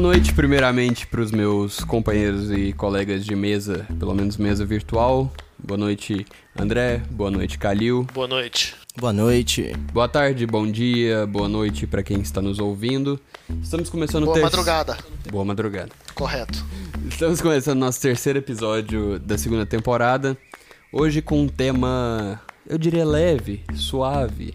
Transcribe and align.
Boa 0.00 0.14
noite, 0.14 0.32
primeiramente, 0.32 1.06
para 1.06 1.20
os 1.20 1.30
meus 1.30 1.80
companheiros 1.80 2.50
e 2.50 2.72
colegas 2.72 3.22
de 3.22 3.36
mesa, 3.36 3.86
pelo 3.98 4.14
menos 4.14 4.38
mesa 4.38 4.64
virtual. 4.64 5.30
Boa 5.58 5.76
noite, 5.76 6.24
André. 6.58 7.02
Boa 7.10 7.30
noite, 7.30 7.58
Calil. 7.58 8.06
Boa 8.14 8.26
noite. 8.26 8.74
Boa 8.96 9.12
noite. 9.12 9.76
Boa 9.92 10.08
tarde, 10.08 10.46
bom 10.46 10.66
dia, 10.66 11.26
boa 11.26 11.46
noite 11.50 11.86
para 11.86 12.02
quem 12.02 12.18
está 12.22 12.40
nos 12.40 12.58
ouvindo. 12.58 13.20
Estamos 13.62 13.90
começando 13.90 14.24
Boa 14.24 14.32
o 14.32 14.38
ter- 14.38 14.42
madrugada. 14.44 14.96
Boa 15.30 15.44
madrugada. 15.44 15.90
Correto. 16.14 16.64
Estamos 17.06 17.42
começando 17.42 17.78
nosso 17.80 18.00
terceiro 18.00 18.38
episódio 18.38 19.18
da 19.18 19.36
segunda 19.36 19.66
temporada. 19.66 20.34
Hoje 20.90 21.20
com 21.20 21.42
um 21.42 21.46
tema, 21.46 22.40
eu 22.66 22.78
diria 22.78 23.04
leve, 23.04 23.62
suave, 23.74 24.54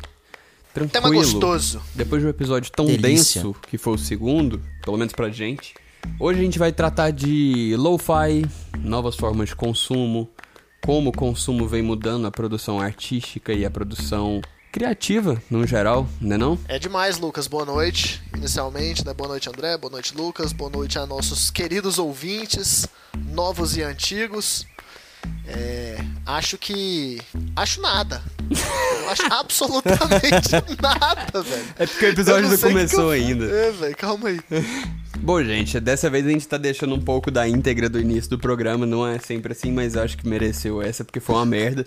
Tema 0.74 0.88
tranquilo. 0.90 1.14
gostoso. 1.14 1.82
Depois 1.94 2.20
de 2.22 2.27
um 2.27 2.32
episódio 2.32 2.72
tão 2.72 2.88
Delícia. 2.88 3.41
denso 3.44 3.55
que 3.70 3.77
foi 3.77 3.94
o 3.94 3.98
segundo, 3.98 4.60
pelo 4.86 4.98
menos 4.98 5.14
pra 5.14 5.30
gente, 5.30 5.74
hoje 6.20 6.40
a 6.40 6.44
gente 6.44 6.60
vai 6.60 6.72
tratar 6.72 7.10
de 7.10 7.76
lo-fi, 7.76 8.46
novas 8.80 9.16
formas 9.16 9.50
de 9.50 9.56
consumo, 9.56 10.30
como 10.86 11.10
o 11.10 11.12
consumo 11.12 11.68
vem 11.68 11.82
mudando 11.82 12.28
a 12.28 12.32
produção 12.32 12.80
artística 12.80 13.52
e 13.52 13.66
a 13.66 13.72
produção 13.72 14.42
criativa, 14.72 15.42
no 15.50 15.66
geral, 15.66 16.08
né 16.22 16.38
não? 16.38 16.60
É 16.68 16.78
demais, 16.78 17.18
Lucas. 17.18 17.48
Boa 17.48 17.66
noite. 17.66 18.22
Inicialmente, 18.36 19.04
né? 19.06 19.14
Boa 19.14 19.30
noite, 19.30 19.50
André. 19.50 19.76
Boa 19.78 19.90
noite, 19.90 20.16
Lucas. 20.16 20.52
Boa 20.54 20.70
noite 20.70 21.00
a 21.00 21.06
nossos 21.06 21.50
queridos 21.50 21.98
ouvintes, 21.98 22.86
novos 23.16 23.76
e 23.78 23.82
antigos. 23.82 24.68
É, 25.48 25.98
acho 26.26 26.58
que. 26.58 27.22
Acho 27.55 27.82
nada. 27.82 28.22
Eu 28.49 29.10
acho 29.10 29.24
absolutamente 29.34 30.52
nada, 30.82 31.41
velho. 31.41 31.66
É 31.77 31.86
porque 31.88 32.05
o 32.05 32.10
episódio 32.10 32.49
não 32.49 32.58
sei 32.58 32.58
o 32.58 32.60
que 32.60 32.74
começou 32.74 33.04
eu- 33.16 33.22
ainda. 33.24 33.46
É, 33.46 33.72
velho, 33.72 33.98
calma 33.98 34.30
aí. 34.30 34.40
Bom, 35.20 35.41
gente, 35.44 35.80
dessa 35.80 36.10
vez 36.10 36.26
a 36.26 36.30
gente 36.30 36.48
tá 36.48 36.58
deixando 36.58 36.94
um 36.94 37.02
pouco 37.02 37.32
da 37.32 37.48
íntegra 37.48 37.88
do 37.90 37.99
início 37.99 38.30
do 38.30 38.38
programa, 38.38 38.86
não 38.86 39.08
é 39.08 39.18
sempre 39.18 39.54
assim, 39.54 39.72
mas 39.72 39.96
acho 39.96 40.18
que 40.18 40.27
mereceu 40.27 40.82
essa 40.82 41.04
porque 41.04 41.20
foi 41.20 41.36
uma 41.36 41.46
merda. 41.46 41.86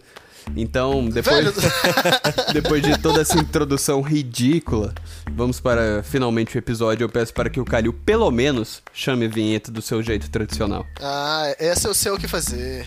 Então, 0.57 1.07
depois, 1.11 1.45
depois 2.55 2.83
de 2.83 2.97
toda 2.99 3.21
essa 3.21 3.39
introdução 3.39 4.01
ridícula, 4.01 4.95
vamos 5.33 5.61
para 5.61 6.03
finalmente 6.03 6.57
o 6.57 6.59
episódio. 6.59 7.05
Eu 7.05 7.09
peço 7.11 7.35
para 7.35 7.51
que 7.51 7.61
o 7.61 7.65
Calil, 7.67 7.93
pelo 7.93 8.31
menos, 8.31 8.83
chame 8.95 9.27
a 9.27 9.29
vinheta 9.29 9.71
do 9.71 9.83
seu 9.83 10.03
jeito 10.03 10.31
tradicional. 10.31 10.87
ah, 11.03 11.55
essa 11.59 11.87
eu 11.89 11.95
sei 11.95 12.11
o 12.13 12.17
que 12.19 12.27
fazer. 12.27 12.87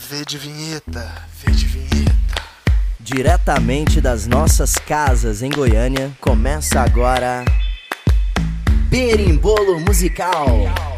V 0.00 0.24
de 0.24 0.38
vinheta, 0.38 1.12
V 1.42 1.50
de 1.50 1.66
vinheta. 1.66 2.42
Diretamente 3.00 4.00
das 4.00 4.26
nossas 4.26 4.74
casas 4.74 5.42
em 5.42 5.50
Goiânia, 5.50 6.10
começa 6.20 6.80
agora. 6.80 7.44
Berimbolo 8.88 9.80
Musical. 9.80 10.97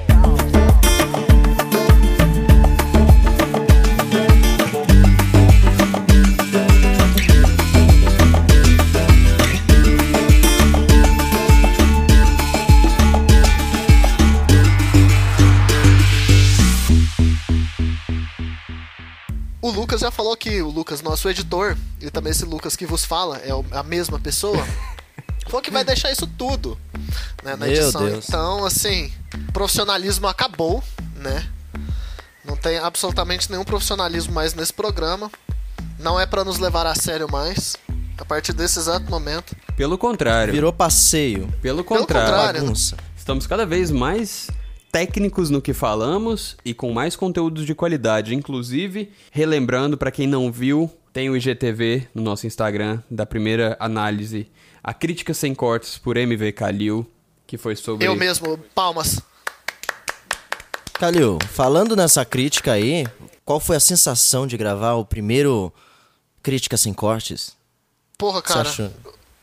Lucas 19.81 20.03
já 20.03 20.11
falou 20.11 20.37
que 20.37 20.61
o 20.61 20.69
Lucas, 20.69 21.01
nosso 21.01 21.27
editor, 21.31 21.75
e 22.03 22.11
também 22.11 22.33
esse 22.33 22.45
Lucas 22.45 22.77
que 22.77 22.85
vos 22.85 23.03
fala, 23.03 23.39
é 23.39 23.49
a 23.71 23.83
mesma 23.83 24.21
pessoa, 24.21 24.63
falou 25.49 25.63
que 25.63 25.71
vai 25.71 25.83
deixar 25.83 26.13
isso 26.13 26.27
tudo 26.27 26.79
né, 27.43 27.57
na 27.57 27.65
Meu 27.65 27.75
edição. 27.75 28.05
Deus. 28.05 28.29
Então, 28.29 28.67
assim, 28.67 29.11
profissionalismo 29.55 30.27
acabou, 30.27 30.85
né? 31.17 31.49
Não 32.45 32.59
tem 32.59 32.77
absolutamente 32.77 33.51
nenhum 33.51 33.65
profissionalismo 33.65 34.35
mais 34.35 34.53
nesse 34.53 34.73
programa. 34.73 35.31
Não 35.99 36.21
é 36.21 36.27
pra 36.27 36.45
nos 36.45 36.59
levar 36.59 36.87
a 36.87 36.95
sério 36.95 37.31
mais. 37.33 37.75
A 38.19 38.25
partir 38.27 38.53
desse 38.53 38.79
exato 38.79 39.11
momento. 39.11 39.57
Pelo 39.79 39.97
contrário, 39.97 40.53
Virou 40.53 40.75
passeio. 40.75 41.47
pelo 41.63 41.83
Pelo 41.83 41.85
contrário, 41.85 42.31
contrário. 42.31 42.61
Bagunça. 42.61 42.99
estamos 43.17 43.47
cada 43.47 43.65
vez 43.65 43.91
mais 43.91 44.49
técnicos 44.91 45.51
no 45.51 45.63
que 45.63 45.73
falamos 45.73 46.57
e 46.65 46.75
com 46.75 46.93
mais 46.93 47.17
conteúdos 47.17 47.65
de 47.65 47.75
qualidade. 47.75 48.35
Inclusive, 48.35 49.11
relembrando 49.31 49.97
para 49.97 50.11
quem 50.11 50.27
não 50.27 50.51
viu, 50.51 50.91
tem 51.13 51.31
o 51.31 51.37
IGTV 51.37 52.09
no 52.15 52.23
nosso 52.23 52.47
Instagram 52.47 53.03
da 53.11 53.25
primeira 53.27 53.77
análise, 53.81 54.49
a 54.83 54.95
crítica 54.95 55.35
sem 55.35 55.55
cortes 55.55 55.99
por 55.99 56.17
MV 56.17 56.53
Calil, 56.53 57.07
que 57.47 57.59
foi 57.59 57.77
sobre 57.77 58.07
Eu 58.07 58.17
mesmo, 58.17 58.59
palmas. 58.75 59.21
Calil, 60.95 61.39
falando 61.51 61.97
nessa 61.97 62.25
crítica 62.25 62.73
aí, 62.73 63.07
qual 63.45 63.59
foi 63.59 63.77
a 63.77 63.81
sensação 63.81 64.47
de 64.47 64.57
gravar 64.57 64.95
o 64.95 65.05
primeiro 65.05 65.73
Crítica 66.43 66.77
Sem 66.77 66.93
Cortes? 66.93 67.57
Porra, 68.17 68.43
cara. 68.43 68.93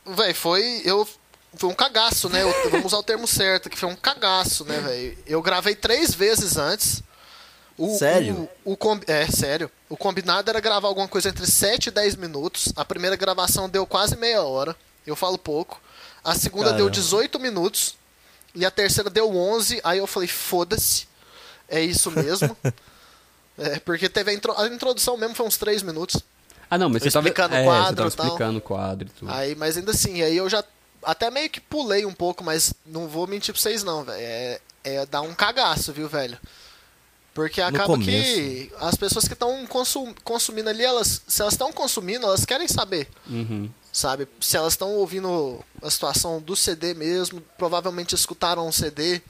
Véi, 0.06 0.34
foi. 0.34 0.82
Eu. 0.86 1.08
Foi 1.58 1.70
um 1.70 1.74
cagaço, 1.74 2.30
né? 2.30 2.44
Eu- 2.44 2.70
vamos 2.72 2.88
usar 2.88 2.98
o 2.98 3.04
termo 3.04 3.28
certo, 3.28 3.70
que 3.70 3.78
foi 3.78 3.90
um 3.90 3.96
cagaço, 3.96 4.64
né, 4.66 4.80
velho? 4.80 5.18
Eu 5.26 5.42
gravei 5.42 5.76
três 5.76 6.14
vezes 6.14 6.58
antes. 6.58 7.02
O, 7.78 7.96
Sério? 7.98 8.50
O, 8.66 8.74
o 8.74 8.78
com- 8.78 9.00
é, 9.08 9.28
sério. 9.28 9.70
O 9.88 9.96
combinado 9.96 10.50
era 10.50 10.60
gravar 10.60 10.88
alguma 10.88 11.08
coisa 11.08 11.30
entre 11.30 11.46
7 11.46 11.88
e 11.88 11.92
10 11.92 12.16
minutos. 12.16 12.74
A 12.76 12.84
primeira 12.84 13.16
gravação 13.16 13.70
deu 13.70 13.86
quase 13.86 14.18
meia 14.18 14.42
hora. 14.44 14.76
Eu 15.06 15.16
falo 15.16 15.38
pouco. 15.38 15.80
A 16.24 16.34
segunda 16.36 16.70
deu 16.70 16.88
Caramba. 16.88 16.92
18 16.92 17.40
minutos. 17.40 17.96
E 18.56 18.66
a 18.66 18.72
terceira 18.72 19.10
deu 19.10 19.30
11. 19.36 19.80
Aí 19.84 20.00
eu 20.00 20.08
falei, 20.08 20.28
foda-se. 20.28 21.08
É 21.70 21.80
isso 21.80 22.10
mesmo. 22.10 22.58
é, 23.60 23.80
porque 23.80 24.10
teve 24.10 24.32
a, 24.32 24.34
intro- 24.34 24.56
a 24.60 24.68
introdução 24.68 25.16
mesmo, 25.16 25.36
foi 25.36 25.46
uns 25.46 25.58
3 25.58 25.84
minutos. 25.84 26.22
Ah, 26.70 26.78
não, 26.78 26.90
mas 26.90 27.04
você 27.04 27.12
tava, 27.12 27.28
Explicando 27.28 27.54
o 27.56 27.58
é, 27.58 27.64
quadro 27.64 28.10
você 28.10 28.18
tava 28.18 28.28
explicando 28.30 28.58
o 28.58 28.62
quadro 28.62 29.08
e 29.08 29.12
tudo. 29.12 29.32
Aí, 29.32 29.56
mas 29.56 29.78
ainda 29.78 29.92
assim, 29.92 30.22
aí 30.22 30.36
eu 30.36 30.50
já 30.50 30.64
até 31.08 31.32
meio 31.32 31.50
que 31.50 31.62
pulei 31.62 32.06
um 32.06 32.14
pouco, 32.14 32.44
mas 32.44 32.74
não 32.86 33.08
vou 33.08 33.26
mentir 33.26 33.54
pra 33.54 33.62
vocês 33.62 33.82
não, 33.82 34.04
velho. 34.04 34.20
É, 34.20 34.60
é 34.84 35.06
dar 35.06 35.22
um 35.22 35.34
cagaço, 35.34 35.94
viu, 35.94 36.10
velho? 36.10 36.38
Porque 37.34 37.62
acaba 37.62 37.98
que 37.98 38.70
as 38.78 38.96
pessoas 38.96 39.26
que 39.26 39.34
estão 39.34 39.66
consum, 39.68 40.14
consumindo 40.24 40.70
ali, 40.70 40.84
elas, 40.84 41.22
se 41.26 41.42
elas 41.42 41.54
estão 41.54 41.72
consumindo, 41.72 42.26
elas 42.26 42.46
querem 42.46 42.68
saber, 42.68 43.08
Uhum. 43.26 43.70
sabe? 43.94 44.28
Se 44.42 44.58
elas 44.58 44.74
estão 44.74 44.96
ouvindo 44.96 45.64
a 45.82 45.90
situação 45.90 46.42
do 46.42 46.58
CD 46.58 46.94
mesmo, 46.94 47.40
provavelmente 47.58 48.14
escutaram 48.14 48.68
um 48.68 48.72
CD, 48.72 49.22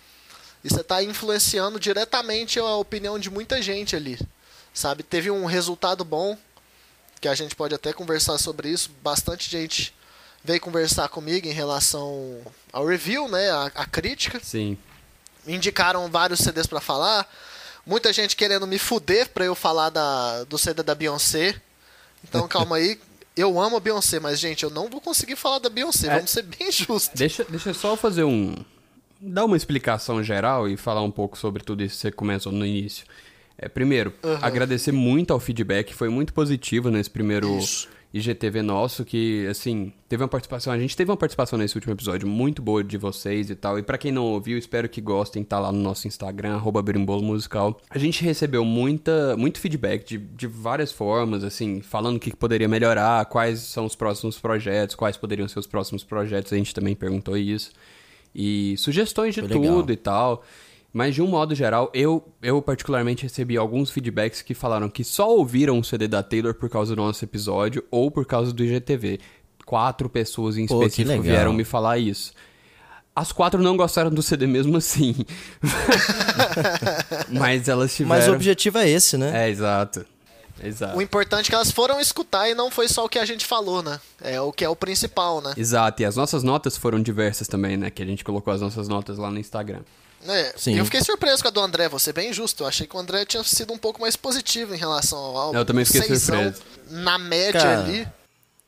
e 0.64 0.70
você 0.70 0.84
tá 0.84 1.04
influenciando 1.04 1.80
diretamente 1.80 2.58
a 2.60 2.76
opinião 2.78 3.20
de 3.20 3.30
muita 3.30 3.62
gente 3.62 3.96
ali, 3.96 4.18
sabe? 4.74 5.04
Teve 5.04 5.30
um 5.30 5.46
resultado 5.46 6.04
bom, 6.04 6.36
que 7.22 7.28
a 7.28 7.36
gente 7.36 7.56
pode 7.56 7.76
até 7.76 7.94
conversar 7.94 8.38
sobre 8.40 8.70
isso. 8.70 8.90
Bastante 9.04 9.50
gente 9.50 9.94
veio 10.48 10.62
conversar 10.62 11.10
comigo 11.10 11.46
em 11.46 11.52
relação 11.52 12.40
ao 12.72 12.86
review, 12.86 13.28
né, 13.28 13.50
a, 13.50 13.66
a 13.76 13.86
crítica. 13.86 14.40
Sim. 14.42 14.78
Me 15.46 15.54
indicaram 15.54 16.10
vários 16.10 16.40
CDs 16.40 16.66
pra 16.66 16.80
falar. 16.80 17.30
Muita 17.86 18.14
gente 18.14 18.36
querendo 18.36 18.66
me 18.66 18.80
fuder 18.80 19.30
pra 19.30 19.44
eu 19.44 19.54
falar 19.54 19.90
da, 19.90 20.46
do 20.46 20.58
CD 20.58 20.82
da 20.84 20.96
Beyoncé. 20.96 21.56
Então 22.24 22.48
calma 22.50 22.78
aí. 22.78 22.98
Eu 23.36 23.60
amo 23.60 23.76
a 23.76 23.80
Beyoncé, 23.80 24.20
mas 24.20 24.40
gente, 24.40 24.64
eu 24.64 24.70
não 24.70 24.90
vou 24.90 25.02
conseguir 25.02 25.36
falar 25.36 25.60
da 25.60 25.70
Beyoncé. 25.70 26.08
É. 26.08 26.16
Vamos 26.16 26.32
ser 26.32 26.44
bem 26.44 26.72
justos. 26.72 27.12
Deixa, 27.14 27.44
deixa 27.44 27.70
eu 27.70 27.74
só 27.74 27.96
fazer 27.98 28.24
um. 28.24 28.56
dar 29.20 29.46
uma 29.46 29.58
explicação 29.58 30.24
geral 30.24 30.68
e 30.68 30.78
falar 30.78 31.04
um 31.04 31.12
pouco 31.12 31.38
sobre 31.38 31.62
tudo 31.62 31.84
isso 31.84 31.96
que 31.96 32.02
você 32.02 32.12
começou 32.12 32.54
no 32.54 32.66
início. 32.66 33.06
É, 33.58 33.68
primeiro, 33.68 34.14
agradecer 34.42 34.92
muito 34.92 35.34
ao 35.34 35.40
feedback, 35.40 35.94
foi 35.94 36.10
muito 36.10 36.32
positivo 36.32 36.92
nesse 36.92 37.10
primeiro 37.10 37.58
Isso. 37.58 37.90
IGTV 38.14 38.62
nosso, 38.62 39.04
que, 39.04 39.46
assim, 39.48 39.92
teve 40.08 40.24
uma 40.24 40.30
participação, 40.30 40.72
a 40.72 40.80
gente 40.80 40.96
teve 40.96 41.12
uma 41.12 41.18
participação 41.18 41.60
nesse 41.60 41.76
último 41.76 41.94
episódio 41.94 42.28
muito 42.28 42.62
boa 42.62 42.84
de 42.84 42.98
vocês 42.98 43.50
e 43.50 43.56
tal, 43.56 43.78
e 43.78 43.84
pra 43.84 43.98
quem 43.98 44.12
não 44.12 44.24
ouviu, 44.26 44.58
espero 44.58 44.88
que 44.88 45.02
gostem, 45.02 45.44
tá 45.44 45.60
lá 45.60 45.72
no 45.72 45.80
nosso 45.80 46.08
Instagram, 46.08 46.56
arroba 46.56 46.84
Musical. 47.22 47.80
A 47.90 47.98
gente 47.98 48.24
recebeu 48.24 48.64
muita, 48.64 49.36
muito 49.36 49.60
feedback 49.60 50.08
de, 50.08 50.18
de 50.18 50.48
várias 50.48 50.92
formas, 50.92 51.44
assim, 51.44 51.82
falando 51.82 52.16
o 52.18 52.20
que 52.20 52.36
poderia 52.36 52.68
melhorar, 52.68 53.26
quais 53.26 53.60
são 53.60 53.86
os 53.86 53.96
próximos 53.96 54.40
projetos, 54.40 54.96
quais 54.96 55.18
poderiam 55.18 55.48
ser 55.48 55.60
os 55.60 55.68
próximos 55.68 56.04
projetos, 56.04 56.54
a 56.54 56.58
gente 56.58 56.74
também 56.74 56.96
perguntou 56.96 57.36
isso. 57.36 57.72
E 58.34 58.76
sugestões 58.78 59.34
de 59.34 59.42
Foi 59.42 59.50
tudo 59.50 59.62
legal. 59.62 59.90
e 59.90 59.96
tal. 59.96 60.44
Mas 60.98 61.14
de 61.14 61.22
um 61.22 61.28
modo 61.28 61.54
geral, 61.54 61.92
eu, 61.94 62.28
eu 62.42 62.60
particularmente 62.60 63.22
recebi 63.22 63.56
alguns 63.56 63.92
feedbacks 63.92 64.42
que 64.42 64.56
falaram 64.56 64.90
que 64.90 65.04
só 65.04 65.30
ouviram 65.30 65.78
o 65.78 65.84
CD 65.84 66.08
da 66.08 66.24
Taylor 66.24 66.56
por 66.56 66.72
causa 66.72 66.96
do 66.96 67.04
nosso 67.04 67.24
episódio 67.24 67.86
ou 67.92 68.10
por 68.10 68.26
causa 68.26 68.52
do 68.52 68.64
IGTV. 68.64 69.20
Quatro 69.64 70.10
pessoas 70.10 70.58
em 70.58 70.66
Pô, 70.66 70.82
específico 70.82 71.22
vieram 71.22 71.54
me 71.54 71.64
falar 71.64 72.00
isso. 72.00 72.34
As 73.16 73.32
quatro 73.32 73.62
não 73.62 73.78
gostaram 73.78 74.10
do 74.10 74.24
CD 74.24 74.48
mesmo 74.48 74.76
assim. 74.76 75.16
Mas 77.30 77.70
elas 77.70 77.96
tiveram. 77.96 78.18
Mas 78.18 78.28
o 78.28 78.34
objetivo 78.34 78.80
é 78.80 78.90
esse, 78.90 79.20
né? 79.20 79.46
É, 79.46 79.52
exato. 79.52 80.04
Exato. 80.64 80.98
O 80.98 81.02
importante 81.04 81.46
é 81.46 81.50
que 81.50 81.56
elas 81.56 81.70
foram 81.70 82.02
escutar 82.02 82.50
e 82.50 82.56
não 82.56 82.72
foi 82.72 82.88
só 82.88 83.06
o 83.06 83.10
que 83.10 83.20
a 83.20 83.26
gente 83.26 83.46
falou, 83.46 83.84
né? 83.84 84.00
É 84.20 84.42
o 84.42 84.52
que 84.52 84.66
é 84.66 84.70
o 84.70 84.76
principal, 84.76 85.42
né? 85.42 85.54
Exato, 85.56 86.02
e 86.02 86.06
as 86.06 86.16
nossas 86.16 86.42
notas 86.42 86.76
foram 86.76 87.00
diversas 87.00 87.48
também, 87.48 87.78
né? 87.78 87.92
Que 87.92 88.02
a 88.02 88.06
gente 88.06 88.24
colocou 88.24 88.52
as 88.52 88.62
nossas 88.62 88.88
notas 88.88 89.20
lá 89.20 89.30
no 89.30 89.38
Instagram. 89.38 89.82
É, 90.26 90.54
Sim. 90.58 90.78
eu 90.78 90.86
fiquei 90.86 91.02
surpreso 91.02 91.42
com 91.42 91.48
a 91.48 91.52
do 91.52 91.62
André, 91.62 91.88
vou 91.88 92.00
ser 92.00 92.14
bem 92.14 92.34
justo. 92.34 92.64
Eu 92.64 92.68
achei 92.68 92.88
que 92.88 92.96
o 92.96 93.00
André 93.00 93.26
tinha 93.26 93.44
sido 93.44 93.74
um 93.74 93.78
pouco 93.78 94.02
mais 94.02 94.16
positivo 94.16 94.74
em 94.74 94.78
relação 94.78 95.18
ao 95.18 95.38
álbum. 95.38 95.58
Eu 95.58 95.66
também 95.66 95.86
fiquei 95.86 96.02
Seisão 96.02 96.36
surpreso. 96.36 96.62
Na 96.90 97.18
média 97.18 97.62
Cara, 97.62 97.80
ali. 97.80 98.08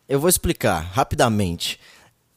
Eu 0.07 0.19
vou 0.19 0.29
explicar 0.29 0.79
rapidamente. 0.79 1.79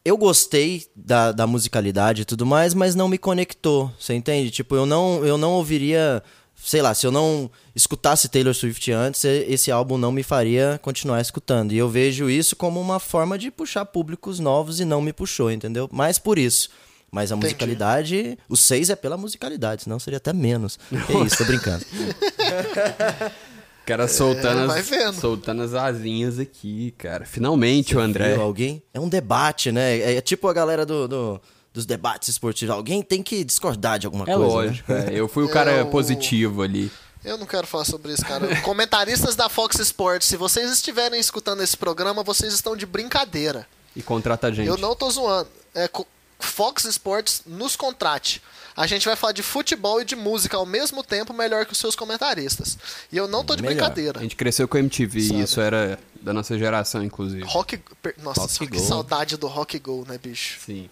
Eu 0.05 0.17
gostei 0.17 0.85
da, 0.97 1.31
da 1.31 1.47
musicalidade 1.47 2.23
e 2.23 2.25
tudo 2.25 2.45
mais, 2.45 2.75
mas 2.75 2.95
não 2.95 3.09
me 3.09 3.17
conectou, 3.17 3.93
você 3.99 4.15
entende? 4.15 4.51
Tipo, 4.51 4.75
eu 4.75 4.85
não, 4.85 5.25
eu 5.25 5.39
não 5.39 5.53
ouviria, 5.53 6.21
sei 6.57 6.83
lá, 6.83 6.93
se 6.93 7.07
eu 7.07 7.13
não 7.13 7.49
escutasse 7.75 8.29
Taylor 8.29 8.53
Swift 8.53 8.91
antes, 8.91 9.25
esse 9.25 9.71
álbum 9.71 9.97
não 9.97 10.11
me 10.11 10.25
faria 10.25 10.81
continuar 10.83 11.21
escutando. 11.21 11.73
E 11.73 11.79
eu 11.79 11.89
vejo 11.89 12.29
isso 12.29 12.57
como 12.57 12.81
uma 12.81 12.99
forma 12.99 13.39
de 13.39 13.49
puxar 13.51 13.85
públicos 13.85 14.41
novos 14.41 14.81
e 14.81 14.85
não 14.85 15.01
me 15.01 15.13
puxou, 15.13 15.53
entendeu? 15.53 15.89
Mais 15.93 16.19
por 16.19 16.37
isso. 16.37 16.69
Mas 17.15 17.31
a 17.31 17.35
Entendi. 17.37 17.49
musicalidade, 17.53 18.39
o 18.49 18.57
6 18.57 18.89
é 18.89 18.97
pela 18.97 19.19
musicalidade, 19.19 19.83
senão 19.83 19.99
seria 19.99 20.17
até 20.17 20.33
menos. 20.33 20.79
Que 21.07 21.13
isso, 21.27 21.37
tô 21.37 21.45
brincando. 21.45 21.85
O 21.85 23.29
cara 23.85 24.09
soltando, 24.09 24.67
vai 24.67 24.81
as, 24.81 25.17
soltando 25.17 25.63
as 25.63 25.75
asinhas 25.75 26.39
aqui, 26.39 26.93
cara. 26.97 27.27
Finalmente 27.27 27.95
o 27.95 28.01
André. 28.01 28.33
Viu 28.33 28.41
alguém? 28.43 28.83
É 28.95 28.99
um 28.99 29.11
debate, 29.11 29.71
né? 29.71 29.99
É, 29.99 30.15
é 30.17 30.21
tipo 30.23 30.49
a 30.49 30.55
galera 30.55 30.87
do, 30.87 31.07
do- 31.07 31.41
dos 31.75 31.85
debates 31.85 32.31
esportivos. 32.31 32.75
Alguém 32.75 33.03
tem 33.03 33.23
que 33.23 33.45
discordar 33.45 33.99
de 33.99 34.07
alguma 34.07 34.25
É 34.25 34.35
coisa. 34.35 34.41
lógico, 34.41 34.91
Né? 34.93 35.07
é. 35.11 35.15
Eu 35.15 35.29
fui 35.29 35.45
o 35.45 35.49
cara 35.53 35.71
Eu- 35.73 35.87
positivo 35.89 36.63
ali. 36.63 36.91
Eu 37.23 37.37
não 37.37 37.45
quero 37.47 37.67
falar 37.67 37.85
sobre 37.85 38.15
isso, 38.15 38.25
cara. 38.25 38.59
Comentaristas 38.63 39.37
da 39.37 39.51
Fox 39.51 39.79
Sports, 39.81 40.27
se 40.29 40.37
vocês 40.39 40.73
estiverem 40.73 41.21
escutando 41.21 41.63
esse 41.63 41.77
programa, 41.77 42.23
vocês 42.25 42.55
estão 42.55 42.75
de 42.75 42.87
brincadeira. 42.87 43.67
E 43.95 44.03
contrata 44.03 44.47
a 44.47 44.51
gente. 44.51 44.67
Eu 44.67 44.79
não 44.79 44.97
tô 44.97 45.11
zoando. 45.11 45.51
É, 45.75 45.87
co- 45.89 46.07
Fox 46.43 46.85
Sports 46.85 47.43
nos 47.47 47.77
contrate. 47.77 48.43
A 48.75 48.87
gente 48.87 49.05
vai 49.07 49.15
falar 49.17 49.33
de 49.33 49.43
futebol 49.43 50.01
e 50.01 50.05
de 50.05 50.17
música 50.17 50.57
ao 50.57 50.65
mesmo 50.65 51.03
tempo, 51.03 51.33
melhor 51.35 51.67
que 51.67 51.73
os 51.73 51.79
seus 51.79 51.95
comentaristas. 51.95 52.79
E 53.11 53.17
eu 53.17 53.29
não 53.29 53.45
tô 53.45 53.55
de 53.55 53.63
Melhor. 53.63 53.75
brincadeira. 53.75 54.19
A 54.19 54.23
gente 54.23 54.37
cresceu 54.37 54.67
com 54.67 54.79
MTV 54.79 55.21
Sabe. 55.21 55.41
e 55.41 55.43
isso 55.43 55.61
era 55.61 55.99
da 56.21 56.33
nossa 56.33 56.59
geração, 56.59 57.05
inclusive. 57.05 57.45
Rock. 57.45 57.79
Nossa, 58.23 58.41
Rock 58.41 58.69
que 58.69 58.81
saudade 58.81 59.37
do 59.37 59.47
Rock 59.47 59.79
Go, 59.79 60.05
né, 60.09 60.19
bicho? 60.19 60.59
Sim. 60.65 60.89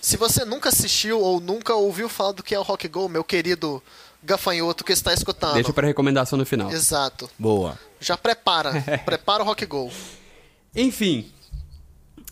Se 0.00 0.16
você 0.16 0.44
nunca 0.44 0.68
assistiu 0.68 1.20
ou 1.20 1.40
nunca 1.40 1.74
ouviu 1.74 2.08
falar 2.08 2.32
do 2.32 2.42
que 2.42 2.54
é 2.54 2.58
o 2.58 2.62
Rock 2.62 2.88
Go, 2.88 3.08
meu 3.08 3.22
querido 3.22 3.82
gafanhoto 4.22 4.84
que 4.84 4.92
está 4.92 5.14
escutando. 5.14 5.54
Deixa 5.54 5.72
pra 5.72 5.86
recomendação 5.86 6.38
no 6.38 6.44
final. 6.44 6.70
Exato. 6.72 7.30
Boa. 7.38 7.78
Já 8.00 8.16
prepara. 8.16 8.72
prepara 9.06 9.42
o 9.42 9.46
Rock 9.46 9.64
Go. 9.64 9.90
Enfim, 10.74 11.30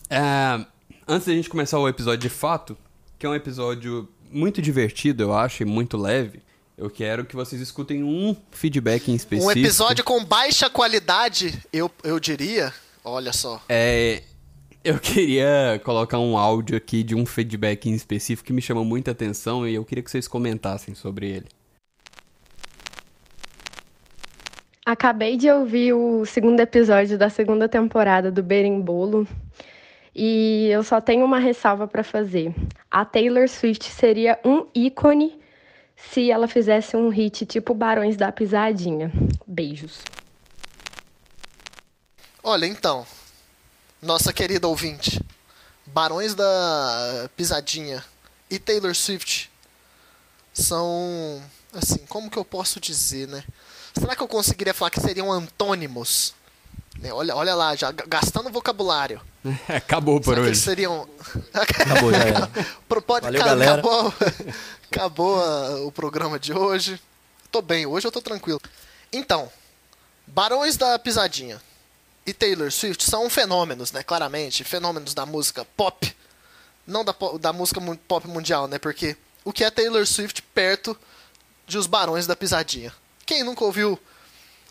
é, 0.09 0.65
antes 1.09 1.27
da 1.27 1.33
gente 1.33 1.49
começar 1.49 1.79
o 1.79 1.89
episódio 1.89 2.19
de 2.19 2.29
fato, 2.29 2.77
que 3.17 3.25
é 3.25 3.29
um 3.29 3.33
episódio 3.33 4.07
muito 4.31 4.61
divertido, 4.61 5.23
eu 5.23 5.33
acho, 5.33 5.63
e 5.63 5.65
muito 5.65 5.97
leve, 5.97 6.39
eu 6.77 6.87
quero 6.87 7.25
que 7.25 7.35
vocês 7.35 7.59
escutem 7.59 8.03
um 8.03 8.35
feedback 8.51 9.09
em 9.11 9.15
específico. 9.15 9.49
Um 9.49 9.63
episódio 9.63 10.03
com 10.03 10.23
baixa 10.23 10.69
qualidade, 10.69 11.59
eu, 11.73 11.89
eu 12.03 12.19
diria. 12.19 12.71
Olha 13.03 13.33
só. 13.33 13.59
É, 13.67 14.21
eu 14.83 14.99
queria 15.01 15.81
colocar 15.83 16.19
um 16.19 16.37
áudio 16.37 16.77
aqui 16.77 17.01
de 17.01 17.15
um 17.15 17.25
feedback 17.25 17.89
em 17.89 17.95
específico 17.95 18.45
que 18.45 18.53
me 18.53 18.61
chamou 18.61 18.85
muita 18.85 19.09
atenção 19.09 19.67
e 19.67 19.73
eu 19.73 19.83
queria 19.83 20.03
que 20.03 20.11
vocês 20.11 20.27
comentassem 20.27 20.93
sobre 20.93 21.27
ele. 21.27 21.47
Acabei 24.85 25.37
de 25.37 25.49
ouvir 25.49 25.93
o 25.93 26.25
segundo 26.25 26.59
episódio 26.59 27.17
da 27.17 27.29
segunda 27.29 27.67
temporada 27.67 28.31
do 28.31 28.41
Berimbolo 28.41 29.27
e 30.15 30.67
eu 30.71 30.83
só 30.83 30.99
tenho 30.99 31.25
uma 31.25 31.39
ressalva 31.39 31.87
para 31.87 32.03
fazer. 32.03 32.53
A 32.89 33.05
Taylor 33.05 33.47
Swift 33.47 33.85
seria 33.85 34.39
um 34.43 34.67
ícone 34.73 35.39
se 35.95 36.31
ela 36.31 36.47
fizesse 36.47 36.95
um 36.95 37.09
hit 37.09 37.45
tipo 37.45 37.73
Barões 37.73 38.17
da 38.17 38.31
Pisadinha. 38.31 39.11
Beijos. 39.45 40.01
Olha, 42.43 42.65
então. 42.65 43.05
Nossa 44.01 44.31
querida 44.31 44.67
ouvinte. 44.67 45.21
Barões 45.85 46.33
da 46.33 47.29
Pisadinha 47.35 48.03
e 48.49 48.57
Taylor 48.57 48.95
Swift 48.95 49.51
são. 50.53 51.41
Assim, 51.73 51.99
como 52.07 52.29
que 52.29 52.37
eu 52.37 52.45
posso 52.45 52.79
dizer, 52.79 53.27
né? 53.27 53.43
Será 53.93 54.15
que 54.15 54.23
eu 54.23 54.27
conseguiria 54.27 54.73
falar 54.73 54.89
que 54.89 55.01
seriam 55.01 55.31
antônimos? 55.31 56.33
Né, 57.01 57.13
Olha, 57.13 57.35
olha 57.35 57.55
lá, 57.55 57.75
já 57.75 57.91
ga- 57.91 58.05
gastando 58.07 58.49
vocabulário. 58.49 59.21
Acabou 59.67 60.19
por 60.19 60.35
Será 60.35 60.47
hoje. 60.47 60.59
seriam. 60.59 61.07
Acabou, 61.53 62.11
já 62.11 62.17
era. 62.23 62.47
Pro- 62.89 63.01
Pode, 63.01 63.25
Valeu, 63.25 63.39
cara, 63.39 63.51
galera. 63.51 63.73
Acabou, 63.73 64.13
acabou 64.91 65.41
ah, 65.43 65.81
o 65.85 65.91
programa 65.91 66.37
de 66.39 66.51
hoje. 66.53 66.99
Tô 67.51 67.61
bem, 67.61 67.85
hoje 67.85 68.05
eu 68.05 68.11
tô 68.11 68.21
tranquilo. 68.21 68.61
Então, 69.13 69.49
Barões 70.27 70.77
da 70.77 70.99
Pisadinha 70.99 71.59
e 72.25 72.33
Taylor 72.33 72.71
Swift 72.71 73.03
são 73.03 73.29
fenômenos, 73.29 73.91
né? 73.91 74.03
Claramente, 74.03 74.63
fenômenos 74.63 75.13
da 75.13 75.25
música 75.25 75.65
pop. 75.77 76.15
Não 76.85 77.03
da, 77.05 77.15
da 77.39 77.53
música 77.53 77.79
pop 78.07 78.27
mundial, 78.27 78.67
né? 78.67 78.77
Porque 78.77 79.15
o 79.45 79.53
que 79.53 79.63
é 79.63 79.71
Taylor 79.71 80.05
Swift 80.05 80.41
perto 80.41 80.95
de 81.65 81.77
Os 81.77 81.87
Barões 81.87 82.27
da 82.27 82.35
Pisadinha? 82.35 82.93
Quem 83.25 83.43
nunca 83.43 83.63
ouviu 83.63 83.97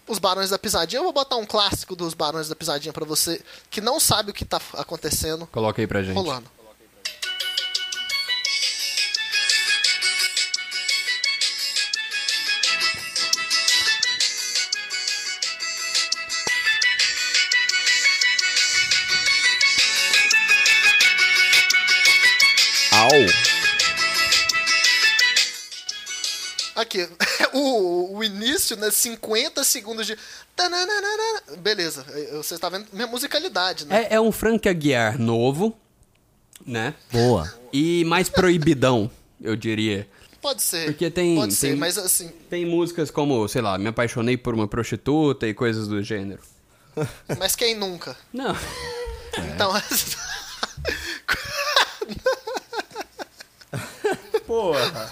Os 0.09 0.19
Barões 0.19 0.51
da 0.51 0.59
Pisadinha? 0.59 1.01
Eu 1.01 1.05
vou 1.05 1.13
botar 1.13 1.37
um 1.37 1.45
clássico 1.47 1.95
dos 1.95 2.15
Barões 2.15 2.49
da 2.49 2.57
Pisadinha 2.57 2.93
pra 2.93 3.05
você 3.05 3.41
que 3.71 3.81
não 3.81 4.01
sabe 4.01 4.31
o 4.31 4.35
que 4.35 4.45
tá 4.45 4.61
acontecendo 4.75 5.47
Coloca 5.49 5.81
aí 5.83 5.87
pra 5.87 6.03
gente. 6.03 6.15
rolando. 6.15 6.51
Au. 22.93 23.38
Aqui, 26.81 27.09
o, 27.53 28.17
o 28.17 28.25
início, 28.25 28.77
né? 28.77 28.91
50 28.91 29.65
segundos 29.65 30.07
de. 30.07 30.17
Beleza, 31.59 32.05
eu- 32.15 32.43
você 32.43 32.55
está 32.55 32.69
vendo 32.69 32.87
minha 32.93 33.07
musicalidade, 33.07 33.87
né? 33.87 34.07
É, 34.11 34.15
é 34.15 34.21
um 34.21 34.31
Frank 34.31 34.69
Aguiar 34.69 35.19
novo, 35.19 35.77
né? 36.65 36.95
Boa. 37.11 37.53
E 37.73 38.05
mais 38.05 38.29
proibidão, 38.29 39.11
eu 39.41 39.57
diria. 39.57 40.09
Pode 40.41 40.63
ser. 40.63 40.87
Porque 40.87 41.11
tem- 41.11 41.35
Pode 41.35 41.53
ser, 41.55 41.69
tem- 41.71 41.77
mas 41.77 41.99
assim. 41.99 42.31
Tem 42.49 42.65
músicas 42.65 43.11
como, 43.11 43.47
sei 43.49 43.61
lá, 43.61 43.77
Me 43.77 43.89
Apaixonei 43.89 44.37
por 44.37 44.55
uma 44.55 44.69
Prostituta 44.69 45.49
e 45.49 45.55
coisas 45.55 45.89
do 45.89 46.01
gênero. 46.03 46.41
Mas 47.39 47.55
quem 47.55 47.77
nunca? 47.77 48.17
Não. 48.33 48.57
Então. 49.55 49.73
Porra. 54.47 55.11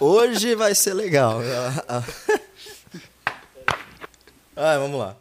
Hoje 0.00 0.54
vai 0.54 0.74
ser 0.74 0.94
legal. 0.94 1.40
Ai, 4.56 4.78
vamos 4.78 4.98
lá. 4.98 5.16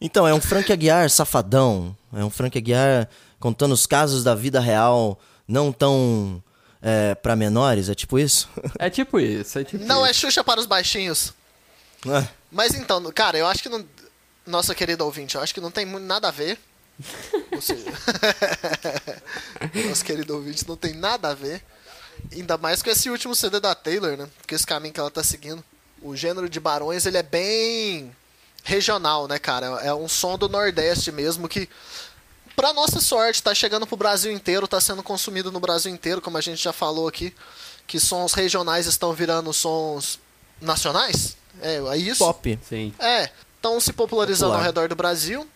Então, 0.00 0.26
é 0.28 0.34
um 0.34 0.40
Frank 0.40 0.72
Aguiar 0.72 1.08
safadão. 1.10 1.96
É 2.12 2.24
um 2.24 2.30
Frank 2.30 2.56
Aguiar 2.56 3.08
contando 3.38 3.72
os 3.72 3.86
casos 3.86 4.24
da 4.24 4.34
vida 4.34 4.60
real 4.60 5.18
não 5.46 5.72
tão 5.72 6.42
é, 6.80 7.14
para 7.14 7.34
menores, 7.34 7.88
é 7.88 7.94
tipo 7.94 8.18
isso? 8.18 8.48
É 8.78 8.90
tipo 8.90 9.18
isso, 9.18 9.58
é 9.58 9.64
tipo 9.64 9.84
não 9.84 10.04
é 10.04 10.10
isso. 10.10 10.20
Xuxa 10.20 10.44
para 10.44 10.60
os 10.60 10.66
baixinhos. 10.66 11.32
É. 12.06 12.28
Mas 12.50 12.74
então, 12.74 13.02
cara, 13.12 13.38
eu 13.38 13.46
acho 13.46 13.62
que 13.62 13.68
não. 13.68 13.84
Nossa 14.46 14.74
querida 14.74 15.02
ouvinte, 15.04 15.36
eu 15.36 15.40
acho 15.40 15.54
que 15.54 15.60
não 15.60 15.70
tem 15.70 15.86
nada 15.86 16.28
a 16.28 16.30
ver. 16.30 16.58
Ou 17.50 17.62
seja, 17.62 17.90
nossa 19.88 20.04
querida 20.04 20.34
ouvinte, 20.34 20.68
não 20.68 20.76
tem 20.76 20.92
nada 20.92 21.30
a 21.30 21.34
ver. 21.34 21.64
Ainda 22.32 22.56
mais 22.58 22.82
com 22.82 22.90
esse 22.90 23.10
último 23.10 23.34
CD 23.34 23.60
da 23.60 23.74
Taylor, 23.74 24.16
né? 24.16 24.28
Com 24.48 24.54
esse 24.54 24.66
caminho 24.66 24.94
que 24.94 25.00
ela 25.00 25.10
tá 25.10 25.22
seguindo. 25.22 25.62
O 26.02 26.16
gênero 26.16 26.48
de 26.48 26.60
Barões, 26.60 27.06
ele 27.06 27.16
é 27.16 27.22
bem 27.22 28.14
regional, 28.62 29.28
né, 29.28 29.38
cara? 29.38 29.66
É 29.82 29.94
um 29.94 30.08
som 30.08 30.36
do 30.36 30.48
Nordeste 30.48 31.12
mesmo 31.12 31.48
que, 31.48 31.68
pra 32.56 32.72
nossa 32.72 33.00
sorte, 33.00 33.42
tá 33.42 33.54
chegando 33.54 33.86
pro 33.86 33.96
Brasil 33.96 34.32
inteiro, 34.32 34.66
tá 34.66 34.80
sendo 34.80 35.02
consumido 35.02 35.52
no 35.52 35.60
Brasil 35.60 35.92
inteiro, 35.92 36.20
como 36.20 36.38
a 36.38 36.40
gente 36.40 36.62
já 36.62 36.72
falou 36.72 37.06
aqui. 37.06 37.34
Que 37.86 38.00
sons 38.00 38.32
regionais 38.32 38.86
estão 38.86 39.12
virando 39.12 39.52
sons 39.52 40.18
nacionais. 40.60 41.36
É, 41.60 41.76
é 41.76 41.96
isso. 41.96 42.24
Pop. 42.24 42.58
Sim. 42.68 42.94
É, 42.98 43.30
estão 43.56 43.78
se 43.78 43.92
popularizando 43.92 44.52
Popular. 44.52 44.60
ao 44.60 44.64
redor 44.64 44.88
do 44.88 44.96
Brasil. 44.96 45.46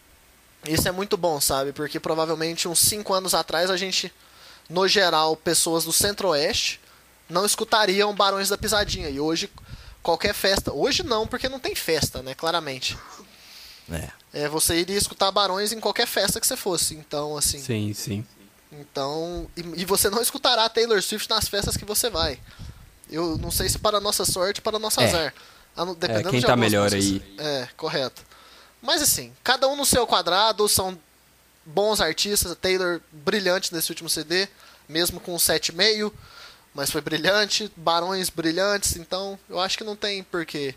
Isso 0.66 0.88
é 0.88 0.90
muito 0.90 1.16
bom, 1.16 1.40
sabe? 1.40 1.72
Porque 1.72 1.98
provavelmente 2.00 2.68
uns 2.68 2.80
5 2.80 3.14
anos 3.14 3.34
atrás 3.34 3.70
a 3.70 3.76
gente, 3.76 4.12
no 4.68 4.86
geral, 4.86 5.36
pessoas 5.36 5.84
do 5.84 5.92
Centro-Oeste 5.92 6.80
não 7.28 7.44
escutariam 7.44 8.14
Barões 8.14 8.48
da 8.48 8.58
Pisadinha. 8.58 9.08
E 9.08 9.18
hoje, 9.20 9.50
qualquer 10.02 10.34
festa. 10.34 10.72
Hoje 10.72 11.02
não, 11.02 11.26
porque 11.26 11.48
não 11.48 11.58
tem 11.58 11.74
festa, 11.74 12.22
né? 12.22 12.34
Claramente. 12.34 12.96
É. 13.90 14.10
É, 14.32 14.48
você 14.48 14.76
iria 14.76 14.96
escutar 14.98 15.30
Barões 15.30 15.72
em 15.72 15.80
qualquer 15.80 16.06
festa 16.06 16.38
que 16.40 16.46
você 16.46 16.56
fosse. 16.56 16.94
Então, 16.94 17.36
assim. 17.36 17.58
Sim, 17.58 17.92
sim. 17.94 18.26
Então. 18.72 19.48
E, 19.56 19.60
e 19.82 19.84
você 19.84 20.10
não 20.10 20.20
escutará 20.20 20.68
Taylor 20.68 21.02
Swift 21.02 21.28
nas 21.30 21.48
festas 21.48 21.76
que 21.76 21.84
você 21.84 22.10
vai. 22.10 22.38
Eu 23.10 23.38
não 23.38 23.50
sei 23.50 23.68
se 23.68 23.78
para 23.78 24.00
nossa 24.00 24.26
sorte, 24.26 24.60
para 24.60 24.78
nosso 24.78 25.00
É. 25.00 25.04
azar. 25.06 25.34
Não- 25.74 25.94
Dependendo 25.94 26.28
É, 26.28 26.30
quem 26.30 26.40
de 26.40 26.46
tá 26.46 26.56
melhor 26.56 26.90
músicas. 26.90 27.22
É, 27.38 27.68
correto. 27.76 28.22
Mas 28.82 29.00
assim, 29.00 29.32
cada 29.42 29.66
um 29.68 29.76
no 29.76 29.86
seu 29.86 30.06
quadrado, 30.06 30.68
são 30.68 30.98
bons 31.68 32.00
artistas. 32.00 32.56
Taylor 32.60 33.00
brilhante 33.12 33.72
nesse 33.74 33.90
último 33.90 34.08
CD, 34.08 34.48
mesmo 34.88 35.20
com 35.20 35.34
um 35.34 35.38
7,5, 35.38 36.12
mas 36.74 36.90
foi 36.90 37.00
brilhante. 37.00 37.70
Barões 37.76 38.30
brilhantes, 38.30 38.96
então 38.96 39.38
eu 39.48 39.60
acho 39.60 39.76
que 39.76 39.84
não 39.84 39.94
tem 39.94 40.22
por 40.22 40.44
que 40.46 40.74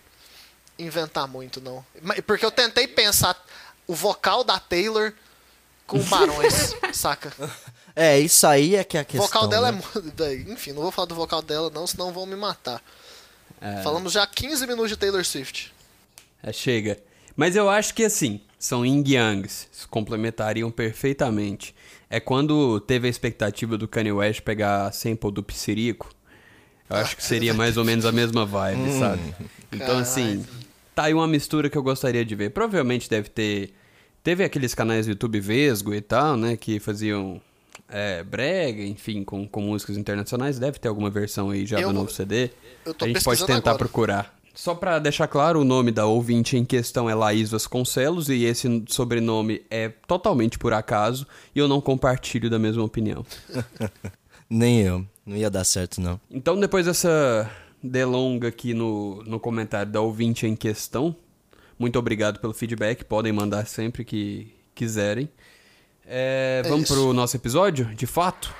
inventar 0.77 1.27
muito, 1.27 1.61
não. 1.61 1.85
Porque 2.25 2.45
eu 2.45 2.51
tentei 2.51 2.87
pensar 2.87 3.41
o 3.87 3.95
vocal 3.95 4.43
da 4.43 4.59
Taylor 4.59 5.13
com 5.87 5.99
Barões, 6.03 6.75
saca? 6.93 7.33
É, 7.95 8.19
isso 8.19 8.47
aí 8.47 8.75
é 8.75 8.83
que 8.83 8.97
é 8.97 9.01
a 9.01 9.03
O 9.03 9.05
questão. 9.05 9.27
vocal 9.27 9.47
dela 9.47 9.71
né? 9.71 9.81
é 10.19 10.33
Enfim, 10.51 10.71
não 10.71 10.81
vou 10.81 10.91
falar 10.91 11.07
do 11.07 11.15
vocal 11.15 11.41
dela, 11.41 11.69
não, 11.69 11.85
senão 11.85 12.11
vão 12.11 12.25
me 12.25 12.35
matar. 12.35 12.81
Falamos 13.83 14.13
já 14.13 14.25
15 14.25 14.65
minutos 14.65 14.89
de 14.89 14.97
Taylor 14.97 15.23
Swift. 15.23 15.71
É, 16.41 16.51
chega. 16.51 16.97
Mas 17.35 17.55
eu 17.55 17.69
acho 17.69 17.93
que 17.93 18.03
assim, 18.03 18.41
são 18.61 18.85
yin 18.85 19.03
yangs, 19.07 19.67
se 19.71 19.87
complementariam 19.87 20.69
perfeitamente. 20.69 21.73
É 22.07 22.19
quando 22.19 22.79
teve 22.79 23.07
a 23.07 23.09
expectativa 23.09 23.75
do 23.75 23.87
Kanye 23.87 24.11
West 24.11 24.41
pegar 24.41 24.85
a 24.85 24.91
sample 24.91 25.31
do 25.31 25.41
Psirico, 25.41 26.11
eu 26.87 26.95
acho 26.95 27.17
que 27.17 27.23
seria 27.23 27.55
mais 27.55 27.75
ou 27.75 27.83
menos 27.83 28.05
a 28.05 28.11
mesma 28.11 28.45
vibe, 28.45 28.91
sabe? 28.99 29.33
Então 29.71 29.97
assim, 29.97 30.45
tá 30.93 31.05
aí 31.05 31.13
uma 31.13 31.27
mistura 31.27 31.69
que 31.71 31.77
eu 31.77 31.81
gostaria 31.81 32.23
de 32.23 32.35
ver. 32.35 32.51
Provavelmente 32.51 33.09
deve 33.09 33.29
ter... 33.29 33.73
Teve 34.23 34.43
aqueles 34.43 34.75
canais 34.75 35.07
do 35.07 35.13
YouTube 35.13 35.39
Vesgo 35.39 35.95
e 35.95 36.01
tal, 36.01 36.37
né, 36.37 36.55
que 36.55 36.79
faziam 36.79 37.41
é, 37.89 38.21
brega, 38.21 38.83
enfim, 38.83 39.23
com, 39.23 39.47
com 39.47 39.61
músicas 39.61 39.97
internacionais. 39.97 40.59
Deve 40.59 40.77
ter 40.77 40.87
alguma 40.87 41.09
versão 41.09 41.49
aí 41.49 41.65
já 41.65 41.79
Eu 41.79 41.87
do 41.87 41.93
novo 41.93 42.11
CD. 42.11 42.51
eu 42.85 42.93
tô 42.93 43.05
a 43.05 43.07
gente 43.07 43.23
pode 43.23 43.39
tentar 43.43 43.71
agora. 43.71 43.77
procurar. 43.77 44.40
Só 44.61 44.75
pra 44.75 44.99
deixar 44.99 45.27
claro, 45.27 45.61
o 45.61 45.63
nome 45.63 45.89
da 45.89 46.05
ouvinte 46.05 46.55
em 46.55 46.63
questão 46.63 47.09
é 47.09 47.15
Laís 47.15 47.49
Vasconcelos 47.49 48.29
e 48.29 48.43
esse 48.43 48.83
sobrenome 48.89 49.63
é 49.71 49.89
totalmente 49.89 50.59
por 50.59 50.71
acaso 50.71 51.25
e 51.55 51.57
eu 51.57 51.67
não 51.67 51.81
compartilho 51.81 52.47
da 52.47 52.59
mesma 52.59 52.83
opinião. 52.83 53.25
Nem 54.47 54.81
eu. 54.81 55.03
Não 55.25 55.35
ia 55.35 55.49
dar 55.49 55.63
certo, 55.63 55.99
não. 55.99 56.21
Então, 56.29 56.59
depois 56.59 56.85
dessa 56.85 57.49
delonga 57.81 58.49
aqui 58.49 58.75
no, 58.75 59.23
no 59.23 59.39
comentário 59.39 59.91
da 59.91 59.99
ouvinte 59.99 60.45
em 60.45 60.55
questão, 60.55 61.15
muito 61.79 61.97
obrigado 61.97 62.39
pelo 62.39 62.53
feedback, 62.53 63.03
podem 63.03 63.33
mandar 63.33 63.65
sempre 63.65 64.05
que 64.05 64.53
quiserem. 64.75 65.27
É, 66.05 66.61
É 66.63 66.69
vamos 66.69 66.83
isso. 66.83 66.93
pro 66.93 67.13
nosso 67.13 67.35
episódio, 67.35 67.85
de 67.95 68.05
fato? 68.05 68.53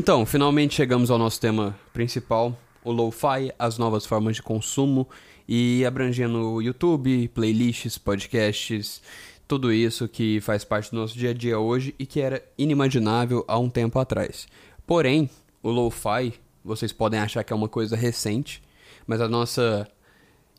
Então, 0.00 0.24
finalmente 0.24 0.76
chegamos 0.76 1.10
ao 1.10 1.18
nosso 1.18 1.38
tema 1.38 1.78
principal, 1.92 2.58
o 2.82 2.90
lo-fi, 2.90 3.52
as 3.58 3.76
novas 3.76 4.06
formas 4.06 4.36
de 4.36 4.42
consumo 4.42 5.06
e 5.46 5.84
abrangendo 5.84 6.62
YouTube, 6.62 7.28
playlists, 7.34 7.98
podcasts, 7.98 9.02
tudo 9.46 9.70
isso 9.70 10.08
que 10.08 10.40
faz 10.40 10.64
parte 10.64 10.90
do 10.90 10.96
nosso 10.96 11.18
dia 11.18 11.32
a 11.32 11.34
dia 11.34 11.58
hoje 11.58 11.94
e 11.98 12.06
que 12.06 12.18
era 12.18 12.42
inimaginável 12.56 13.44
há 13.46 13.58
um 13.58 13.68
tempo 13.68 13.98
atrás. 13.98 14.48
Porém, 14.86 15.28
o 15.62 15.70
lo-fi, 15.70 16.32
vocês 16.64 16.94
podem 16.94 17.20
achar 17.20 17.44
que 17.44 17.52
é 17.52 17.56
uma 17.56 17.68
coisa 17.68 17.94
recente, 17.94 18.62
mas 19.06 19.20
a 19.20 19.28
nossa 19.28 19.86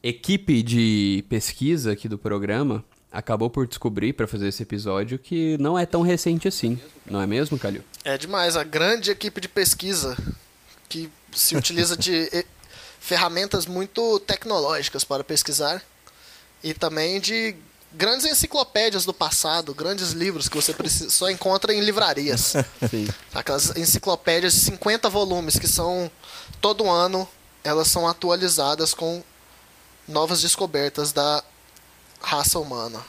equipe 0.03 0.62
de 0.62 1.25
pesquisa 1.27 1.93
aqui 1.93 2.07
do 2.07 2.19
programa 2.19 2.86
acabou 3.12 3.50
por 3.50 3.68
descobrir 3.68 4.13
para 4.13 4.27
fazer 4.27 4.48
esse 4.48 4.63
episódio 4.63 5.20
que 5.20 5.58
não 5.60 5.77
é 5.77 5.86
tão 5.86 6.01
recente 6.01 6.48
assim, 6.48 6.80
não 7.06 7.22
é 7.22 7.27
mesmo, 7.27 7.60
Calil? 7.60 7.84
É 8.03 8.18
demais, 8.18 8.56
a 8.56 8.63
grande 8.63 9.12
equipe 9.12 9.41
de 9.41 9.48
pesquisa 9.48 10.18
que 10.88 11.12
se 11.34 11.56
utiliza 11.56 11.98
de 11.98 12.30
ferramentas 13.00 13.65
muito 13.65 14.20
tecnológicas 14.22 15.03
para 15.03 15.24
pesquisar 15.24 15.84
e 16.63 16.74
também 16.74 17.20
de 17.20 17.56
grandes 17.94 18.25
enciclopédias 18.25 19.03
do 19.03 19.13
passado, 19.13 19.74
grandes 19.74 20.12
livros 20.12 20.48
que 20.48 20.56
você 20.56 20.74
precisa, 20.74 21.10
só 21.10 21.30
encontra 21.30 21.74
em 21.74 21.82
livrarias. 21.82 22.53
Sim. 22.89 23.08
Aquelas 23.34 23.75
enciclopédias 23.75 24.53
de 24.53 24.60
50 24.62 25.10
volumes 25.10 25.60
que 25.60 25.68
são 25.68 26.10
todo 26.62 26.89
ano 26.89 27.27
elas 27.63 27.88
são 27.88 28.08
atualizadas 28.08 28.94
com 28.94 29.24
novas 30.08 30.41
descobertas 30.41 31.12
da 31.12 31.44
raça 32.21 32.59
humana. 32.59 32.99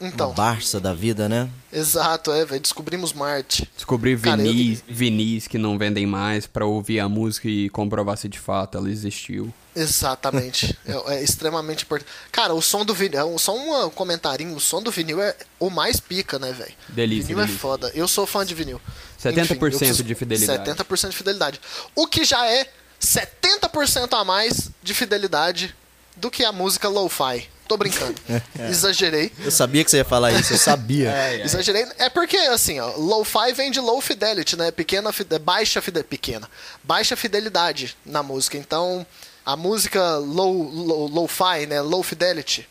Então, 0.00 0.28
Uma 0.30 0.34
Barça 0.34 0.80
da 0.80 0.92
vida, 0.92 1.28
né? 1.28 1.48
exato, 1.72 2.32
é, 2.32 2.44
velho, 2.44 2.60
descobrimos 2.60 3.12
Marte. 3.12 3.70
Descobrir 3.76 4.20
Cara, 4.20 4.42
eu- 4.42 4.52
vinis, 4.52 4.84
vinis 4.88 5.46
que 5.46 5.56
não 5.56 5.78
vendem 5.78 6.04
mais 6.04 6.46
pra 6.46 6.66
ouvir 6.66 6.98
a 7.00 7.08
música 7.08 7.48
e 7.48 7.70
comprovar 7.70 8.18
se 8.18 8.28
de 8.28 8.38
fato 8.38 8.76
ela 8.76 8.90
existiu. 8.90 9.54
Exatamente. 9.74 10.76
é, 10.84 11.14
é 11.14 11.22
extremamente 11.22 11.84
importante. 11.84 12.10
Cara, 12.32 12.52
o 12.54 12.60
som 12.60 12.84
do 12.84 12.92
vinil. 12.92 13.34
é 13.34 13.38
Só 13.38 13.56
um 13.56 13.88
comentarinho: 13.90 14.54
o 14.56 14.60
som 14.60 14.82
do 14.82 14.90
vinil 14.90 15.22
é 15.22 15.34
o 15.60 15.70
mais 15.70 16.00
pica, 16.00 16.38
né, 16.40 16.52
velho? 16.52 16.74
Delícia, 16.88 17.28
Vinil 17.28 17.42
é 17.42 17.46
delícia. 17.46 17.60
foda. 17.60 17.90
Eu 17.94 18.08
sou 18.08 18.26
fã 18.26 18.44
de 18.44 18.54
vinil. 18.54 18.80
70% 19.22 19.98
eu 20.00 20.04
de 20.04 20.14
fidelidade. 20.14 20.70
70% 20.70 21.10
de 21.10 21.16
fidelidade. 21.16 21.60
O 21.94 22.06
que 22.06 22.24
já 22.24 22.44
é 22.46 22.68
70% 23.00 24.12
a 24.12 24.24
mais 24.24 24.70
de 24.82 24.92
fidelidade 24.92 25.74
do 26.16 26.30
que 26.30 26.44
a 26.44 26.52
música 26.52 26.88
lo-fi. 26.88 27.48
Tô 27.66 27.76
brincando. 27.76 28.14
Exagerei. 28.68 29.32
Eu 29.42 29.50
sabia 29.50 29.82
que 29.84 29.90
você 29.90 29.96
ia 29.98 30.04
falar 30.04 30.32
isso, 30.32 30.52
eu 30.52 30.58
sabia. 30.58 31.10
Exagerei. 31.42 31.86
É 31.98 32.10
porque, 32.10 32.36
assim, 32.36 32.78
ó, 32.78 32.94
low-fi 32.96 33.52
vem 33.54 33.70
de 33.70 33.80
low 33.80 34.00
fidelity, 34.00 34.56
né? 34.56 34.70
Pequena, 34.70 35.12
fide- 35.12 35.38
baixa 35.38 35.80
fidelidade. 35.80 36.08
Pequena. 36.08 36.50
Baixa 36.82 37.16
fidelidade 37.16 37.96
na 38.04 38.22
música. 38.22 38.58
Então, 38.58 39.06
a 39.46 39.56
música 39.56 40.16
low, 40.18 40.62
low, 40.62 41.06
low-fi, 41.08 41.66
né? 41.66 41.80
Low 41.80 42.02
fidelity, 42.02 42.68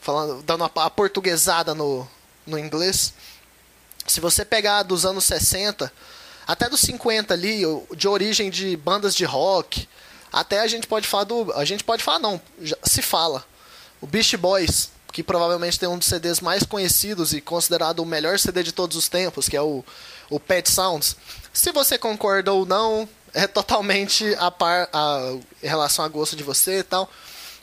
falando, 0.00 0.42
dando 0.42 0.64
a, 0.64 0.70
a 0.84 0.90
portuguesada 0.90 1.74
no, 1.74 2.06
no 2.46 2.58
inglês. 2.58 3.14
Se 4.06 4.20
você 4.20 4.44
pegar 4.44 4.82
dos 4.82 5.06
anos 5.06 5.24
60, 5.24 5.90
até 6.46 6.68
dos 6.68 6.80
50 6.80 7.32
ali, 7.32 7.62
de 7.96 8.06
origem 8.06 8.50
de 8.50 8.76
bandas 8.76 9.14
de 9.14 9.24
rock, 9.24 9.88
até 10.30 10.60
a 10.60 10.66
gente 10.66 10.86
pode 10.86 11.06
falar 11.08 11.24
do. 11.24 11.50
A 11.54 11.64
gente 11.64 11.82
pode 11.82 12.02
falar, 12.04 12.18
não, 12.18 12.38
já 12.60 12.76
se 12.84 13.00
fala. 13.00 13.42
O 14.00 14.06
Beast 14.06 14.36
Boys, 14.36 14.90
que 15.12 15.22
provavelmente 15.22 15.78
tem 15.78 15.88
um 15.88 15.98
dos 15.98 16.08
CDs 16.08 16.40
mais 16.40 16.64
conhecidos 16.64 17.32
e 17.32 17.40
considerado 17.40 18.00
o 18.00 18.06
melhor 18.06 18.38
CD 18.38 18.62
de 18.62 18.72
todos 18.72 18.96
os 18.96 19.08
tempos, 19.08 19.48
que 19.48 19.56
é 19.56 19.62
o, 19.62 19.84
o 20.28 20.40
Pet 20.40 20.70
Sounds. 20.70 21.16
Se 21.52 21.70
você 21.72 21.96
concorda 21.96 22.52
ou 22.52 22.66
não, 22.66 23.08
é 23.32 23.46
totalmente 23.46 24.34
a 24.38 24.50
par 24.50 24.88
a, 24.92 25.36
em 25.62 25.66
relação 25.66 26.04
a 26.04 26.08
gosto 26.08 26.36
de 26.36 26.42
você 26.42 26.78
e 26.78 26.82
tal. 26.82 27.10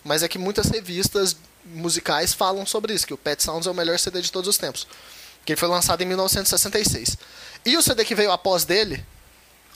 Mas 0.04 0.24
é 0.24 0.28
que 0.28 0.38
muitas 0.38 0.68
revistas 0.68 1.36
musicais 1.66 2.34
falam 2.34 2.66
sobre 2.66 2.94
isso, 2.94 3.06
que 3.06 3.14
o 3.14 3.18
Pet 3.18 3.42
Sounds 3.42 3.68
é 3.68 3.72
o 3.72 3.74
melhor 3.74 4.00
CD 4.00 4.22
de 4.22 4.32
todos 4.32 4.48
os 4.48 4.58
tempos. 4.58 4.88
Que 5.46 5.54
ele 5.54 5.60
foi 5.60 5.70
lançado 5.70 6.02
em 6.02 6.06
1966. 6.06 7.18
E 7.66 7.78
o 7.78 7.82
CD 7.82 8.04
que 8.04 8.16
veio 8.16 8.32
após 8.32 8.66
dele, 8.66 9.04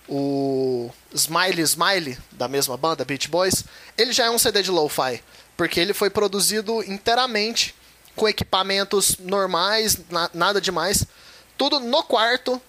o 0.08 0.90
Smiley 1.14 1.64
Smiley, 1.64 2.18
da 2.32 2.48
mesma 2.48 2.78
banda, 2.78 3.06
Beach 3.06 3.28
Boys, 3.28 3.64
ele 3.98 4.14
já 4.14 4.26
é 4.26 4.30
um 4.30 4.38
CD 4.38 4.62
de 4.62 4.72
lo-fi, 4.72 5.24
porque 5.58 5.80
ele 5.80 5.94
foi 5.94 6.10
produzido 6.10 6.84
inteiramente 6.84 7.74
com 8.16 8.28
equipamentos 8.28 9.18
normais, 9.20 9.98
na- 10.10 10.30
nada 10.34 10.60
demais, 10.62 11.06
tudo 11.58 11.80
no 11.80 12.04
quarto 12.04 12.62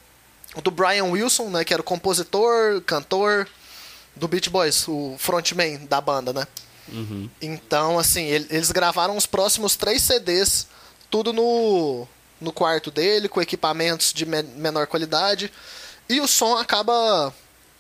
do 0.63 0.71
Brian 0.71 1.05
Wilson, 1.05 1.51
né, 1.51 1.65
que 1.65 1.73
era 1.73 1.81
o 1.81 1.85
compositor, 1.85 2.81
cantor 2.83 3.49
do 4.15 4.27
Beach 4.27 4.49
Boys, 4.49 4.87
o 4.89 5.15
frontman 5.19 5.85
da 5.87 6.01
banda, 6.01 6.33
né? 6.33 6.47
Então, 7.43 7.99
assim, 7.99 8.25
ele- 8.25 8.47
eles 8.51 8.71
gravaram 8.71 9.17
os 9.17 9.27
próximos 9.27 9.75
três 9.77 10.03
CDs, 10.03 10.67
tudo 11.11 11.33
no, 11.33 12.07
no 12.41 12.53
quarto 12.53 12.91
dele, 12.91 13.29
com 13.29 13.43
equipamentos 13.43 14.13
de 14.13 14.25
me- 14.25 14.43
menor 14.43 14.87
qualidade. 14.87 15.53
E 16.09 16.21
o 16.21 16.29
som 16.29 16.57
acaba 16.57 17.35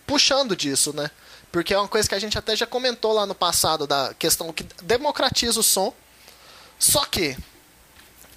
puxando 0.06 0.56
disso, 0.56 0.92
né? 0.92 1.10
Porque 1.56 1.72
é 1.72 1.78
uma 1.78 1.88
coisa 1.88 2.06
que 2.06 2.14
a 2.14 2.18
gente 2.18 2.36
até 2.36 2.54
já 2.54 2.66
comentou 2.66 3.14
lá 3.14 3.24
no 3.24 3.34
passado, 3.34 3.86
da 3.86 4.12
questão 4.18 4.52
que 4.52 4.62
democratiza 4.82 5.58
o 5.58 5.62
som. 5.62 5.90
Só 6.78 7.02
que 7.06 7.34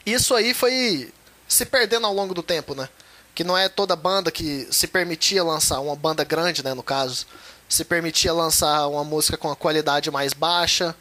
isso 0.06 0.34
aí 0.34 0.54
foi 0.54 1.12
se 1.46 1.66
perdendo 1.66 2.08
ao 2.08 2.14
longo 2.14 2.34
do 2.34 2.42
tempo, 2.42 2.74
né? 2.74 2.88
Que 3.36 3.44
não 3.44 3.58
é 3.58 3.68
toda 3.68 3.94
banda 3.94 4.32
que 4.32 4.66
se 4.72 4.88
permitia 4.88 5.44
lançar, 5.44 5.82
uma 5.82 5.98
banda 5.98 6.24
grande, 6.24 6.64
né, 6.64 6.74
no 6.74 6.82
caso, 6.82 7.28
se 7.68 7.84
permitia 7.84 8.32
lançar 8.32 8.88
uma 8.88 9.04
música 9.04 9.36
com 9.36 9.52
a 9.52 9.56
qualidade 9.56 10.10
mais 10.10 10.32
baixa 10.32 10.96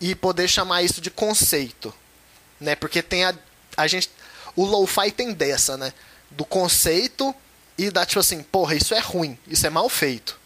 e 0.00 0.14
poder 0.14 0.46
chamar 0.46 0.84
isso 0.84 1.00
de 1.00 1.10
conceito, 1.10 1.92
né? 2.60 2.76
Porque 2.76 3.02
tem 3.02 3.24
a, 3.24 3.34
a 3.76 3.88
gente 3.88 4.08
o 4.54 4.64
lo-fi 4.64 5.10
tem 5.10 5.32
dessa, 5.32 5.76
né? 5.76 5.92
Do 6.30 6.44
conceito 6.44 7.34
e 7.76 7.90
da 7.90 8.06
tipo 8.06 8.20
assim, 8.20 8.44
porra, 8.44 8.76
isso 8.76 8.94
é 8.94 9.00
ruim, 9.00 9.36
isso 9.48 9.66
é 9.66 9.70
mal 9.70 9.88
feito. 9.88 10.37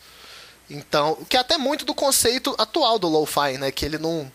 Então, 0.72 1.18
que 1.28 1.36
é 1.36 1.40
até 1.40 1.58
muito 1.58 1.84
do 1.84 1.94
conceito 1.94 2.54
atual 2.58 2.98
do 2.98 3.08
lo-fi, 3.08 3.58
né? 3.58 3.70
Que 3.70 3.84
ele 3.84 3.98
não 3.98 4.30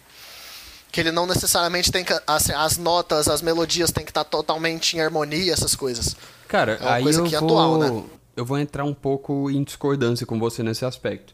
que 0.91 1.01
ele 1.01 1.11
não 1.11 1.25
necessariamente 1.25 1.91
tem 1.91 2.03
que 2.03 2.13
as, 2.25 2.49
as 2.49 2.77
notas, 2.77 3.27
as 3.27 3.41
melodias 3.41 3.91
tem 3.91 4.05
que 4.05 4.11
estar 4.11 4.23
totalmente 4.23 4.95
em 4.95 5.01
harmonia, 5.01 5.51
essas 5.51 5.75
coisas. 5.75 6.15
Cara, 6.47 6.79
É 6.81 6.87
aí 6.87 7.03
coisa 7.03 7.19
eu 7.19 7.25
que 7.25 7.35
é 7.35 7.39
vou, 7.39 7.49
atual, 7.49 7.77
né? 7.77 8.03
eu 8.35 8.45
vou 8.45 8.57
entrar 8.57 8.85
um 8.85 8.93
pouco 8.93 9.51
em 9.51 9.63
discordância 9.63 10.25
com 10.25 10.39
você 10.39 10.63
nesse 10.63 10.85
aspecto. 10.85 11.33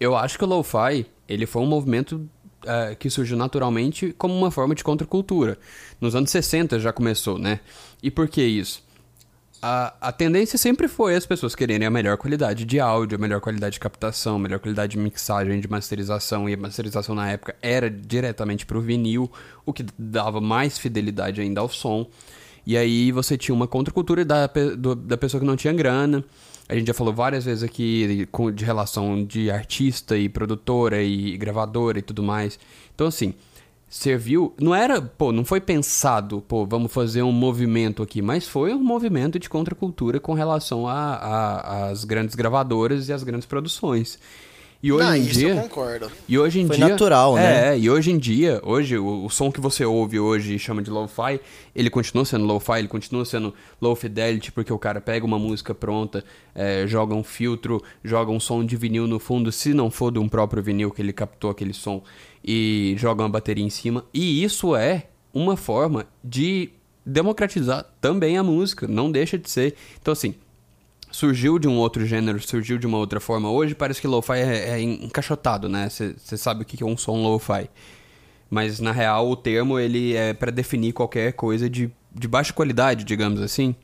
Eu 0.00 0.16
acho 0.16 0.36
que 0.36 0.44
o 0.44 0.46
lo-fi, 0.46 1.06
ele 1.28 1.46
foi 1.46 1.62
um 1.62 1.66
movimento 1.66 2.28
eh, 2.66 2.96
que 2.98 3.08
surgiu 3.08 3.36
naturalmente 3.36 4.12
como 4.18 4.34
uma 4.34 4.50
forma 4.50 4.74
de 4.74 4.82
contracultura. 4.82 5.56
Nos 6.00 6.14
anos 6.14 6.30
60 6.30 6.80
já 6.80 6.92
começou, 6.92 7.38
né? 7.38 7.60
E 8.02 8.10
por 8.10 8.28
que 8.28 8.42
isso? 8.42 8.82
A, 9.60 9.94
a 10.08 10.12
tendência 10.12 10.56
sempre 10.56 10.86
foi 10.86 11.16
as 11.16 11.26
pessoas 11.26 11.54
quererem 11.56 11.84
a 11.86 11.90
melhor 11.90 12.16
qualidade 12.16 12.64
de 12.64 12.78
áudio, 12.78 13.18
a 13.18 13.20
melhor 13.20 13.40
qualidade 13.40 13.72
de 13.74 13.80
captação, 13.80 14.36
a 14.36 14.38
melhor 14.38 14.60
qualidade 14.60 14.92
de 14.92 14.98
mixagem, 14.98 15.58
de 15.60 15.68
masterização. 15.68 16.48
E 16.48 16.54
a 16.54 16.56
masterização 16.56 17.12
na 17.14 17.28
época 17.30 17.56
era 17.60 17.90
diretamente 17.90 18.64
pro 18.64 18.80
vinil, 18.80 19.30
o 19.66 19.72
que 19.72 19.84
dava 19.98 20.40
mais 20.40 20.78
fidelidade 20.78 21.40
ainda 21.40 21.60
ao 21.60 21.68
som. 21.68 22.06
E 22.64 22.76
aí 22.76 23.10
você 23.10 23.36
tinha 23.36 23.54
uma 23.54 23.66
contracultura 23.66 24.24
da, 24.24 24.46
do- 24.76 24.94
da 24.94 25.16
pessoa 25.16 25.40
que 25.40 25.46
não 25.46 25.56
tinha 25.56 25.72
grana. 25.72 26.24
A 26.68 26.74
gente 26.76 26.86
já 26.86 26.94
falou 26.94 27.12
várias 27.12 27.44
vezes 27.44 27.64
aqui 27.64 28.28
com- 28.30 28.52
de 28.52 28.64
relação 28.64 29.24
de 29.24 29.50
artista 29.50 30.16
e 30.16 30.28
produtora 30.28 31.02
e 31.02 31.36
gravadora 31.36 31.98
e 31.98 32.02
tudo 32.02 32.22
mais. 32.22 32.60
Então, 32.94 33.08
assim, 33.08 33.34
serviu. 33.88 34.54
Não 34.60 34.74
era, 34.74 35.00
pô, 35.00 35.32
não 35.32 35.44
foi 35.44 35.60
pensado, 35.60 36.40
pô, 36.42 36.66
vamos 36.66 36.92
fazer 36.92 37.22
um 37.22 37.32
movimento 37.32 38.02
aqui, 38.02 38.20
mas 38.20 38.46
foi 38.46 38.74
um 38.74 38.82
movimento 38.82 39.38
de 39.38 39.48
contracultura 39.48 40.20
com 40.20 40.34
relação 40.34 40.86
às 40.86 42.04
grandes 42.04 42.34
gravadoras 42.34 43.08
e 43.08 43.12
às 43.12 43.22
grandes 43.22 43.46
produções. 43.46 44.18
E 44.80 44.92
hoje 44.92 45.04
não, 45.04 45.16
em 45.16 45.22
isso 45.22 45.40
dia. 45.40 45.48
eu 45.48 45.62
concordo. 45.62 46.10
E 46.28 46.38
hoje 46.38 46.60
em 46.60 46.66
Foi 46.68 46.76
dia. 46.76 46.88
natural, 46.88 47.34
né? 47.34 47.74
É, 47.74 47.78
e 47.78 47.90
hoje 47.90 48.12
em 48.12 48.18
dia, 48.18 48.60
hoje, 48.62 48.96
o, 48.96 49.24
o 49.24 49.28
som 49.30 49.50
que 49.50 49.60
você 49.60 49.84
ouve 49.84 50.20
hoje 50.20 50.54
e 50.54 50.58
chama 50.58 50.80
de 50.80 50.88
lo-fi, 50.88 51.40
ele 51.74 51.90
continua 51.90 52.24
sendo 52.24 52.44
lo-fi, 52.44 52.78
ele 52.78 52.86
continua 52.86 53.24
sendo 53.24 53.52
low 53.80 53.96
fidelity, 53.96 54.52
porque 54.52 54.72
o 54.72 54.78
cara 54.78 55.00
pega 55.00 55.26
uma 55.26 55.38
música 55.38 55.74
pronta, 55.74 56.24
é, 56.54 56.86
joga 56.86 57.12
um 57.12 57.24
filtro, 57.24 57.82
joga 58.04 58.30
um 58.30 58.38
som 58.38 58.64
de 58.64 58.76
vinil 58.76 59.08
no 59.08 59.18
fundo, 59.18 59.50
se 59.50 59.74
não 59.74 59.90
for 59.90 60.12
de 60.12 60.20
um 60.20 60.28
próprio 60.28 60.62
vinil 60.62 60.92
que 60.92 61.02
ele 61.02 61.12
captou 61.12 61.50
aquele 61.50 61.74
som, 61.74 62.02
e 62.44 62.94
joga 62.96 63.22
uma 63.22 63.28
bateria 63.28 63.64
em 63.64 63.70
cima. 63.70 64.04
E 64.14 64.44
isso 64.44 64.76
é 64.76 65.08
uma 65.34 65.56
forma 65.56 66.06
de 66.22 66.70
democratizar 67.04 67.84
também 68.00 68.38
a 68.38 68.44
música, 68.44 68.86
não 68.86 69.10
deixa 69.10 69.36
de 69.36 69.50
ser. 69.50 69.74
Então, 70.00 70.12
assim, 70.12 70.36
surgiu 71.18 71.58
de 71.58 71.66
um 71.66 71.76
outro 71.78 72.06
gênero, 72.06 72.40
surgiu 72.40 72.78
de 72.78 72.86
uma 72.86 72.96
outra 72.96 73.18
forma. 73.18 73.50
Hoje 73.50 73.74
parece 73.74 74.00
que 74.00 74.06
lo-fi 74.06 74.34
é, 74.34 74.70
é 74.70 74.80
encaixotado, 74.80 75.68
né? 75.68 75.88
Você 75.88 76.36
sabe 76.36 76.62
o 76.62 76.64
que 76.64 76.80
é 76.80 76.86
um 76.86 76.96
som 76.96 77.20
lo-fi. 77.20 77.68
Mas 78.48 78.78
na 78.78 78.92
real 78.92 79.28
o 79.28 79.34
termo 79.34 79.80
ele 79.80 80.14
é 80.14 80.32
para 80.32 80.52
definir 80.52 80.92
qualquer 80.92 81.32
coisa 81.32 81.68
de, 81.68 81.90
de 82.14 82.28
baixa 82.28 82.52
qualidade, 82.52 83.02
digamos 83.02 83.42
assim. 83.42 83.74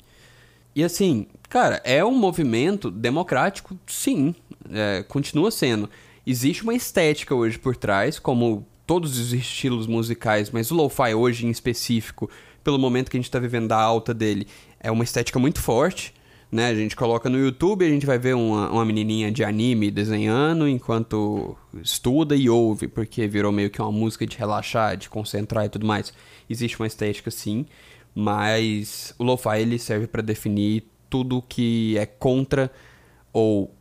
E 0.76 0.84
assim, 0.84 1.26
cara, 1.48 1.82
é 1.84 2.04
um 2.04 2.14
movimento 2.14 2.88
democrático, 2.88 3.76
sim, 3.84 4.32
é, 4.70 5.02
continua 5.02 5.50
sendo. 5.50 5.90
Existe 6.24 6.62
uma 6.62 6.74
estética 6.74 7.34
hoje 7.34 7.58
por 7.58 7.74
trás, 7.74 8.20
como 8.20 8.64
todos 8.86 9.18
os 9.18 9.32
estilos 9.32 9.88
musicais, 9.88 10.52
mas 10.52 10.70
o 10.70 10.76
lo-fi 10.76 11.14
hoje 11.14 11.46
em 11.46 11.50
específico, 11.50 12.30
pelo 12.62 12.78
momento 12.78 13.10
que 13.10 13.16
a 13.16 13.18
gente 13.18 13.28
está 13.28 13.40
vivendo 13.40 13.66
da 13.66 13.76
alta 13.76 14.14
dele, 14.14 14.46
é 14.78 14.88
uma 14.88 15.02
estética 15.02 15.40
muito 15.40 15.60
forte. 15.60 16.13
Né? 16.54 16.68
A 16.68 16.74
gente 16.76 16.94
coloca 16.94 17.28
no 17.28 17.36
YouTube, 17.36 17.84
a 17.84 17.88
gente 17.88 18.06
vai 18.06 18.16
ver 18.16 18.36
uma, 18.36 18.70
uma 18.70 18.84
menininha 18.84 19.28
de 19.32 19.42
anime 19.42 19.90
desenhando 19.90 20.68
enquanto 20.68 21.56
estuda 21.82 22.36
e 22.36 22.48
ouve, 22.48 22.86
porque 22.86 23.26
virou 23.26 23.50
meio 23.50 23.68
que 23.68 23.82
uma 23.82 23.90
música 23.90 24.24
de 24.24 24.38
relaxar, 24.38 24.96
de 24.96 25.10
concentrar 25.10 25.64
e 25.64 25.68
tudo 25.68 25.84
mais. 25.84 26.14
Existe 26.48 26.78
uma 26.78 26.86
estética 26.86 27.28
sim, 27.28 27.66
mas 28.14 29.12
o 29.18 29.24
lo-fi 29.24 29.62
ele 29.62 29.80
serve 29.80 30.06
para 30.06 30.22
definir 30.22 30.84
tudo 31.10 31.42
que 31.42 31.98
é 31.98 32.06
contra 32.06 32.70
ou 33.32 33.74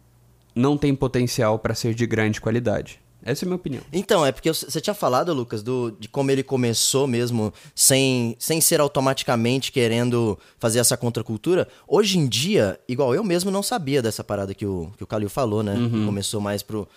não 0.56 0.76
tem 0.76 0.96
potencial 0.96 1.60
para 1.60 1.76
ser 1.76 1.94
de 1.94 2.08
grande 2.08 2.42
qualidade. 2.42 3.00
Essa 3.26 3.44
é 3.44 3.46
a 3.46 3.48
minha 3.48 3.56
opinião. 3.56 3.82
Então, 3.92 4.26
é 4.26 4.32
porque 4.32 4.52
você 4.54 4.82
tinha 4.82 4.94
falado, 4.94 5.34
Lucas, 5.34 5.64
do, 5.64 5.92
de 6.00 6.08
como 6.08 6.30
ele 6.30 6.44
começou 6.44 7.08
mesmo, 7.08 7.54
sem, 7.74 8.36
sem 8.38 8.60
ser 8.60 8.82
automaticamente 8.82 9.72
querendo 9.72 10.38
fazer 10.60 10.80
essa 10.80 10.98
contracultura. 10.98 11.68
Hoje 11.88 12.18
em 12.18 12.28
dia, 12.28 12.80
igual 12.88 13.16
eu 13.16 13.24
mesmo 13.24 13.50
não 13.50 13.64
sabia 13.64 14.02
dessa 14.02 14.24
parada 14.24 14.54
que 14.54 14.66
o, 14.66 14.92
que 14.98 15.04
o 15.04 15.08
Calil 15.08 15.30
falou, 15.30 15.64
né? 15.64 15.74
Uhum. 15.76 16.06
Começou 16.06 16.42
mais 16.42 16.62
pro, 16.62 16.88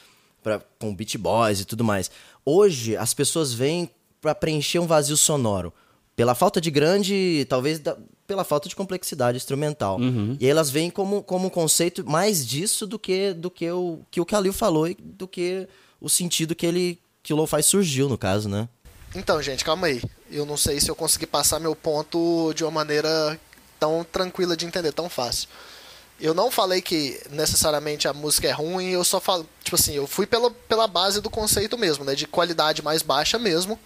pra, 0.43 0.61
com 0.79 0.95
Beat 0.95 1.17
Boys 1.17 1.61
e 1.61 1.65
tudo 1.65 1.85
mais. 1.85 2.11
Hoje, 2.45 2.97
as 2.97 3.15
pessoas 3.15 3.53
vêm 3.53 3.89
pra 4.21 4.35
preencher 4.35 4.79
um 4.79 4.87
vazio 4.87 5.17
sonoro. 5.17 5.73
Pela 6.17 6.35
falta 6.35 6.61
de 6.61 6.71
grande, 6.71 7.47
talvez 7.49 7.79
da- 7.79 7.97
pela 8.27 8.43
falta 8.43 8.69
de 8.69 8.75
complexidade 8.75 9.37
instrumental. 9.37 10.01
Uhum. 10.01 10.37
E 10.41 10.45
aí 10.47 10.51
elas 10.51 10.71
vêm 10.71 10.91
como, 10.91 11.23
como 11.23 11.47
um 11.47 11.51
conceito 11.51 12.09
mais 12.09 12.45
disso 12.45 12.87
do 12.87 12.99
que 12.99 13.33
do 13.35 13.51
que 13.51 13.71
o 13.71 14.01
que 14.11 14.21
o 14.21 14.25
Kalil 14.25 14.53
falou 14.53 14.89
e 14.89 14.95
do 14.95 15.29
que 15.29 15.69
o 16.00 16.09
sentido 16.09 16.54
que 16.54 16.66
ele 16.66 16.98
que 17.22 17.32
o 17.32 17.37
lo-fi 17.37 17.62
surgiu 17.62 18.09
no 18.09 18.16
caso, 18.16 18.48
né? 18.48 18.68
Então, 19.14 19.42
gente, 19.42 19.64
calma 19.64 19.88
aí. 19.88 20.00
Eu 20.30 20.46
não 20.46 20.56
sei 20.56 20.80
se 20.80 20.88
eu 20.88 20.94
consegui 20.94 21.26
passar 21.26 21.59
meu 21.59 21.74
ponto 21.74 22.52
de 22.54 22.62
uma 22.62 22.70
maneira 22.70 23.38
tão 23.80 24.04
tranquila 24.04 24.56
de 24.56 24.66
entender, 24.66 24.92
tão 24.92 25.09
fácil. 25.09 25.48
Eu 26.20 26.32
não 26.32 26.50
falei 26.50 26.80
que 26.80 27.20
necessariamente 27.30 28.09
a 28.09 28.12
música 28.12 28.46
é 28.48 28.52
ruim, 28.52 28.90
eu 28.90 29.04
só 29.04 29.20
falo, 29.20 29.46
tipo 29.62 29.76
assim, 29.76 29.94
eu 29.94 30.06
fui 30.06 30.26
pela, 30.26 30.50
pela 30.50 30.87
base 30.87 31.20
do 31.20 31.28
conceito 31.28 31.76
mesmo, 31.76 32.04
né, 32.04 32.14
de 32.14 32.26
qualidade 32.26 32.82
mais 32.82 33.02
baixa 33.02 33.38
mesmo. 33.38 33.78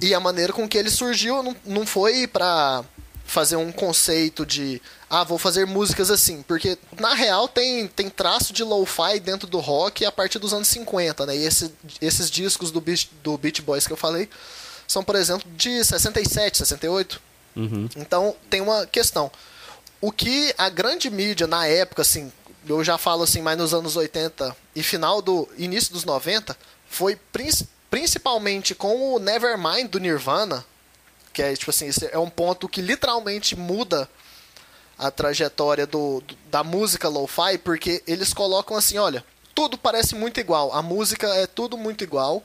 E 0.00 0.14
a 0.14 0.20
maneira 0.20 0.52
com 0.52 0.66
que 0.66 0.78
ele 0.78 0.88
surgiu 0.88 1.42
não, 1.42 1.54
não 1.66 1.86
foi 1.86 2.26
pra 2.26 2.82
fazer 3.28 3.56
um 3.56 3.70
conceito 3.70 4.44
de 4.44 4.80
ah, 5.08 5.22
vou 5.22 5.38
fazer 5.38 5.66
músicas 5.66 6.10
assim, 6.10 6.42
porque 6.42 6.76
na 6.98 7.14
real 7.14 7.46
tem, 7.46 7.86
tem 7.86 8.08
traço 8.10 8.52
de 8.52 8.64
lo-fi 8.64 9.20
dentro 9.20 9.46
do 9.46 9.58
rock 9.60 10.04
a 10.04 10.10
partir 10.10 10.38
dos 10.38 10.52
anos 10.52 10.66
50, 10.68 11.26
né? 11.26 11.36
E 11.36 11.44
esse, 11.44 11.72
esses 12.00 12.30
discos 12.30 12.70
do 12.72 12.80
Beach, 12.80 13.10
do 13.22 13.36
Beach 13.38 13.60
Boys 13.62 13.86
que 13.86 13.92
eu 13.92 13.96
falei 13.96 14.28
são, 14.86 15.04
por 15.04 15.14
exemplo, 15.14 15.46
de 15.56 15.84
67, 15.84 16.58
68. 16.58 17.20
Então 17.96 18.34
tem 18.48 18.60
uma 18.60 18.86
questão. 18.86 19.30
O 20.00 20.10
que 20.10 20.54
a 20.56 20.68
grande 20.68 21.10
mídia 21.10 21.46
na 21.46 21.66
época, 21.66 22.02
assim, 22.02 22.32
eu 22.66 22.82
já 22.84 22.96
falo 22.96 23.22
assim, 23.24 23.42
mais 23.42 23.58
nos 23.58 23.74
anos 23.74 23.96
80 23.96 24.56
e 24.74 24.82
final 24.82 25.20
do 25.20 25.48
início 25.58 25.92
dos 25.92 26.04
90, 26.04 26.56
foi 26.88 27.16
prin- 27.32 27.50
principalmente 27.90 28.74
com 28.74 29.14
o 29.14 29.18
Nevermind 29.18 29.88
do 29.88 29.98
Nirvana, 29.98 30.64
que 31.38 31.42
é 31.44 31.54
tipo 31.54 31.70
assim, 31.70 31.88
é 32.10 32.18
um 32.18 32.28
ponto 32.28 32.68
que 32.68 32.80
literalmente 32.82 33.54
muda 33.54 34.10
a 34.98 35.08
trajetória 35.08 35.86
do, 35.86 36.20
do- 36.20 36.36
da 36.50 36.64
música 36.64 37.08
lo-fi, 37.08 37.56
porque 37.62 38.02
eles 38.08 38.34
colocam 38.34 38.76
assim, 38.76 38.98
olha, 38.98 39.24
tudo 39.54 39.78
parece 39.78 40.16
muito 40.16 40.40
igual, 40.40 40.72
a 40.72 40.82
música 40.82 41.28
é 41.36 41.46
tudo 41.46 41.76
muito 41.78 42.02
igual. 42.02 42.42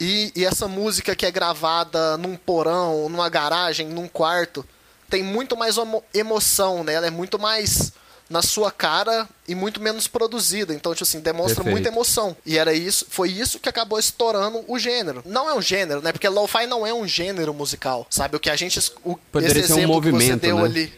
E, 0.00 0.32
e 0.34 0.46
essa 0.46 0.66
música 0.66 1.14
que 1.14 1.26
é 1.26 1.30
gravada 1.30 2.16
num 2.16 2.36
porão, 2.36 3.06
numa 3.10 3.28
garagem, 3.28 3.86
num 3.88 4.08
quarto, 4.08 4.66
tem 5.10 5.22
muito 5.22 5.54
mais 5.54 5.76
emo- 5.76 6.02
emoção, 6.14 6.82
né? 6.82 6.94
Ela 6.94 7.08
é 7.08 7.10
muito 7.10 7.38
mais 7.38 7.92
na 8.28 8.42
sua 8.42 8.70
cara 8.70 9.28
e 9.46 9.54
muito 9.54 9.80
menos 9.80 10.08
produzida. 10.08 10.74
Então, 10.74 10.92
tipo 10.92 11.04
assim, 11.04 11.20
demonstra 11.20 11.56
Perfeito. 11.56 11.72
muita 11.72 11.88
emoção. 11.88 12.36
E 12.44 12.58
era 12.58 12.74
isso, 12.74 13.06
foi 13.08 13.30
isso 13.30 13.60
que 13.60 13.68
acabou 13.68 13.98
estourando 13.98 14.64
o 14.66 14.78
gênero. 14.78 15.22
Não 15.24 15.48
é 15.48 15.54
um 15.54 15.62
gênero, 15.62 16.02
né? 16.02 16.12
Porque 16.12 16.28
lo-fi 16.28 16.66
não 16.66 16.86
é 16.86 16.92
um 16.92 17.06
gênero 17.06 17.54
musical. 17.54 18.06
Sabe 18.10 18.36
o 18.36 18.40
que 18.40 18.50
a 18.50 18.56
gente 18.56 18.80
o, 19.04 19.16
Poderia 19.30 19.60
esse 19.60 19.68
ser 19.68 19.74
um 19.74 19.78
exemplo 19.78 20.02
que 20.02 20.10
você 20.10 20.36
deu 20.36 20.56
né? 20.58 20.64
ali. 20.64 20.92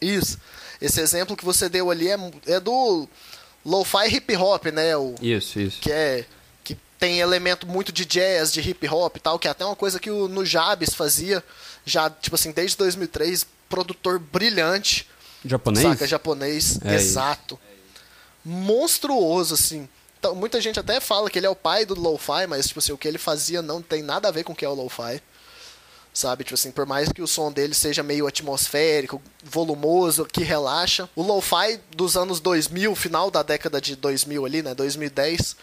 Isso. 0.00 0.38
Esse 0.80 1.00
exemplo 1.00 1.36
que 1.36 1.44
você 1.44 1.68
deu 1.68 1.90
ali 1.90 2.08
é, 2.08 2.18
é 2.46 2.58
do 2.58 3.08
lo-fi 3.64 4.08
hip 4.08 4.36
hop, 4.36 4.66
né? 4.66 4.96
O, 4.96 5.14
Isso, 5.22 5.60
isso. 5.60 5.80
que 5.80 5.92
é 5.92 6.26
que 6.64 6.76
tem 6.98 7.20
elemento 7.20 7.66
muito 7.66 7.92
de 7.92 8.04
jazz, 8.04 8.52
de 8.52 8.60
hip 8.60 8.88
hop 8.88 9.16
e 9.16 9.20
tal, 9.20 9.38
que 9.38 9.46
é 9.46 9.50
até 9.52 9.64
uma 9.64 9.76
coisa 9.76 10.00
que 10.00 10.10
o 10.10 10.26
no 10.26 10.44
Jabs 10.44 10.94
fazia 10.94 11.44
já, 11.84 12.10
tipo 12.10 12.34
assim, 12.34 12.50
desde 12.50 12.76
2003, 12.76 13.46
produtor 13.68 14.18
brilhante, 14.18 15.08
Japonês? 15.44 15.86
saca, 15.86 16.06
japonês, 16.06 16.78
É 16.84 16.94
exato. 16.94 17.58
Monstruoso 18.44 19.54
assim. 19.54 19.88
Então, 20.18 20.34
muita 20.34 20.60
gente 20.60 20.78
até 20.78 21.00
fala 21.00 21.28
que 21.28 21.38
ele 21.38 21.46
é 21.46 21.50
o 21.50 21.56
pai 21.56 21.84
do 21.84 21.98
lo-fi, 21.98 22.46
mas 22.48 22.66
tipo 22.68 22.78
assim, 22.78 22.92
o 22.92 22.98
que 22.98 23.08
ele 23.08 23.18
fazia 23.18 23.60
não 23.60 23.82
tem 23.82 24.02
nada 24.02 24.28
a 24.28 24.30
ver 24.30 24.44
com 24.44 24.52
o 24.52 24.56
que 24.56 24.64
é 24.64 24.68
o 24.68 24.74
lo-fi. 24.74 25.20
Sabe, 26.14 26.44
tipo 26.44 26.54
assim, 26.54 26.70
por 26.70 26.84
mais 26.86 27.08
que 27.10 27.22
o 27.22 27.26
som 27.26 27.50
dele 27.50 27.74
seja 27.74 28.02
meio 28.02 28.26
atmosférico, 28.26 29.20
volumoso, 29.42 30.26
que 30.26 30.42
relaxa, 30.44 31.08
o 31.16 31.22
lo-fi 31.22 31.80
dos 31.96 32.16
anos 32.16 32.38
2000, 32.38 32.94
final 32.94 33.30
da 33.30 33.42
década 33.42 33.80
de 33.80 33.96
2000 33.96 34.44
ali, 34.44 34.62
né, 34.62 34.74
2010, 34.74 35.56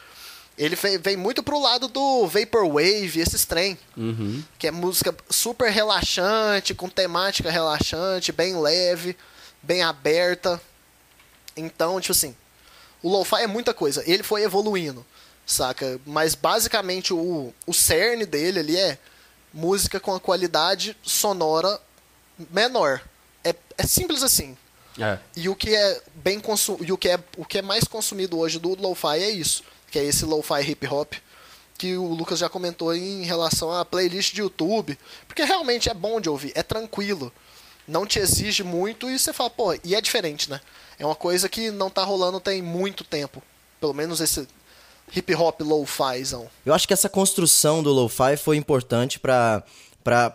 ele 0.58 0.76
ve- 0.76 0.98
vem 0.98 1.16
muito 1.16 1.44
pro 1.44 1.60
lado 1.62 1.88
do 1.88 2.26
vaporwave, 2.28 3.20
esses 3.20 3.46
trem, 3.46 3.78
Uhum. 3.96 4.44
que 4.58 4.68
é 4.68 4.72
música 4.72 5.16
super 5.30 5.72
relaxante, 5.72 6.74
com 6.74 6.90
temática 6.90 7.52
relaxante, 7.52 8.32
bem 8.32 8.60
leve, 8.60 9.16
bem 9.62 9.84
aberta. 9.84 10.62
Então, 11.56 12.00
tipo 12.00 12.12
assim, 12.12 12.36
O 13.02 13.10
lo-fi 13.10 13.44
é 13.44 13.48
muita 13.48 13.74
coisa. 13.74 14.04
Ele 14.06 14.24
foi 14.24 14.44
evoluindo, 14.44 15.06
saca? 15.46 16.00
Mas 16.06 16.36
basicamente 16.36 17.14
o, 17.14 17.54
o 17.66 17.74
cerne 17.74 18.26
dele 18.26 18.60
ali 18.60 18.78
é 18.78 18.98
música 19.54 20.00
com 20.00 20.14
a 20.14 20.20
qualidade 20.20 20.96
sonora 21.02 21.80
menor. 22.52 23.02
É, 23.44 23.56
é 23.78 23.88
simples 23.88 24.22
assim. 24.22 24.58
É. 25.00 25.18
E 25.36 25.48
o 25.48 25.56
que 25.56 25.74
é 25.74 26.02
bem 26.16 26.40
consu 26.40 26.78
e 26.82 26.92
o 26.92 26.98
que 26.98 27.08
é 27.08 27.20
o 27.38 27.46
que 27.46 27.60
é 27.60 27.62
mais 27.62 27.86
consumido 27.86 28.38
hoje 28.38 28.60
do 28.60 28.76
lo-fi 28.76 29.24
é 29.24 29.30
isso, 29.30 29.64
que 29.90 29.98
é 29.98 30.04
esse 30.04 30.26
lo-fi 30.26 30.62
hip 30.62 30.86
hop 30.88 31.14
que 31.78 31.96
o 31.96 32.14
Lucas 32.14 32.38
já 32.38 32.50
comentou 32.50 32.94
em 32.94 33.24
relação 33.24 33.72
à 33.72 33.86
playlist 33.86 34.34
de 34.34 34.42
YouTube, 34.42 35.00
porque 35.26 35.46
realmente 35.46 35.90
é 35.90 35.94
bom 35.94 36.20
de 36.20 36.30
ouvir, 36.30 36.52
é 36.54 36.62
tranquilo. 36.62 37.32
Não 37.90 38.06
te 38.06 38.20
exige 38.20 38.64
muito 38.64 39.10
e 39.10 39.18
você 39.18 39.34
fala, 39.34 39.50
pô, 39.50 39.74
e 39.84 39.96
é 39.96 40.02
diferente, 40.02 40.50
né? 40.50 40.62
É 40.98 41.06
uma 41.06 41.16
coisa 41.16 41.50
que 41.50 41.72
não 41.72 41.90
tá 41.90 42.04
rolando 42.04 42.40
tem 42.40 42.62
muito 42.62 43.04
tempo. 43.04 43.42
Pelo 43.80 43.94
menos 43.94 44.22
esse 44.22 44.48
hip 45.16 45.34
hop 45.34 45.62
lo-fizão. 45.62 46.48
Eu 46.66 46.74
acho 46.74 46.88
que 46.88 46.94
essa 46.94 47.10
construção 47.10 47.82
do 47.82 47.92
lo-fi 47.92 48.38
foi 48.38 48.58
importante 48.58 49.20
para 49.20 49.64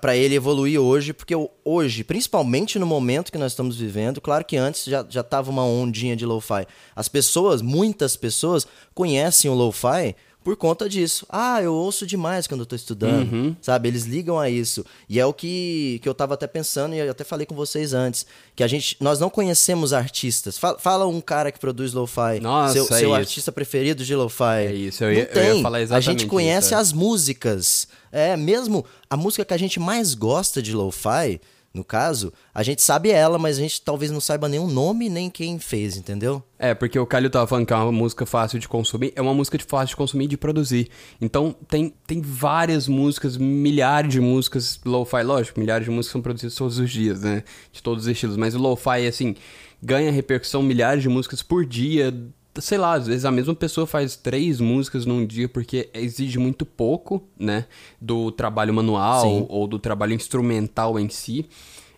para 0.01 0.15
ele 0.15 0.37
evoluir 0.37 0.79
hoje, 0.79 1.13
porque 1.13 1.35
hoje, 1.65 2.05
principalmente 2.05 2.79
no 2.79 2.87
momento 2.87 3.33
que 3.33 3.39
nós 3.39 3.53
estamos 3.53 3.77
vivendo, 3.77 4.21
claro 4.21 4.45
que 4.45 4.57
antes 4.57 4.85
já, 4.85 5.05
já 5.09 5.23
tava 5.23 5.51
uma 5.51 5.65
ondinha 5.65 6.15
de 6.15 6.25
lo-fi. 6.25 6.67
As 6.95 7.09
pessoas, 7.09 7.61
muitas 7.61 8.15
pessoas, 8.15 8.69
conhecem 8.95 9.51
o 9.51 9.55
lo-fi 9.55 10.15
por 10.45 10.57
conta 10.57 10.87
disso. 10.87 11.27
Ah, 11.31 11.63
eu 11.63 11.73
ouço 11.73 12.07
demais 12.07 12.47
quando 12.47 12.61
eu 12.61 12.67
tô 12.67 12.77
estudando, 12.77 13.33
uhum. 13.33 13.57
sabe? 13.63 13.89
Eles 13.89 14.05
ligam 14.05 14.39
a 14.39 14.51
isso. 14.51 14.85
E 15.09 15.19
é 15.19 15.25
o 15.25 15.33
que, 15.33 15.99
que 16.03 16.09
eu 16.09 16.15
tava 16.15 16.35
até 16.35 16.47
pensando 16.47 16.95
e 16.95 16.99
eu 16.99 17.11
até 17.11 17.25
falei 17.25 17.47
com 17.47 17.55
vocês 17.55 17.95
antes, 17.95 18.27
que 18.55 18.63
a 18.63 18.67
gente 18.67 18.97
nós 19.01 19.19
não 19.19 19.31
conhecemos 19.31 19.95
artistas. 19.95 20.59
Fala, 20.59 20.79
fala 20.79 21.07
um 21.07 21.23
cara 21.23 21.51
que 21.51 21.59
produz 21.59 21.95
lo-fi, 21.95 22.41
seu, 22.73 22.85
é 22.85 22.99
seu 22.99 23.15
artista 23.15 23.51
preferido 23.51 24.05
de 24.05 24.15
lo-fi. 24.15 24.67
É 24.67 24.75
isso, 24.75 25.03
eu 25.03 25.09
não 25.09 25.17
ia, 25.17 25.27
tem. 25.27 25.43
eu 25.43 25.57
ia 25.57 25.63
falar 25.63 25.81
exatamente 25.81 26.09
A 26.09 26.13
gente 26.13 26.27
conhece 26.27 26.67
isso, 26.67 26.75
é. 26.75 26.79
as 26.79 26.93
músicas. 26.93 27.89
É, 28.13 28.37
mesmo 28.37 28.85
a 29.09 29.17
música 29.17 29.45
que 29.45 29.55
a 29.55 29.59
gente 29.59 29.81
mais 29.81 30.15
gosta 30.15 30.61
de 30.63 30.75
lo-fi, 30.75 31.41
no 31.75 31.83
caso, 31.83 32.33
a 32.55 32.63
gente 32.63 32.81
sabe 32.81 33.11
ela, 33.11 33.37
mas 33.37 33.59
a 33.59 33.61
gente 33.61 33.83
talvez 33.83 34.09
não 34.09 34.21
saiba 34.21 34.47
o 34.47 34.69
nome 34.69 35.09
nem 35.09 35.29
quem 35.29 35.59
fez, 35.59 35.97
entendeu? 35.97 36.41
É, 36.57 36.73
porque 36.73 36.97
o 36.97 37.05
Calil 37.05 37.29
tava 37.29 37.49
falando 37.49 37.67
que 37.67 37.73
é 37.73 37.77
uma 37.77 37.91
música 37.91 38.25
fácil 38.25 38.61
de 38.61 38.69
consumir, 38.69 39.13
é 39.17 39.21
uma 39.21 39.35
música 39.35 39.59
de 39.59 39.65
fácil 39.65 39.89
de 39.89 39.97
consumir 39.97 40.27
e 40.27 40.29
de 40.29 40.37
produzir. 40.37 40.89
Então, 41.21 41.53
tem, 41.67 41.93
tem 42.07 42.21
várias 42.21 42.87
músicas, 42.87 43.37
milhares 43.37 44.13
de 44.13 44.21
músicas 44.21 44.81
lo-fi, 44.85 45.25
lógico, 45.25 45.59
milhares 45.59 45.85
de 45.85 45.91
músicas 45.91 46.13
são 46.13 46.23
produzidas 46.23 46.55
todos 46.55 46.79
os 46.79 46.89
dias, 46.89 47.23
né? 47.23 47.43
De 47.73 47.83
todos 47.83 48.05
os 48.05 48.09
estilos, 48.09 48.37
mas 48.37 48.55
o 48.55 48.59
lo-fi, 48.59 49.09
assim, 49.09 49.35
ganha 49.83 50.13
repercussão, 50.13 50.63
milhares 50.63 51.03
de 51.03 51.09
músicas 51.09 51.43
por 51.43 51.67
dia, 51.67 52.15
sei 52.61 52.79
lá, 52.79 52.95
às 52.95 53.07
vezes 53.07 53.25
a 53.25 53.31
mesma 53.31 53.55
pessoa 53.55 53.87
faz 53.87 54.17
três 54.17 54.61
músicas 54.61 55.05
num 55.07 55.27
dia 55.27 55.49
porque 55.49 55.91
exige 55.95 56.39
muito 56.39 56.65
pouco, 56.65 57.23
né, 57.39 57.67
do 58.01 58.31
trabalho 58.31 58.73
manual 58.73 59.23
Sim. 59.23 59.47
ou 59.49 59.67
do 59.67 59.79
trabalho 59.79 60.15
instrumental 60.15 60.99
em 60.99 61.09
si. 61.09 61.47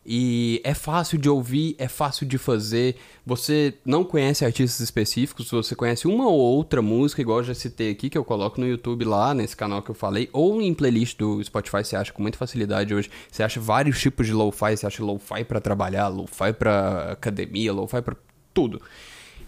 E 0.09 0.61
é 0.62 0.73
fácil 0.73 1.19
de 1.19 1.29
ouvir, 1.29 1.75
é 1.79 1.88
fácil 1.88 2.25
de 2.29 2.38
fazer. 2.38 2.95
Você 3.27 3.75
não 3.85 4.05
conhece 4.05 4.45
artistas 4.45 4.79
específicos, 4.79 5.51
você 5.51 5.75
conhece 5.75 6.07
uma 6.07 6.29
ou 6.29 6.38
outra 6.38 6.81
música, 6.81 7.21
igual 7.21 7.38
eu 7.38 7.45
já 7.45 7.55
citei 7.55 7.90
aqui, 7.90 8.09
que 8.09 8.16
eu 8.16 8.25
coloco 8.25 8.61
no 8.61 8.69
YouTube 8.69 9.05
lá, 9.05 9.35
nesse 9.35 9.57
canal 9.57 9.83
que 9.83 9.90
eu 9.90 9.97
falei, 9.97 10.29
ou 10.33 10.62
em 10.62 10.73
playlist 10.73 11.19
do 11.19 11.42
Spotify, 11.42 11.85
você 11.85 11.97
acha 11.97 12.12
com 12.12 12.23
muita 12.23 12.38
facilidade 12.38 12.95
hoje. 12.95 13.11
Você 13.29 13.42
acha 13.42 13.59
vários 13.59 14.01
tipos 14.01 14.29
de 14.29 14.33
lo-fi, 14.33 14.77
você 14.77 14.87
acha 14.87 15.03
lo-fi 15.03 15.42
pra 15.42 15.61
trabalhar, 15.61 16.07
lo-fi 16.07 16.53
pra 16.53 17.11
academia, 17.11 17.73
lo-fi 17.73 18.01
pra 18.01 18.14
tudo. 18.55 18.81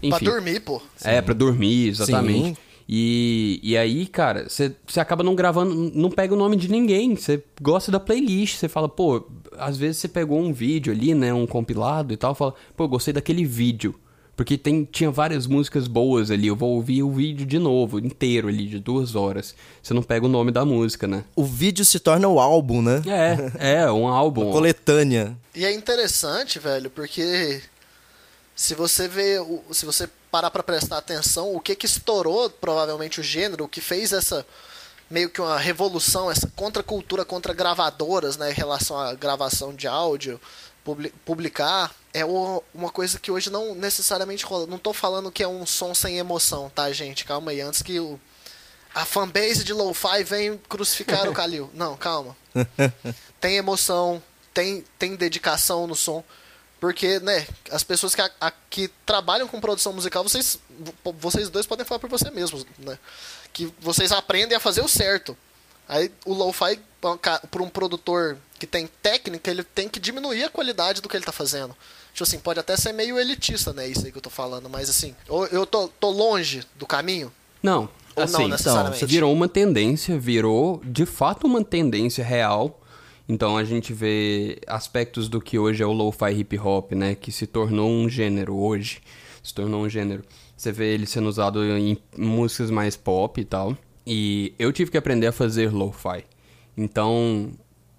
Enfim. 0.01 0.25
Pra 0.25 0.31
dormir, 0.31 0.59
pô. 0.61 0.81
É, 1.03 1.21
pra 1.21 1.33
dormir, 1.33 1.89
exatamente. 1.89 2.55
Sim. 2.55 2.69
E, 2.91 3.59
e 3.61 3.77
aí, 3.77 4.07
cara, 4.07 4.47
você 4.49 4.73
acaba 4.99 5.23
não 5.23 5.35
gravando, 5.35 5.91
não 5.93 6.09
pega 6.09 6.33
o 6.33 6.37
nome 6.37 6.55
de 6.55 6.67
ninguém. 6.67 7.15
Você 7.15 7.43
gosta 7.61 7.91
da 7.91 7.99
playlist, 7.99 8.55
você 8.55 8.67
fala, 8.67 8.89
pô, 8.89 9.27
às 9.59 9.77
vezes 9.77 9.97
você 9.97 10.07
pegou 10.07 10.39
um 10.39 10.51
vídeo 10.51 10.91
ali, 10.91 11.13
né, 11.13 11.31
um 11.31 11.45
compilado 11.45 12.11
e 12.11 12.17
tal, 12.17 12.33
fala, 12.33 12.55
pô, 12.75 12.85
eu 12.85 12.87
gostei 12.87 13.13
daquele 13.13 13.45
vídeo. 13.45 13.93
Porque 14.35 14.57
tem, 14.57 14.85
tinha 14.85 15.11
várias 15.11 15.45
músicas 15.45 15.85
boas 15.85 16.31
ali, 16.31 16.47
eu 16.47 16.55
vou 16.55 16.75
ouvir 16.75 17.03
o 17.03 17.11
vídeo 17.11 17.45
de 17.45 17.59
novo, 17.59 17.99
inteiro 17.99 18.47
ali, 18.47 18.65
de 18.65 18.79
duas 18.79 19.13
horas. 19.13 19.53
Você 19.83 19.93
não 19.93 20.01
pega 20.01 20.25
o 20.25 20.29
nome 20.29 20.49
da 20.49 20.63
música, 20.65 21.05
né? 21.05 21.25
O 21.35 21.43
vídeo 21.43 21.83
se 21.83 21.99
torna 21.99 22.27
o 22.27 22.39
álbum, 22.39 22.81
né? 22.81 23.01
É, 23.05 23.81
é, 23.81 23.91
um 23.91 24.07
álbum. 24.09 24.49
Coletânea. 24.49 25.37
E 25.53 25.63
é 25.63 25.73
interessante, 25.73 26.57
velho, 26.57 26.89
porque 26.89 27.61
se 28.59 28.75
você 28.75 29.07
vê, 29.07 29.37
se 29.71 29.85
você 29.85 30.05
parar 30.29 30.51
pra 30.51 30.61
prestar 30.61 30.97
atenção, 30.97 31.55
o 31.55 31.61
que 31.61 31.73
que 31.75 31.85
estourou 31.85 32.49
provavelmente 32.49 33.21
o 33.21 33.23
gênero, 33.23 33.63
o 33.63 33.69
que 33.69 33.79
fez 33.79 34.11
essa 34.11 34.45
meio 35.09 35.29
que 35.29 35.39
uma 35.39 35.57
revolução, 35.57 36.29
essa 36.29 36.51
contracultura 36.57 37.23
contra 37.23 37.53
gravadoras, 37.53 38.35
né, 38.35 38.51
em 38.51 38.53
relação 38.53 38.99
à 38.99 39.13
gravação 39.13 39.73
de 39.73 39.87
áudio, 39.87 40.41
publi- 40.83 41.13
publicar, 41.25 41.95
é 42.13 42.25
uma 42.25 42.89
coisa 42.91 43.17
que 43.17 43.31
hoje 43.31 43.49
não 43.49 43.73
necessariamente 43.73 44.43
rola. 44.45 44.67
Não 44.67 44.77
tô 44.77 44.91
falando 44.91 45.31
que 45.31 45.41
é 45.41 45.47
um 45.47 45.65
som 45.65 45.95
sem 45.95 46.17
emoção, 46.17 46.69
tá, 46.69 46.91
gente? 46.91 47.23
Calma 47.23 47.51
aí, 47.51 47.61
antes 47.61 47.81
que 47.81 47.97
o 47.97 48.19
a 48.93 49.05
fanbase 49.05 49.63
de 49.63 49.71
lo-fi 49.71 50.21
vem 50.25 50.57
crucificar 50.67 51.29
o 51.29 51.33
Kalil. 51.33 51.69
Não, 51.73 51.95
calma 51.95 52.35
tem 53.39 53.55
emoção, 53.55 54.21
tem, 54.53 54.83
tem 54.97 55.15
dedicação 55.15 55.87
no 55.87 55.95
som. 55.95 56.21
Porque, 56.79 57.19
né, 57.19 57.45
as 57.71 57.83
pessoas 57.83 58.15
que, 58.15 58.21
a- 58.21 58.31
a- 58.39 58.53
que 58.69 58.87
trabalham 59.05 59.47
com 59.47 59.59
produção 59.59 59.91
musical, 59.91 60.23
vocês, 60.23 60.57
vo- 61.03 61.13
vocês 61.19 61.49
dois 61.49 61.65
podem 61.65 61.85
falar 61.85 61.99
por 61.99 62.09
você 62.09 62.31
mesmos, 62.31 62.65
né? 62.77 62.97
Que 63.51 63.71
vocês 63.81 64.11
aprendem 64.11 64.55
a 64.55 64.59
fazer 64.59 64.81
o 64.81 64.87
certo. 64.87 65.35
Aí 65.87 66.11
o 66.25 66.33
lo-fi, 66.33 66.79
para 67.01 67.63
um 67.63 67.69
produtor 67.69 68.37
que 68.57 68.67
tem 68.67 68.87
técnica, 69.01 69.49
ele 69.51 69.63
tem 69.63 69.89
que 69.89 69.99
diminuir 69.99 70.43
a 70.43 70.49
qualidade 70.49 71.01
do 71.01 71.09
que 71.09 71.17
ele 71.17 71.25
tá 71.25 71.31
fazendo. 71.31 71.75
Tipo 72.13 72.23
assim, 72.23 72.39
pode 72.39 72.59
até 72.59 72.77
ser 72.77 72.93
meio 72.93 73.19
elitista, 73.19 73.73
né, 73.73 73.87
isso 73.87 74.05
aí 74.05 74.11
que 74.11 74.17
eu 74.17 74.21
tô 74.21 74.29
falando, 74.29 74.69
mas 74.69 74.89
assim, 74.89 75.15
ou 75.27 75.45
eu 75.47 75.65
tô, 75.65 75.87
tô 75.87 76.09
longe 76.09 76.63
do 76.75 76.85
caminho, 76.85 77.31
Não, 77.63 77.89
ou 78.15 78.23
assim, 78.23 78.33
não 78.33 78.47
necessariamente. 78.49 79.05
virou 79.05 79.31
uma 79.33 79.47
tendência, 79.47 80.17
virou 80.19 80.81
de 80.85 81.05
fato 81.05 81.45
uma 81.47 81.63
tendência 81.63 82.23
real. 82.23 82.78
Então 83.29 83.55
a 83.55 83.63
gente 83.63 83.93
vê 83.93 84.57
aspectos 84.65 85.29
do 85.29 85.39
que 85.39 85.59
hoje 85.59 85.83
é 85.83 85.85
o 85.85 85.93
lo-fi 85.93 86.31
hip 86.31 86.57
hop, 86.57 86.93
né, 86.93 87.13
que 87.13 87.31
se 87.31 87.45
tornou 87.45 87.87
um 87.87 88.09
gênero 88.09 88.57
hoje, 88.57 89.01
se 89.43 89.53
tornou 89.53 89.83
um 89.83 89.89
gênero. 89.89 90.23
Você 90.57 90.71
vê 90.71 90.95
ele 90.95 91.05
sendo 91.05 91.29
usado 91.29 91.63
em 91.63 91.95
músicas 92.17 92.71
mais 92.71 92.97
pop 92.97 93.39
e 93.39 93.45
tal. 93.45 93.77
E 94.05 94.53
eu 94.57 94.73
tive 94.73 94.89
que 94.89 94.97
aprender 94.97 95.27
a 95.27 95.31
fazer 95.31 95.71
lo-fi. 95.71 96.25
Então, 96.75 97.51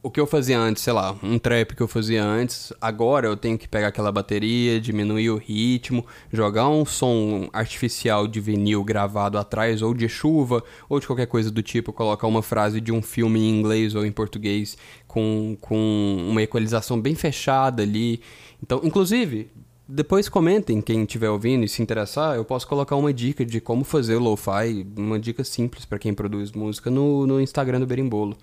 o 0.03 0.11
que 0.11 0.19
eu 0.19 0.27
fazia 0.27 0.59
antes, 0.59 0.83
sei 0.83 0.93
lá, 0.93 1.15
um 1.23 1.39
trap 1.39 1.75
que 1.75 1.83
eu 1.83 1.89
fazia 1.89 2.25
antes, 2.25 2.73
agora 2.81 3.27
eu 3.27 3.37
tenho 3.37 3.59
que 3.59 3.69
pegar 3.69 3.89
aquela 3.89 4.11
bateria, 4.11 4.81
diminuir 4.81 5.31
o 5.31 5.37
ritmo, 5.37 6.07
jogar 6.33 6.69
um 6.69 6.87
som 6.87 7.51
artificial 7.53 8.27
de 8.27 8.41
vinil 8.41 8.83
gravado 8.83 9.37
atrás, 9.37 9.83
ou 9.83 9.93
de 9.93 10.09
chuva, 10.09 10.65
ou 10.89 10.99
de 10.99 11.07
qualquer 11.07 11.27
coisa 11.27 11.51
do 11.51 11.63
tipo, 11.63 11.93
colocar 11.93 12.27
uma 12.27 12.43
frase 12.43 12.81
de 12.81 12.91
um 12.91 13.03
filme 13.03 13.41
em 13.41 13.59
inglês 13.59 13.95
ou 13.95 14.07
em 14.07 14.13
português 14.13 14.79
com, 15.07 15.57
com 15.61 16.17
uma 16.31 16.43
equalização 16.43 16.99
bem 16.99 17.15
fechada 17.15 17.83
ali. 17.83 18.23
Então, 18.63 18.81
inclusive, 18.83 19.51
depois 19.87 20.31
comentem, 20.31 20.81
quem 20.81 21.03
estiver 21.03 21.29
ouvindo 21.29 21.65
e 21.65 21.69
se 21.69 21.83
interessar, 21.83 22.37
eu 22.37 22.45
posso 22.45 22.67
colocar 22.67 22.97
uma 22.97 23.13
dica 23.13 23.45
de 23.45 23.61
como 23.61 23.85
fazer 23.85 24.15
o 24.15 24.21
lo-fi, 24.21 24.87
uma 24.97 25.19
dica 25.19 25.45
simples 25.45 25.85
para 25.85 25.99
quem 25.99 26.15
produz 26.15 26.53
música 26.53 26.91
no, 26.91 27.27
no 27.27 27.39
Instagram 27.39 27.81
do 27.81 27.87
Berimbolo. 27.87 28.37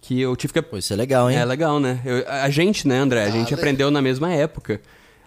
Que 0.00 0.20
eu 0.20 0.34
tive 0.34 0.52
que 0.52 0.62
Pô, 0.62 0.76
isso 0.78 0.92
é 0.92 0.96
legal, 0.96 1.30
hein? 1.30 1.36
é 1.36 1.44
legal, 1.44 1.78
né? 1.78 2.00
Eu- 2.04 2.24
a 2.28 2.48
gente, 2.50 2.88
né, 2.88 2.98
André? 2.98 3.24
A 3.24 3.26
Ah, 3.26 3.30
gente 3.30 3.48
le- 3.54 3.54
aprendeu 3.60 3.90
na 3.90 4.00
mesma 4.00 4.32
época 4.32 4.80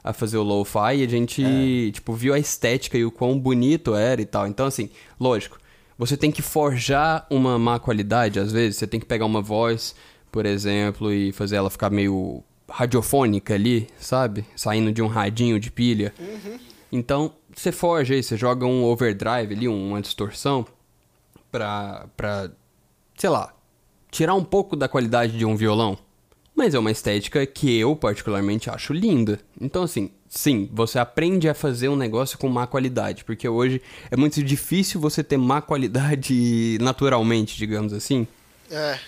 a 0.03 0.11
fazer 0.11 0.37
o 0.37 0.43
lo-fi 0.43 0.97
e 0.97 1.03
a 1.03 1.07
gente, 1.07 1.91
tipo, 1.93 2.13
viu 2.13 2.33
a 2.33 2.39
estética 2.39 2.97
e 2.97 3.05
o 3.05 3.11
quão 3.11 3.37
bonito 3.39 3.95
era 3.95 4.21
e 4.21 4.25
tal. 4.25 4.47
Então, 4.47 4.65
assim, 4.65 4.89
lógico, 5.19 5.57
você 5.97 6.17
tem 6.17 6.31
que 6.31 6.41
forjar 6.41 7.25
uma 7.29 7.57
má 7.59 7.79
qualidade, 7.79 8.39
às 8.39 8.51
vezes. 8.51 8.77
Você 8.77 8.87
tem 8.87 8.99
que 8.99 9.05
pegar 9.05 9.25
uma 9.25 9.41
voz, 9.41 9.95
por 10.31 10.45
exemplo, 10.45 11.13
e 11.13 11.31
fazer 11.31 11.55
ela 11.57 11.69
ficar 11.69 11.89
meio 11.89 12.43
radiofônica 12.69 13.53
ali, 13.53 13.87
sabe? 13.97 14.43
Saindo 14.55 14.91
de 14.91 15.01
um 15.01 15.07
radinho 15.07 15.59
de 15.59 15.69
pilha. 15.71 16.13
Então, 16.91 17.31
você 17.55 17.71
forja 17.71 18.15
aí, 18.15 18.23
você 18.23 18.35
joga 18.35 18.65
um 18.65 18.83
overdrive 18.83 19.53
ali, 19.53 19.67
uma 19.67 20.01
distorção, 20.01 20.65
pra, 21.51 22.07
pra 22.17 22.49
sei 23.15 23.29
lá, 23.29 23.53
tirar 24.13 24.35
um 24.35 24.43
pouco 24.43 24.75
da 24.75 24.87
qualidade 24.87 25.37
de 25.37 25.43
um 25.43 25.57
violão. 25.57 25.97
Mas 26.55 26.75
é 26.75 26.79
uma 26.79 26.91
estética 26.91 27.45
que 27.47 27.79
eu, 27.79 27.95
particularmente, 27.95 28.69
acho 28.69 28.93
linda. 28.93 29.39
Então, 29.59 29.81
assim, 29.83 30.11
sim, 30.29 30.69
você 30.71 30.99
aprende 30.99 31.49
a 31.49 31.53
fazer 31.55 31.89
um 31.89 31.95
negócio 31.95 32.37
com 32.37 32.47
má 32.47 32.67
qualidade. 32.67 33.23
Porque 33.23 33.49
hoje 33.49 33.81
é 34.11 34.15
muito 34.15 34.41
difícil 34.43 35.01
você 35.01 35.23
ter 35.23 35.35
má 35.35 35.61
qualidade 35.61 36.77
naturalmente, 36.79 37.57
digamos 37.57 37.91
assim. 37.91 38.27
É. 38.69 38.99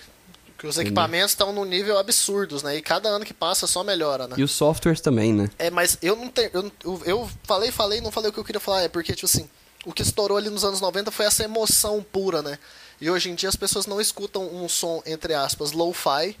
Que 0.58 0.66
os 0.66 0.76
equipamentos 0.76 1.32
estão 1.32 1.52
num 1.52 1.64
nível 1.64 1.98
absurdos, 1.98 2.62
né? 2.62 2.76
E 2.76 2.82
cada 2.82 3.10
ano 3.10 3.24
que 3.24 3.34
passa 3.34 3.66
só 3.66 3.84
melhora, 3.84 4.26
né? 4.26 4.34
E 4.38 4.42
os 4.42 4.50
softwares 4.50 5.00
também, 5.00 5.32
né? 5.32 5.48
É, 5.58 5.70
mas 5.70 5.98
eu 6.02 6.16
não 6.16 6.28
tenho. 6.28 6.50
Eu, 6.52 6.72
eu, 6.82 7.02
eu 7.04 7.30
falei, 7.44 7.70
falei, 7.70 8.00
não 8.00 8.10
falei 8.10 8.30
o 8.30 8.32
que 8.32 8.40
eu 8.40 8.44
queria 8.44 8.58
falar. 8.58 8.82
É 8.82 8.88
porque, 8.88 9.14
tipo 9.14 9.26
assim, 9.26 9.48
o 9.84 9.92
que 9.92 10.02
estourou 10.02 10.36
ali 10.36 10.50
nos 10.50 10.64
anos 10.64 10.80
90 10.80 11.10
foi 11.12 11.26
essa 11.26 11.44
emoção 11.44 12.04
pura, 12.10 12.42
né? 12.42 12.58
E 13.00 13.10
hoje 13.10 13.30
em 13.30 13.34
dia 13.34 13.48
as 13.48 13.56
pessoas 13.56 13.86
não 13.86 14.00
escutam 14.00 14.46
um 14.54 14.68
som, 14.68 15.02
entre 15.04 15.34
aspas, 15.34 15.72
lo-fi, 15.72 16.36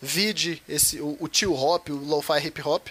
vide 0.00 0.62
esse, 0.68 1.00
o, 1.00 1.16
o 1.20 1.28
chill 1.30 1.54
hop, 1.54 1.88
o 1.90 1.96
lo-fi 1.96 2.46
hip 2.46 2.62
hop, 2.62 2.86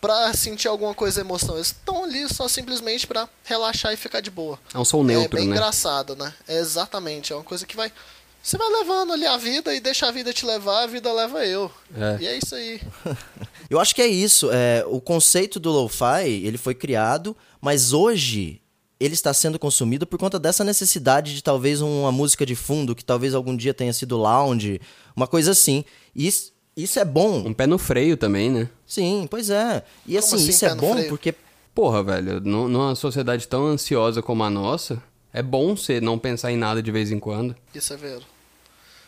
pra 0.00 0.32
sentir 0.32 0.68
alguma 0.68 0.94
coisa 0.94 1.20
emoção. 1.20 1.56
Eles 1.56 1.68
estão 1.68 2.04
ali 2.04 2.28
só 2.32 2.46
simplesmente 2.48 3.06
pra 3.06 3.28
relaxar 3.44 3.92
e 3.92 3.96
ficar 3.96 4.20
de 4.20 4.30
boa. 4.30 4.58
É 4.72 4.78
um 4.78 4.84
som 4.84 5.02
neutro, 5.02 5.36
É 5.36 5.40
bem 5.40 5.48
né? 5.48 5.56
engraçado, 5.56 6.14
né? 6.16 6.32
É 6.46 6.58
exatamente, 6.58 7.32
é 7.32 7.36
uma 7.36 7.44
coisa 7.44 7.66
que 7.66 7.76
vai... 7.76 7.92
Você 8.40 8.56
vai 8.56 8.68
levando 8.68 9.12
ali 9.12 9.26
a 9.26 9.36
vida 9.36 9.74
e 9.74 9.80
deixa 9.80 10.06
a 10.06 10.12
vida 10.12 10.32
te 10.32 10.46
levar, 10.46 10.84
a 10.84 10.86
vida 10.86 11.12
leva 11.12 11.44
eu. 11.44 11.70
É. 11.94 12.22
E 12.22 12.26
é 12.26 12.38
isso 12.38 12.54
aí. 12.54 12.80
Eu 13.68 13.78
acho 13.78 13.94
que 13.94 14.00
é 14.00 14.06
isso. 14.06 14.48
É, 14.50 14.82
o 14.86 14.98
conceito 14.98 15.60
do 15.60 15.70
lo-fi, 15.70 16.24
ele 16.46 16.56
foi 16.56 16.74
criado, 16.74 17.36
mas 17.60 17.92
hoje 17.92 18.62
ele 19.00 19.14
está 19.14 19.32
sendo 19.32 19.58
consumido 19.58 20.06
por 20.06 20.18
conta 20.18 20.38
dessa 20.38 20.64
necessidade 20.64 21.34
de 21.34 21.42
talvez 21.42 21.80
uma 21.80 22.10
música 22.12 22.44
de 22.44 22.54
fundo, 22.56 22.94
que 22.94 23.04
talvez 23.04 23.34
algum 23.34 23.56
dia 23.56 23.72
tenha 23.74 23.92
sido 23.92 24.16
lounge, 24.16 24.80
uma 25.14 25.26
coisa 25.26 25.52
assim. 25.52 25.84
E 26.14 26.26
isso, 26.26 26.52
isso 26.76 26.98
é 26.98 27.04
bom. 27.04 27.38
Um 27.46 27.54
pé 27.54 27.66
no 27.66 27.78
freio 27.78 28.16
também, 28.16 28.50
né? 28.50 28.68
Sim, 28.86 29.26
pois 29.30 29.50
é. 29.50 29.84
E 30.06 30.14
Como 30.14 30.18
assim, 30.18 30.36
assim, 30.36 30.48
isso 30.50 30.64
é 30.66 30.74
bom 30.74 30.92
freio? 30.94 31.08
porque 31.08 31.34
Porra, 31.74 32.02
velho, 32.02 32.40
nu- 32.40 32.68
numa 32.68 32.96
sociedade 32.96 33.46
tão 33.46 33.66
ansiosa 33.68 34.20
como 34.20 34.42
a 34.42 34.50
nossa, 34.50 35.00
é 35.32 35.40
bom 35.40 35.76
você 35.76 36.00
não 36.00 36.18
pensar 36.18 36.50
em 36.50 36.56
nada 36.56 36.82
de 36.82 36.90
vez 36.90 37.12
em 37.12 37.20
quando. 37.20 37.54
Isso 37.72 37.92
é 37.92 37.96
vero. 37.96 38.22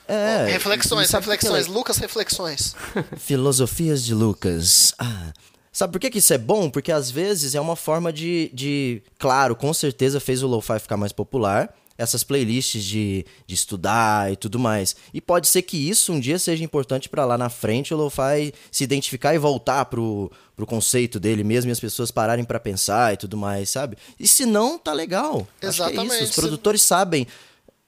é, 0.07 0.47
reflexões, 0.53 1.07
por 1.09 1.11
que 1.11 1.17
é 1.17 1.19
reflexões. 1.19 1.67
Lucas, 1.67 1.97
reflexões. 1.99 2.77
Filosofias 3.17 4.05
de 4.05 4.15
Lucas. 4.15 4.95
Ah. 5.01 5.33
Sabe 5.73 5.93
por 5.93 6.01
que, 6.01 6.11
que 6.11 6.19
isso 6.19 6.33
é 6.33 6.39
bom? 6.39 6.69
Porque 6.69 6.91
às 6.91 7.11
vezes 7.11 7.55
é 7.55 7.61
uma 7.61 7.77
forma 7.77 8.13
de. 8.13 8.51
de 8.53 9.03
claro, 9.19 9.55
com 9.55 9.73
certeza 9.73 10.19
fez 10.19 10.43
o 10.43 10.49
lo-fi 10.49 10.79
ficar 10.79 10.97
mais 10.97 11.13
popular. 11.13 11.75
Essas 11.97 12.25
playlists 12.25 12.83
de, 12.83 13.27
de 13.47 13.55
estudar 13.55 14.33
e 14.33 14.37
tudo 14.37 14.59
mais. 14.59 14.97
E 15.13 15.21
pode 15.21 15.47
ser 15.47 15.61
que 15.61 15.77
isso 15.77 16.15
um 16.15 16.19
dia 16.19 16.39
seja 16.39 16.65
importante 16.65 17.11
pra 17.11 17.27
lá 17.27 17.37
na 17.37 17.51
frente 17.51 17.93
o 17.93 17.97
lo-fi 17.97 18.55
se 18.73 18.83
identificar 18.83 19.35
e 19.35 19.39
voltar 19.39 19.85
pro, 19.85 20.33
pro 20.57 20.65
conceito 20.65 21.21
dele 21.21 21.45
mesmo 21.45 21.71
e 21.71 21.73
as 21.73 21.79
pessoas 21.79 22.11
pararem 22.11 22.43
pra 22.43 22.59
pensar 22.59 23.13
e 23.13 23.19
tudo 23.19 23.37
mais, 23.37 23.69
sabe? 23.69 23.99
E 24.19 24.27
se 24.27 24.47
não, 24.47 24.79
tá 24.79 24.95
legal. 24.95 25.47
É 25.61 25.67
Exatamente. 25.67 26.15
isso. 26.15 26.25
Os 26.25 26.35
produtores 26.37 26.81
sabem. 26.81 27.27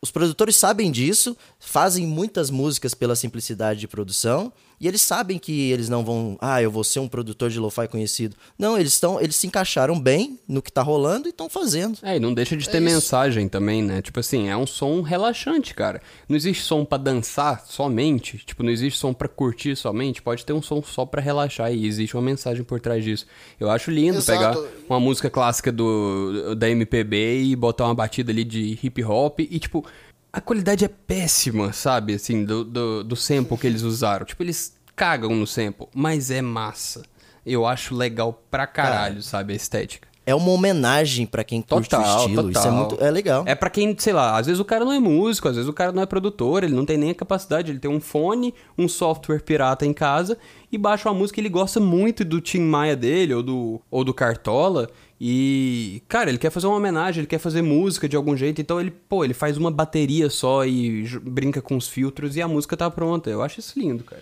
Os 0.02 0.10
produtores 0.10 0.56
sabem 0.56 0.90
disso, 0.90 1.34
fazem 1.58 2.06
muitas 2.06 2.50
músicas 2.50 2.92
pela 2.92 3.16
simplicidade 3.16 3.80
de 3.80 3.88
produção, 3.88 4.52
e 4.82 4.88
eles 4.88 5.00
sabem 5.00 5.38
que 5.38 5.70
eles 5.70 5.88
não 5.88 6.04
vão, 6.04 6.36
ah, 6.40 6.60
eu 6.60 6.68
vou 6.68 6.82
ser 6.82 6.98
um 6.98 7.06
produtor 7.06 7.48
de 7.48 7.60
lo-fi 7.60 7.86
conhecido. 7.86 8.34
Não, 8.58 8.76
eles 8.76 8.94
estão, 8.94 9.20
eles 9.20 9.36
se 9.36 9.46
encaixaram 9.46 9.98
bem 9.98 10.40
no 10.48 10.60
que 10.60 10.72
tá 10.72 10.82
rolando 10.82 11.28
e 11.28 11.30
estão 11.30 11.48
fazendo. 11.48 12.00
É, 12.02 12.16
e 12.16 12.18
não 12.18 12.34
deixa 12.34 12.56
de 12.56 12.68
ter 12.68 12.82
isso. 12.82 12.92
mensagem 12.92 13.48
também, 13.48 13.80
né? 13.80 14.02
Tipo 14.02 14.18
assim, 14.18 14.48
é 14.48 14.56
um 14.56 14.66
som 14.66 15.00
relaxante, 15.00 15.72
cara. 15.72 16.02
Não 16.28 16.36
existe 16.36 16.64
som 16.64 16.84
pra 16.84 16.98
dançar 16.98 17.64
somente, 17.64 18.38
tipo, 18.38 18.64
não 18.64 18.72
existe 18.72 18.98
som 18.98 19.14
pra 19.14 19.28
curtir 19.28 19.76
somente, 19.76 20.20
pode 20.20 20.44
ter 20.44 20.52
um 20.52 20.60
som 20.60 20.82
só 20.82 21.06
pra 21.06 21.22
relaxar 21.22 21.72
e 21.72 21.86
existe 21.86 22.16
uma 22.16 22.22
mensagem 22.22 22.64
por 22.64 22.80
trás 22.80 23.04
disso. 23.04 23.24
Eu 23.60 23.70
acho 23.70 23.88
lindo 23.88 24.18
Exato. 24.18 24.36
pegar 24.36 24.68
uma 24.88 24.98
música 24.98 25.30
clássica 25.30 25.70
do 25.70 26.56
da 26.56 26.68
MPB 26.68 27.44
e 27.44 27.54
botar 27.54 27.84
uma 27.84 27.94
batida 27.94 28.32
ali 28.32 28.42
de 28.42 28.76
hip 28.82 29.04
hop 29.04 29.38
e 29.38 29.60
tipo, 29.60 29.86
a 30.32 30.40
qualidade 30.40 30.84
é 30.84 30.88
péssima, 30.88 31.72
sabe? 31.72 32.14
Assim, 32.14 32.44
do, 32.44 32.64
do, 32.64 33.04
do 33.04 33.16
sample 33.16 33.58
que 33.58 33.66
eles 33.66 33.82
usaram. 33.82 34.24
Tipo, 34.24 34.42
eles 34.42 34.74
cagam 34.96 35.34
no 35.34 35.46
sample, 35.46 35.88
mas 35.94 36.30
é 36.30 36.40
massa. 36.40 37.02
Eu 37.44 37.66
acho 37.66 37.94
legal 37.94 38.42
pra 38.50 38.66
caralho, 38.66 39.22
sabe? 39.22 39.52
A 39.52 39.56
estética. 39.56 40.08
É 40.24 40.32
uma 40.32 40.50
homenagem 40.50 41.26
pra 41.26 41.42
quem 41.42 41.60
curte 41.60 41.90
Total, 41.90 42.16
o 42.16 42.20
estilo. 42.20 42.50
Isso 42.50 42.60
é 42.60 42.62
total. 42.62 42.78
muito, 42.78 43.04
é 43.04 43.10
legal. 43.10 43.42
É 43.44 43.56
pra 43.56 43.68
quem, 43.68 43.96
sei 43.98 44.12
lá, 44.12 44.38
às 44.38 44.46
vezes 44.46 44.60
o 44.60 44.64
cara 44.64 44.84
não 44.84 44.92
é 44.92 45.00
músico, 45.00 45.48
às 45.48 45.56
vezes 45.56 45.68
o 45.68 45.72
cara 45.72 45.90
não 45.90 46.00
é 46.00 46.06
produtor, 46.06 46.62
ele 46.62 46.74
não 46.74 46.86
tem 46.86 46.96
nem 46.96 47.10
a 47.10 47.14
capacidade, 47.14 47.72
ele 47.72 47.80
tem 47.80 47.90
um 47.90 48.00
fone, 48.00 48.54
um 48.78 48.86
software 48.86 49.42
pirata 49.42 49.84
em 49.84 49.92
casa 49.92 50.38
e 50.70 50.78
baixa 50.78 51.08
uma 51.08 51.18
música, 51.18 51.40
ele 51.40 51.48
gosta 51.48 51.80
muito 51.80 52.24
do 52.24 52.40
Tim 52.40 52.60
Maia 52.60 52.94
dele 52.94 53.34
ou 53.34 53.42
do 53.42 53.80
ou 53.90 54.04
do 54.04 54.14
Cartola 54.14 54.88
e, 55.24 56.02
cara, 56.08 56.30
ele 56.30 56.38
quer 56.38 56.50
fazer 56.50 56.66
uma 56.66 56.74
homenagem, 56.74 57.20
ele 57.20 57.28
quer 57.28 57.38
fazer 57.38 57.62
música 57.62 58.08
de 58.08 58.16
algum 58.16 58.36
jeito, 58.36 58.60
então 58.60 58.80
ele, 58.80 58.90
pô, 58.90 59.24
ele 59.24 59.32
faz 59.32 59.56
uma 59.56 59.70
bateria 59.70 60.28
só 60.28 60.64
e 60.66 61.06
brinca 61.22 61.62
com 61.62 61.76
os 61.76 61.86
filtros 61.86 62.34
e 62.34 62.42
a 62.42 62.48
música 62.48 62.76
tá 62.76 62.90
pronta. 62.90 63.30
Eu 63.30 63.40
acho 63.40 63.60
isso 63.60 63.78
lindo, 63.78 64.02
cara. 64.02 64.20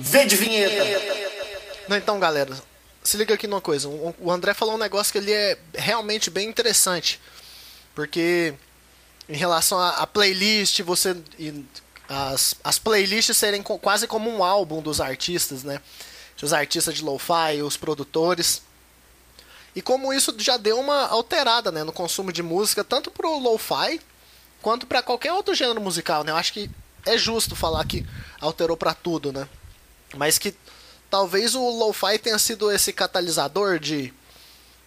V 0.00 0.26
de 0.26 0.34
vinheta. 0.34 0.84
Não, 1.88 1.96
então, 1.96 2.18
galera, 2.18 2.52
se 3.00 3.16
liga 3.16 3.34
aqui 3.34 3.46
numa 3.46 3.60
coisa. 3.60 3.88
O 3.88 4.28
André 4.28 4.52
falou 4.52 4.74
um 4.74 4.78
negócio 4.78 5.12
que 5.12 5.18
ele 5.18 5.30
é 5.30 5.56
realmente 5.72 6.28
bem 6.28 6.48
interessante. 6.48 7.20
Porque 7.94 8.54
em 9.28 9.36
relação 9.36 9.78
à 9.78 10.04
playlist, 10.04 10.80
você. 10.80 11.16
As, 12.08 12.56
as 12.64 12.76
playlists 12.80 13.36
serem 13.36 13.62
quase 13.62 14.08
como 14.08 14.28
um 14.28 14.42
álbum 14.42 14.82
dos 14.82 15.00
artistas, 15.00 15.62
né? 15.62 15.80
Os 16.44 16.52
artistas 16.52 16.94
de 16.94 17.02
lo-fi, 17.02 17.62
os 17.62 17.76
produtores. 17.76 18.62
E 19.74 19.80
como 19.80 20.12
isso 20.12 20.34
já 20.38 20.56
deu 20.56 20.78
uma 20.78 21.08
alterada 21.08 21.72
né, 21.72 21.82
no 21.82 21.92
consumo 21.92 22.30
de 22.32 22.42
música, 22.42 22.84
tanto 22.84 23.10
pro 23.10 23.38
lo-fi 23.38 24.00
quanto 24.60 24.86
para 24.86 25.02
qualquer 25.02 25.32
outro 25.32 25.54
gênero 25.54 25.80
musical, 25.80 26.22
né? 26.22 26.32
Eu 26.32 26.36
acho 26.36 26.52
que 26.52 26.70
é 27.06 27.18
justo 27.18 27.56
falar 27.56 27.84
que 27.86 28.06
alterou 28.40 28.76
para 28.76 28.94
tudo, 28.94 29.32
né? 29.32 29.48
Mas 30.16 30.38
que 30.38 30.54
talvez 31.10 31.54
o 31.54 31.68
lo-fi 31.68 32.18
tenha 32.18 32.38
sido 32.38 32.70
esse 32.70 32.92
catalisador 32.92 33.78
de 33.78 34.12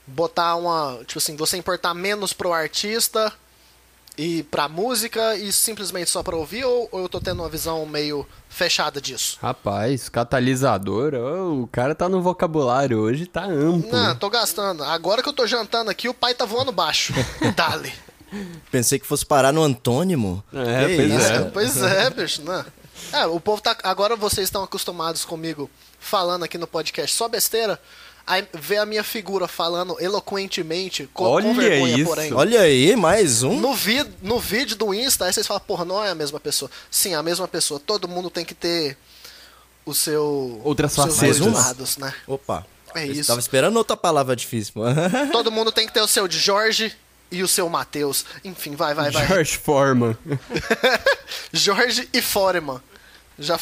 botar 0.06 0.56
uma, 0.56 1.04
tipo 1.06 1.18
assim, 1.18 1.36
você 1.36 1.58
importar 1.58 1.94
menos 1.94 2.34
pro 2.34 2.54
artista 2.54 3.34
e 4.18 4.44
pra 4.44 4.68
música 4.68 5.36
e 5.36 5.52
simplesmente 5.52 6.10
só 6.10 6.24
pra 6.24 6.36
ouvir 6.36 6.66
ou, 6.66 6.90
ou 6.92 7.02
eu 7.02 7.10
tô 7.10 7.20
tendo 7.22 7.42
uma 7.44 7.50
visão 7.50 7.86
meio 7.86 8.26
fechada 8.50 9.00
disso? 9.00 9.38
Rapaz, 9.42 10.10
catalisador, 10.10 11.14
ô, 11.14 11.64
o 11.64 11.68
cara 11.68 11.94
tá 11.94 12.10
no 12.10 12.22
vocabulário 12.22 13.00
hoje, 13.00 13.28
tá 13.28 13.46
amplo. 13.46 13.92
Não, 13.92 14.16
tô 14.16 14.30
gastando. 14.30 14.84
Agora 14.84 15.22
que 15.22 15.30
eu 15.30 15.34
tô 15.34 15.46
jantando 15.46 15.92
aqui, 15.92 16.10
o 16.10 16.14
pai 16.14 16.34
tá 16.34 16.46
voando 16.46 16.72
baixo. 16.72 17.14
Dale. 17.56 17.94
Pensei 18.72 19.00
que 19.00 19.06
fosse 19.08 19.26
parar 19.26 19.54
no 19.54 19.64
antônimo. 19.64 20.44
É, 20.52 20.96
pois 20.96 21.30
é. 21.30 21.44
Pois 21.52 21.78
é, 21.78 22.10
bicho, 22.10 22.42
né? 22.42 22.66
É, 23.14 23.26
o 23.26 23.40
povo 23.40 23.62
tá. 23.62 23.78
Agora 23.84 24.16
vocês 24.16 24.48
estão 24.48 24.64
acostumados 24.64 25.24
comigo 25.24 25.70
falando 26.00 26.44
aqui 26.44 26.58
no 26.58 26.68
podcast 26.68 27.16
só 27.16 27.28
besteira. 27.28 27.80
Aí 28.28 28.46
vê 28.54 28.76
a 28.76 28.86
minha 28.86 29.06
figura 29.06 29.48
falando 29.48 29.96
eloquentemente, 30.02 31.10
com, 31.14 31.24
Olha 31.24 31.46
com 31.46 31.54
vergonha, 31.56 31.96
isso. 31.96 32.06
porém. 32.06 32.34
Olha 32.34 32.60
aí, 32.60 32.94
mais 32.98 33.42
um. 33.42 33.58
No, 33.58 33.74
vi 33.74 34.06
no 34.22 34.38
vídeo 34.38 34.76
do 34.76 34.94
Insta, 34.94 35.24
aí 35.24 35.32
vocês 35.32 35.48
falam, 35.48 35.64
porra, 35.66 35.86
não 35.86 36.04
é 36.04 36.10
a 36.10 36.16
mesma 36.16 36.38
pessoa. 36.38 36.70
Sim, 36.92 37.16
a 37.16 37.24
mesma 37.24 37.48
pessoa. 37.48 37.80
Todo 37.80 38.06
mundo 38.06 38.30
tem 38.30 38.44
que 38.44 38.54
ter 38.54 38.98
o 39.86 39.94
seu. 39.94 40.60
Outras 40.62 40.94
facetas. 40.94 41.40
dois 41.40 41.54
lados, 41.54 41.96
né? 41.96 42.14
Opa. 42.28 42.66
É 42.94 43.08
Eu 43.08 43.14
isso. 43.14 43.28
Tava 43.28 43.40
esperando 43.40 43.78
outra 43.78 43.96
palavra 43.96 44.36
difícil. 44.36 44.74
Todo 45.32 45.50
mundo 45.50 45.72
tem 45.72 45.88
que 45.88 45.94
ter 45.94 46.02
o 46.02 46.08
seu 46.08 46.28
de 46.28 46.38
Jorge 46.38 46.94
e 47.32 47.42
o 47.42 47.48
seu 47.48 47.70
Matheus. 47.70 48.26
Enfim, 48.44 48.76
vai, 48.76 48.94
vai, 48.94 49.10
vai. 49.10 49.26
George 49.26 49.58
Foreman. 49.58 50.18
Jorge 51.54 52.10
e 52.12 52.22
Foreman. 52.22 52.82
Já 53.40 53.58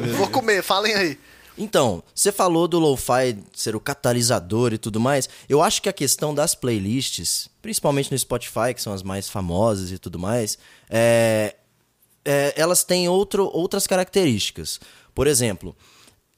meu 0.00 0.16
Vou 0.16 0.28
comer, 0.28 0.62
falem 0.62 0.94
aí. 0.94 1.18
Então, 1.56 2.02
você 2.14 2.32
falou 2.32 2.66
do 2.66 2.78
lo-fi 2.78 3.38
ser 3.54 3.76
o 3.76 3.80
catalisador 3.80 4.72
e 4.72 4.78
tudo 4.78 4.98
mais. 4.98 5.28
Eu 5.48 5.62
acho 5.62 5.82
que 5.82 5.88
a 5.88 5.92
questão 5.92 6.34
das 6.34 6.54
playlists, 6.54 7.48
principalmente 7.60 8.10
no 8.10 8.18
Spotify, 8.18 8.72
que 8.74 8.82
são 8.82 8.92
as 8.92 9.02
mais 9.02 9.28
famosas 9.28 9.90
e 9.90 9.98
tudo 9.98 10.18
mais, 10.18 10.56
é, 10.88 11.54
é, 12.24 12.54
elas 12.56 12.84
têm 12.84 13.08
outro, 13.08 13.50
outras 13.52 13.86
características. 13.86 14.80
Por 15.14 15.26
exemplo, 15.26 15.76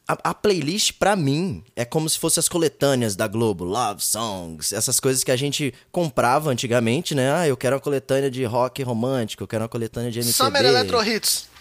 a, 0.07 0.31
a 0.31 0.35
playlist, 0.35 0.93
pra 0.99 1.17
mim, 1.17 1.63
é 1.75 1.85
como 1.85 2.09
se 2.09 2.19
fosse 2.19 2.39
as 2.39 2.49
coletâneas 2.49 3.17
da 3.17 3.27
Globo, 3.27 3.65
Love 3.65 4.03
Songs, 4.03 4.73
essas 4.73 5.01
coisas 5.01 5.23
que 5.23 5.31
a 5.31 5.37
gente 5.37 5.73
comprava 5.91 6.51
antigamente, 6.51 7.15
né? 7.15 7.33
Ah, 7.33 7.49
eu 7.49 7.57
quero 7.57 7.77
uma 7.77 7.81
coletânea 7.81 8.31
de 8.31 8.45
rock 8.45 8.83
romântico, 8.83 9.43
eu 9.43 9.49
quero 9.49 9.63
uma 9.63 9.69
coletânea 9.69 10.11
de 10.11 10.19
MPB. 10.19 10.37
Summer 10.37 10.65
Electro 10.65 11.03
Hits. 11.03 11.54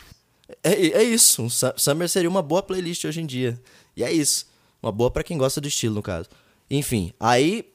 É, 0.63 0.71
é 0.73 1.03
isso. 1.03 1.41
Um 1.43 1.49
Su- 1.49 1.73
Summer 1.77 2.09
seria 2.09 2.29
uma 2.29 2.41
boa 2.41 2.61
playlist 2.61 3.05
hoje 3.05 3.21
em 3.21 3.25
dia. 3.25 3.59
E 3.95 4.03
é 4.03 4.11
isso. 4.11 4.45
Uma 4.81 4.91
boa 4.91 5.09
pra 5.09 5.23
quem 5.23 5.37
gosta 5.37 5.61
do 5.61 5.67
estilo, 5.67 5.95
no 5.95 6.01
caso. 6.01 6.27
Enfim, 6.69 7.13
aí. 7.19 7.65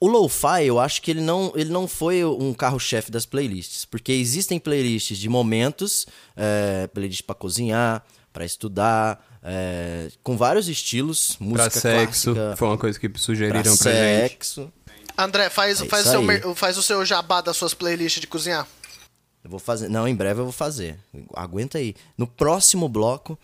O 0.00 0.06
lo-fi, 0.06 0.64
eu 0.64 0.78
acho 0.78 1.02
que 1.02 1.10
ele 1.10 1.20
não, 1.20 1.52
ele 1.56 1.70
não 1.70 1.88
foi 1.88 2.24
um 2.24 2.54
carro-chefe 2.54 3.10
das 3.10 3.26
playlists. 3.26 3.84
Porque 3.84 4.12
existem 4.12 4.56
playlists 4.56 5.18
de 5.18 5.28
momentos, 5.28 6.06
é, 6.36 6.86
playlist 6.86 7.22
pra 7.24 7.34
cozinhar, 7.34 8.04
pra 8.32 8.44
estudar, 8.44 9.20
é, 9.42 10.08
com 10.22 10.36
vários 10.36 10.68
estilos, 10.68 11.34
pra 11.34 11.46
música 11.48 11.70
sexo, 11.80 12.32
clássica, 12.32 12.56
foi 12.56 12.68
uma 12.68 12.78
coisa 12.78 12.96
que 13.00 13.10
sugeriram 13.18 13.60
pra 13.60 13.62
pra, 13.62 13.92
gente. 13.92 14.30
sexo. 14.30 14.72
André, 15.16 15.50
faz, 15.50 15.80
É 15.82 15.86
faz, 15.86 16.06
o 16.06 16.10
seu, 16.10 16.54
faz 16.54 16.78
o 16.78 16.82
seu 16.84 17.04
jabá 17.04 17.40
das 17.40 17.56
suas 17.56 17.74
playlists 17.74 18.20
de 18.20 18.28
cozinhar. 18.28 18.68
Eu 19.48 19.50
vou 19.50 19.58
fazer. 19.58 19.88
Não, 19.88 20.06
em 20.06 20.14
breve 20.14 20.40
eu 20.40 20.44
vou 20.44 20.52
fazer. 20.52 20.98
Aguenta 21.32 21.78
aí. 21.78 21.94
No 22.18 22.26
próximo 22.26 22.86
bloco. 22.86 23.38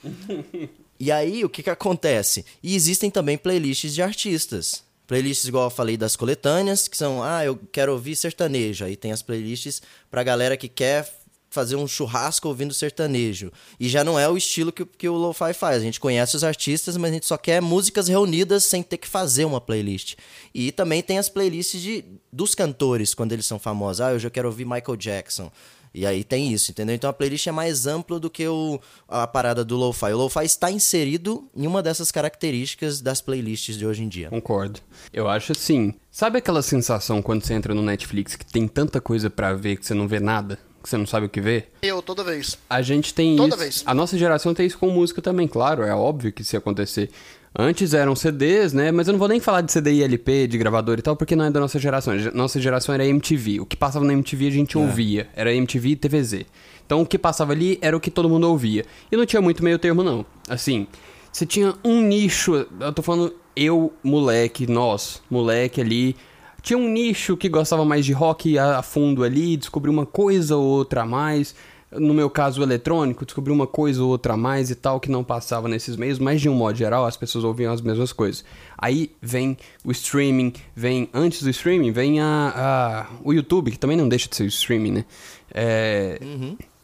e 1.00 1.10
aí, 1.10 1.42
o 1.42 1.48
que 1.48 1.62
que 1.62 1.70
acontece? 1.70 2.44
E 2.62 2.76
existem 2.76 3.10
também 3.10 3.38
playlists 3.38 3.94
de 3.94 4.02
artistas. 4.02 4.84
Playlists, 5.06 5.48
igual 5.48 5.64
eu 5.64 5.70
falei, 5.70 5.96
das 5.96 6.14
coletâneas, 6.14 6.86
que 6.86 6.96
são, 6.96 7.22
ah, 7.22 7.42
eu 7.42 7.58
quero 7.72 7.92
ouvir 7.92 8.14
sertanejo. 8.16 8.84
Aí 8.84 8.96
tem 8.96 9.12
as 9.12 9.22
playlists 9.22 9.80
pra 10.10 10.22
galera 10.22 10.58
que 10.58 10.68
quer 10.68 11.10
fazer 11.48 11.76
um 11.76 11.86
churrasco 11.86 12.48
ouvindo 12.48 12.74
sertanejo. 12.74 13.50
E 13.80 13.88
já 13.88 14.04
não 14.04 14.18
é 14.18 14.28
o 14.28 14.36
estilo 14.36 14.72
que, 14.72 14.84
que 14.84 15.08
o 15.08 15.14
Lo-Fi 15.14 15.54
faz. 15.54 15.76
A 15.76 15.84
gente 15.84 16.00
conhece 16.00 16.36
os 16.36 16.44
artistas, 16.44 16.98
mas 16.98 17.10
a 17.10 17.14
gente 17.14 17.26
só 17.26 17.38
quer 17.38 17.62
músicas 17.62 18.08
reunidas 18.08 18.64
sem 18.64 18.82
ter 18.82 18.98
que 18.98 19.08
fazer 19.08 19.46
uma 19.46 19.60
playlist. 19.60 20.16
E 20.52 20.70
também 20.70 21.02
tem 21.02 21.16
as 21.16 21.30
playlists 21.30 21.80
de, 21.80 22.04
dos 22.30 22.54
cantores, 22.54 23.14
quando 23.14 23.32
eles 23.32 23.46
são 23.46 23.58
famosos. 23.58 24.02
Ah, 24.02 24.12
eu 24.12 24.18
já 24.18 24.28
quero 24.28 24.48
ouvir 24.48 24.66
Michael 24.66 24.96
Jackson. 24.96 25.50
E 25.94 26.04
aí 26.04 26.24
tem 26.24 26.52
isso, 26.52 26.72
entendeu? 26.72 26.94
Então 26.94 27.08
a 27.08 27.12
playlist 27.12 27.46
é 27.46 27.52
mais 27.52 27.86
ampla 27.86 28.18
do 28.18 28.28
que 28.28 28.46
o, 28.48 28.80
a 29.08 29.26
parada 29.28 29.64
do 29.64 29.76
lo-fi. 29.76 30.12
O 30.12 30.16
lo-fi 30.18 30.44
está 30.44 30.70
inserido 30.70 31.48
em 31.56 31.66
uma 31.66 31.80
dessas 31.82 32.10
características 32.10 33.00
das 33.00 33.20
playlists 33.20 33.76
de 33.78 33.86
hoje 33.86 34.02
em 34.02 34.08
dia. 34.08 34.28
Concordo. 34.28 34.80
Eu 35.12 35.28
acho 35.28 35.52
assim. 35.52 35.94
Sabe 36.10 36.38
aquela 36.38 36.62
sensação 36.62 37.22
quando 37.22 37.44
você 37.44 37.54
entra 37.54 37.74
no 37.74 37.82
Netflix 37.82 38.34
que 38.34 38.44
tem 38.44 38.66
tanta 38.66 39.00
coisa 39.00 39.30
para 39.30 39.54
ver 39.54 39.76
que 39.76 39.86
você 39.86 39.94
não 39.94 40.08
vê 40.08 40.18
nada? 40.18 40.58
Que 40.82 40.88
você 40.88 40.96
não 40.96 41.06
sabe 41.06 41.26
o 41.26 41.30
que 41.30 41.40
ver? 41.40 41.72
Eu, 41.80 42.02
toda 42.02 42.22
vez. 42.22 42.58
A 42.68 42.82
gente 42.82 43.14
tem 43.14 43.36
Toda 43.36 43.54
isso. 43.54 43.58
vez. 43.58 43.82
A 43.86 43.94
nossa 43.94 44.18
geração 44.18 44.52
tem 44.52 44.66
isso 44.66 44.78
com 44.78 44.90
música 44.90 45.22
também, 45.22 45.46
claro. 45.48 45.82
É 45.82 45.94
óbvio 45.94 46.32
que 46.32 46.42
isso 46.42 46.54
ia 46.56 46.58
acontecer. 46.58 47.08
Antes 47.56 47.94
eram 47.94 48.16
CDs, 48.16 48.72
né? 48.72 48.90
Mas 48.90 49.06
eu 49.06 49.12
não 49.12 49.18
vou 49.18 49.28
nem 49.28 49.38
falar 49.38 49.60
de 49.60 49.70
CD 49.70 49.92
e 49.92 50.02
LP, 50.02 50.48
de 50.48 50.58
gravador 50.58 50.98
e 50.98 51.02
tal, 51.02 51.14
porque 51.14 51.36
não 51.36 51.44
é 51.44 51.50
da 51.52 51.60
nossa 51.60 51.78
geração. 51.78 52.12
Nossa 52.34 52.60
geração 52.60 52.92
era 52.92 53.06
MTV. 53.06 53.60
O 53.60 53.66
que 53.66 53.76
passava 53.76 54.04
na 54.04 54.12
MTV 54.12 54.48
a 54.48 54.50
gente 54.50 54.76
ouvia. 54.76 55.28
Era 55.36 55.54
MTV 55.54 55.90
e 55.90 55.96
TVZ. 55.96 56.46
Então 56.84 57.00
o 57.02 57.06
que 57.06 57.16
passava 57.16 57.52
ali 57.52 57.78
era 57.80 57.96
o 57.96 58.00
que 58.00 58.10
todo 58.10 58.28
mundo 58.28 58.48
ouvia. 58.48 58.84
E 59.10 59.16
não 59.16 59.24
tinha 59.24 59.40
muito 59.40 59.62
meio 59.62 59.78
termo, 59.78 60.02
não. 60.02 60.26
Assim, 60.48 60.88
você 61.32 61.46
tinha 61.46 61.74
um 61.84 62.02
nicho. 62.02 62.66
Eu 62.80 62.92
tô 62.92 63.02
falando 63.02 63.32
eu, 63.54 63.92
moleque, 64.02 64.66
nós, 64.66 65.22
moleque 65.30 65.80
ali. 65.80 66.16
Tinha 66.60 66.78
um 66.78 66.88
nicho 66.88 67.36
que 67.36 67.48
gostava 67.48 67.84
mais 67.84 68.04
de 68.04 68.12
rock 68.12 68.58
a, 68.58 68.78
a 68.78 68.82
fundo 68.82 69.22
ali, 69.22 69.56
descobriu 69.56 69.92
uma 69.92 70.06
coisa 70.06 70.56
ou 70.56 70.64
outra 70.64 71.02
a 71.02 71.06
mais. 71.06 71.54
No 71.98 72.12
meu 72.14 72.28
caso, 72.30 72.62
eletrônico, 72.62 73.24
descobri 73.24 73.52
uma 73.52 73.66
coisa 73.66 74.02
ou 74.02 74.08
outra 74.10 74.34
a 74.34 74.36
mais 74.36 74.70
e 74.70 74.74
tal 74.74 74.98
que 75.00 75.10
não 75.10 75.22
passava 75.24 75.68
nesses 75.68 75.96
meios, 75.96 76.18
mas 76.18 76.40
de 76.40 76.48
um 76.48 76.54
modo 76.54 76.76
geral 76.76 77.04
as 77.06 77.16
pessoas 77.16 77.44
ouviam 77.44 77.72
as 77.72 77.80
mesmas 77.80 78.12
coisas. 78.12 78.44
Aí 78.76 79.10
vem 79.22 79.56
o 79.84 79.90
streaming, 79.92 80.52
vem 80.74 81.08
antes 81.14 81.42
do 81.42 81.50
streaming, 81.50 81.92
vem 81.92 82.20
a, 82.20 82.52
a- 82.54 83.06
o 83.22 83.32
YouTube, 83.32 83.70
que 83.70 83.78
também 83.78 83.96
não 83.96 84.08
deixa 84.08 84.28
de 84.28 84.36
ser 84.36 84.42
o 84.44 84.46
streaming, 84.46 84.90
né? 84.92 85.04
É, 85.52 86.18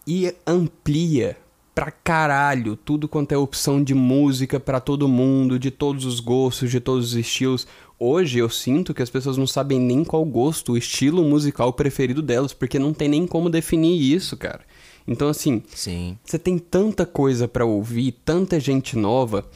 E 0.06 0.34
amplia 0.46 1.36
pra 1.74 1.90
caralho 1.90 2.76
tudo 2.76 3.08
quanto 3.08 3.32
é 3.32 3.38
opção 3.38 3.82
de 3.82 3.94
música 3.94 4.58
pra 4.60 4.80
todo 4.80 5.08
mundo, 5.08 5.58
de 5.58 5.70
todos 5.70 6.04
os 6.04 6.20
gostos, 6.20 6.70
de 6.70 6.80
todos 6.80 7.06
os 7.12 7.14
estilos. 7.14 7.66
Hoje 7.98 8.38
eu 8.38 8.48
sinto 8.48 8.92
que 8.94 9.02
as 9.02 9.10
pessoas 9.10 9.36
não 9.36 9.46
sabem 9.46 9.78
nem 9.78 10.02
qual 10.04 10.24
gosto, 10.24 10.72
o 10.72 10.76
estilo 10.76 11.22
musical 11.24 11.72
preferido 11.72 12.22
delas, 12.22 12.52
porque 12.52 12.78
não 12.78 12.92
tem 12.92 13.08
nem 13.08 13.26
como 13.26 13.48
definir 13.50 14.00
isso, 14.00 14.36
cara. 14.36 14.60
Então 15.06 15.28
assim, 15.28 15.62
Sim. 15.74 16.18
você 16.24 16.38
tem 16.38 16.58
tanta 16.58 17.04
coisa 17.04 17.48
pra 17.48 17.64
ouvir, 17.64 18.12
tanta 18.24 18.60
gente 18.60 18.96
nova, 18.96 19.48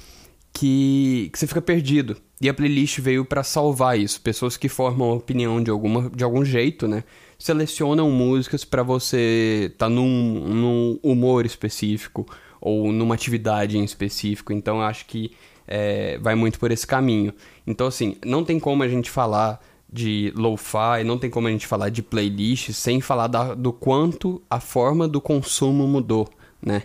que, 0.54 1.28
que 1.32 1.38
você 1.38 1.46
fica 1.46 1.60
perdido. 1.60 2.16
E 2.40 2.48
a 2.48 2.54
playlist 2.54 3.00
veio 3.00 3.24
pra 3.24 3.42
salvar 3.42 3.98
isso. 3.98 4.20
Pessoas 4.20 4.56
que 4.56 4.68
formam 4.68 5.10
opinião 5.12 5.62
de, 5.62 5.70
alguma, 5.70 6.10
de 6.10 6.22
algum 6.22 6.44
jeito, 6.44 6.86
né? 6.86 7.04
Selecionam 7.38 8.10
músicas 8.10 8.64
pra 8.64 8.82
você 8.82 9.70
estar 9.72 9.86
tá 9.86 9.90
num, 9.90 10.08
num 10.48 10.98
humor 11.02 11.44
específico 11.44 12.26
ou 12.60 12.92
numa 12.92 13.14
atividade 13.14 13.76
em 13.76 13.84
específico. 13.84 14.52
Então 14.52 14.76
eu 14.76 14.82
acho 14.82 15.06
que 15.06 15.32
é, 15.66 16.18
vai 16.18 16.34
muito 16.34 16.58
por 16.58 16.70
esse 16.70 16.86
caminho. 16.86 17.32
Então, 17.66 17.86
assim, 17.86 18.16
não 18.24 18.44
tem 18.44 18.60
como 18.60 18.82
a 18.82 18.88
gente 18.88 19.10
falar 19.10 19.60
de 19.94 20.32
lo-fi, 20.36 21.04
não 21.06 21.16
tem 21.16 21.30
como 21.30 21.46
a 21.46 21.50
gente 21.52 21.68
falar 21.68 21.88
de 21.88 22.02
playlist 22.02 22.72
sem 22.72 23.00
falar 23.00 23.28
da- 23.28 23.54
do 23.54 23.72
quanto 23.72 24.42
a 24.50 24.58
forma 24.58 25.06
do 25.06 25.20
consumo 25.20 25.86
mudou, 25.86 26.28
né? 26.60 26.82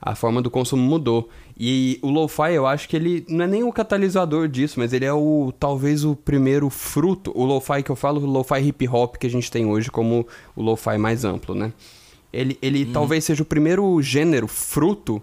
A 0.00 0.14
forma 0.14 0.40
do 0.40 0.48
consumo 0.48 0.80
mudou. 0.82 1.28
E 1.58 1.98
o 2.02 2.08
lo-fi, 2.10 2.52
eu 2.54 2.64
acho 2.64 2.88
que 2.88 2.94
ele 2.94 3.26
não 3.28 3.44
é 3.44 3.48
nem 3.48 3.64
o 3.64 3.72
catalisador 3.72 4.46
disso, 4.46 4.78
mas 4.78 4.92
ele 4.92 5.04
é 5.04 5.12
o 5.12 5.52
talvez 5.58 6.04
o 6.04 6.14
primeiro 6.14 6.70
fruto, 6.70 7.32
o 7.34 7.44
lo-fi 7.44 7.82
que 7.82 7.90
eu 7.90 7.96
falo, 7.96 8.20
o 8.20 8.26
lo-fi 8.26 8.60
hip 8.60 8.86
hop 8.88 9.16
que 9.16 9.26
a 9.26 9.30
gente 9.30 9.50
tem 9.50 9.66
hoje 9.66 9.90
como 9.90 10.24
o 10.54 10.62
lo-fi 10.62 10.96
mais 10.98 11.24
amplo, 11.24 11.56
né? 11.56 11.72
Ele, 12.32 12.56
ele 12.62 12.86
talvez 12.86 13.24
seja 13.24 13.42
o 13.42 13.46
primeiro 13.46 14.00
gênero 14.00 14.46
fruto 14.46 15.20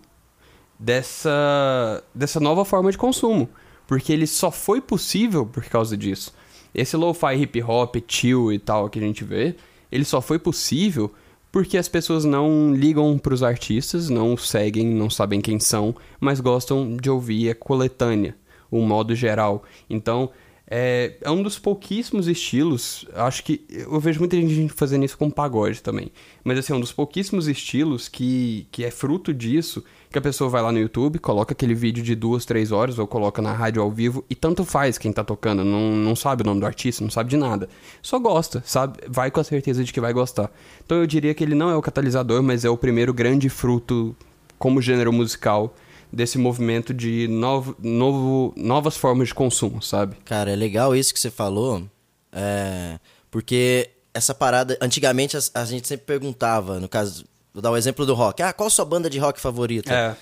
dessa, 0.78 2.04
dessa 2.13 2.39
nova 2.39 2.63
forma 2.65 2.91
de 2.91 2.97
consumo. 2.97 3.49
Porque 3.88 4.13
ele 4.13 4.28
só 4.28 4.52
foi 4.52 4.80
possível 4.82 5.45
por 5.45 5.63
causa 5.65 5.97
disso. 5.97 6.34
Esse 6.73 6.95
lo-fi 6.95 7.36
hip 7.36 7.62
hop, 7.62 7.95
chill 8.08 8.53
e 8.53 8.60
tal 8.60 8.89
que 8.89 8.99
a 8.99 9.01
gente 9.01 9.23
vê, 9.23 9.55
ele 9.91 10.05
só 10.05 10.21
foi 10.21 10.38
possível 10.38 11.12
porque 11.51 11.77
as 11.77 11.88
pessoas 11.88 12.25
não 12.25 12.73
ligam 12.73 13.17
pros 13.17 13.41
artistas, 13.41 14.10
não 14.10 14.34
os 14.34 14.47
seguem, 14.47 14.86
não 14.86 15.10
sabem 15.10 15.41
quem 15.41 15.60
são, 15.60 15.95
mas 16.19 16.39
gostam 16.39 16.95
de 16.95 17.10
ouvir 17.10 17.49
a 17.49 17.55
coletânea, 17.55 18.36
o 18.69 18.82
modo 18.82 19.15
geral. 19.15 19.63
Então, 19.89 20.29
é, 20.69 21.15
é 21.21 21.32
um 21.32 21.41
dos 21.41 21.58
pouquíssimos 21.58 22.27
estilos, 22.27 23.05
acho 23.15 23.43
que 23.43 23.65
eu 23.69 23.99
vejo 23.99 24.19
muita 24.19 24.36
gente 24.38 24.71
fazendo 24.71 25.03
isso 25.03 25.17
com 25.17 25.32
pagode 25.32 25.82
também, 25.82 26.12
mas 26.43 26.60
assim, 26.60 26.73
é 26.73 26.75
um 26.75 26.79
dos 26.79 26.91
pouquíssimos 26.91 27.47
estilos 27.47 28.08
que, 28.08 28.67
que 28.71 28.86
é 28.86 28.91
fruto 28.91 29.34
disso, 29.34 29.84
que 30.11 30.17
a 30.17 30.21
pessoa 30.21 30.49
vai 30.49 30.61
lá 30.61 30.71
no 30.71 30.79
YouTube, 30.79 31.19
coloca 31.19 31.53
aquele 31.53 31.75
vídeo 31.75 32.03
de 32.03 32.15
duas, 32.15 32.43
três 32.45 32.71
horas, 32.71 32.97
ou 32.97 33.05
coloca 33.05 33.41
na 33.41 33.53
rádio 33.53 33.81
ao 33.81 33.91
vivo, 33.91 34.25
e 34.29 34.35
tanto 34.35 34.65
faz 34.65 34.97
quem 34.97 35.13
tá 35.13 35.23
tocando, 35.23 35.63
não, 35.63 35.91
não 35.91 36.15
sabe 36.15 36.41
o 36.41 36.45
nome 36.45 36.59
do 36.59 36.65
artista, 36.65 37.03
não 37.03 37.11
sabe 37.11 37.29
de 37.29 37.37
nada. 37.37 37.69
Só 38.01 38.17
gosta, 38.17 38.63
sabe? 38.65 38.99
Vai 39.07 39.29
com 39.29 39.39
a 39.39 39.43
certeza 39.43 39.83
de 39.83 39.93
que 39.93 40.01
vai 40.01 40.11
gostar. 40.11 40.51
Então 40.83 40.97
eu 40.97 41.05
diria 41.05 41.33
que 41.33 41.43
ele 41.43 41.53
não 41.53 41.69
é 41.69 41.75
o 41.75 41.81
catalisador, 41.81 42.41
mas 42.41 42.65
é 42.65 42.69
o 42.69 42.77
primeiro 42.77 43.13
grande 43.13 43.49
fruto 43.49 44.15
como 44.57 44.81
gênero 44.81 45.13
musical 45.13 45.75
desse 46.11 46.39
movimento 46.39 46.91
de 46.91 47.27
novo, 47.27 47.75
novo, 47.79 48.53
novas 48.57 48.97
formas 48.97 49.27
de 49.27 49.35
consumo, 49.35 49.81
sabe? 49.81 50.15
Cara, 50.25 50.51
é 50.51 50.55
legal 50.55 50.95
isso 50.95 51.13
que 51.13 51.19
você 51.19 51.29
falou, 51.29 51.83
é, 52.31 52.99
porque 53.29 53.91
essa 54.11 54.33
parada, 54.33 54.75
antigamente 54.81 55.37
a, 55.37 55.39
a 55.53 55.65
gente 55.65 55.87
sempre 55.87 56.07
perguntava, 56.07 56.79
no 56.79 56.89
caso, 56.89 57.25
vou 57.53 57.62
dar 57.62 57.71
o 57.71 57.77
exemplo 57.77 58.05
do 58.05 58.13
rock, 58.13 58.41
ah, 58.41 58.53
qual 58.53 58.67
a 58.67 58.69
sua 58.69 58.85
banda 58.85 59.09
de 59.09 59.17
rock 59.19 59.39
favorita? 59.39 59.93
É. 59.93 60.15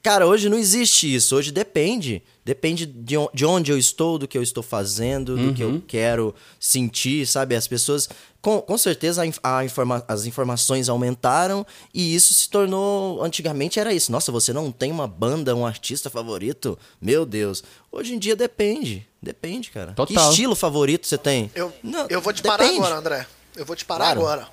Cara, 0.00 0.26
hoje 0.26 0.48
não 0.48 0.56
existe 0.56 1.12
isso. 1.12 1.34
Hoje 1.34 1.50
depende. 1.50 2.22
Depende 2.44 2.86
de 2.86 3.16
on- 3.18 3.28
de 3.34 3.44
onde 3.44 3.72
eu 3.72 3.76
estou, 3.76 4.16
do 4.16 4.28
que 4.28 4.38
eu 4.38 4.42
estou 4.42 4.62
fazendo, 4.62 5.36
do 5.36 5.52
que 5.52 5.62
eu 5.62 5.82
quero 5.86 6.32
sentir, 6.58 7.26
sabe? 7.26 7.54
As 7.56 7.66
pessoas. 7.66 8.08
Com, 8.40 8.60
com 8.62 8.78
certeza 8.78 9.22
a 9.42 9.58
a 9.58 9.64
informa- 9.64 10.02
as 10.06 10.24
informações 10.24 10.88
aumentaram 10.88 11.66
e 11.92 12.14
isso 12.14 12.32
se 12.32 12.48
tornou. 12.48 13.20
Antigamente 13.22 13.80
era 13.80 13.92
isso. 13.92 14.12
Nossa, 14.12 14.30
você 14.30 14.52
não 14.52 14.70
tem 14.70 14.92
uma 14.92 15.08
banda, 15.08 15.54
um 15.56 15.66
artista 15.66 16.08
favorito? 16.08 16.78
Meu 17.02 17.26
Deus. 17.26 17.64
Hoje 17.90 18.14
em 18.14 18.18
dia 18.20 18.36
depende. 18.36 19.04
Depende, 19.20 19.70
cara. 19.72 19.92
Total. 19.94 20.06
Que 20.06 20.30
estilo 20.30 20.54
favorito 20.54 21.08
você 21.08 21.18
tem? 21.18 21.50
Eu, 21.56 21.72
Não, 21.82 22.06
eu 22.08 22.20
vou 22.20 22.32
te 22.32 22.40
parar 22.40 22.58
depende. 22.62 22.78
agora, 22.78 22.94
André. 23.00 23.26
Eu 23.56 23.66
vou 23.66 23.74
te 23.74 23.84
parar 23.84 24.04
Claro. 24.14 24.20
agora. 24.20 24.48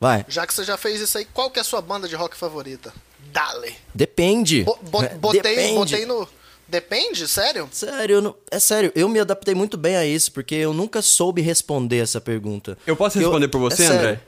Vai. 0.00 0.24
Já 0.28 0.46
que 0.46 0.54
você 0.54 0.64
já 0.64 0.76
fez 0.76 1.00
isso 1.00 1.18
aí, 1.18 1.24
qual 1.32 1.50
que 1.50 1.58
é 1.58 1.62
a 1.62 1.64
sua 1.64 1.80
banda 1.80 2.06
de 2.08 2.14
rock 2.14 2.36
favorita? 2.36 2.92
Dale. 3.32 3.74
Depende. 3.94 4.62
Bo- 4.62 4.78
bo- 4.90 5.02
É, 5.02 5.08
botei, 5.14 5.42
depende. 5.42 5.74
botei 5.74 6.06
no. 6.06 6.28
Depende? 6.68 7.26
Sério? 7.26 7.68
Sério, 7.72 8.16
eu 8.16 8.20
não- 8.22 8.34
é 8.50 8.58
sério, 8.58 8.92
eu 8.94 9.08
me 9.08 9.18
adaptei 9.18 9.54
muito 9.54 9.76
bem 9.78 9.96
a 9.96 10.04
isso, 10.06 10.30
porque 10.32 10.54
eu 10.54 10.72
nunca 10.74 11.00
soube 11.02 11.40
responder 11.40 11.98
essa 11.98 12.20
pergunta. 12.20 12.76
Eu 12.86 12.94
posso 12.94 13.18
Eu- 13.18 13.22
responder 13.22 13.48
por 13.48 13.58
você, 13.58 13.84
é 13.84 13.86
sério. 13.86 14.00
André? 14.00 14.20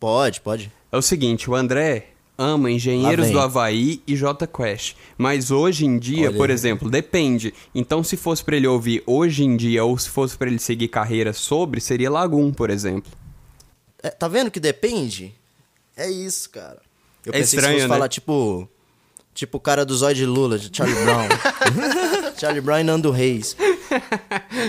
Pode, 0.00 0.40
pode. 0.40 0.72
É 0.92 0.96
o 0.96 1.02
seguinte, 1.02 1.48
o 1.48 1.54
André 1.54 2.08
ama 2.36 2.70
Engenheiros 2.70 3.30
do 3.30 3.38
Havaí 3.38 4.02
e 4.06 4.16
J 4.16 4.46
Quest. 4.48 4.96
Mas 5.16 5.50
hoje 5.52 5.86
em 5.86 5.98
dia, 5.98 6.28
Olha 6.28 6.36
por 6.36 6.50
aí. 6.50 6.54
exemplo, 6.54 6.90
depende. 6.90 7.54
Então, 7.74 8.02
se 8.02 8.16
fosse 8.16 8.44
pra 8.44 8.56
ele 8.56 8.66
ouvir 8.66 9.02
hoje 9.06 9.44
em 9.44 9.56
dia 9.56 9.84
ou 9.84 9.96
se 9.96 10.10
fosse 10.10 10.36
pra 10.36 10.48
ele 10.48 10.58
seguir 10.58 10.88
carreira 10.88 11.32
sobre, 11.32 11.80
seria 11.80 12.10
Lagoon, 12.10 12.52
por 12.52 12.68
exemplo. 12.70 13.10
É, 14.04 14.10
tá 14.10 14.28
vendo 14.28 14.50
que 14.50 14.60
depende? 14.60 15.34
É 15.96 16.08
isso, 16.10 16.50
cara. 16.50 16.78
Eu 17.24 17.32
É 17.32 17.38
pensei 17.38 17.58
estranho, 17.58 17.74
que 17.76 17.80
fosse 17.80 17.88
né? 17.88 17.94
falar, 17.94 18.08
tipo... 18.08 18.68
Tipo 19.32 19.56
o 19.56 19.60
cara 19.60 19.84
do 19.84 19.96
Zóio 19.96 20.14
de 20.14 20.24
Lula, 20.26 20.56
de 20.58 20.70
Charlie 20.76 20.94
Brown. 21.02 21.26
Charlie 22.38 22.60
Brown 22.60 22.78
e 22.78 22.84
Nando 22.84 23.10
Reis. 23.10 23.56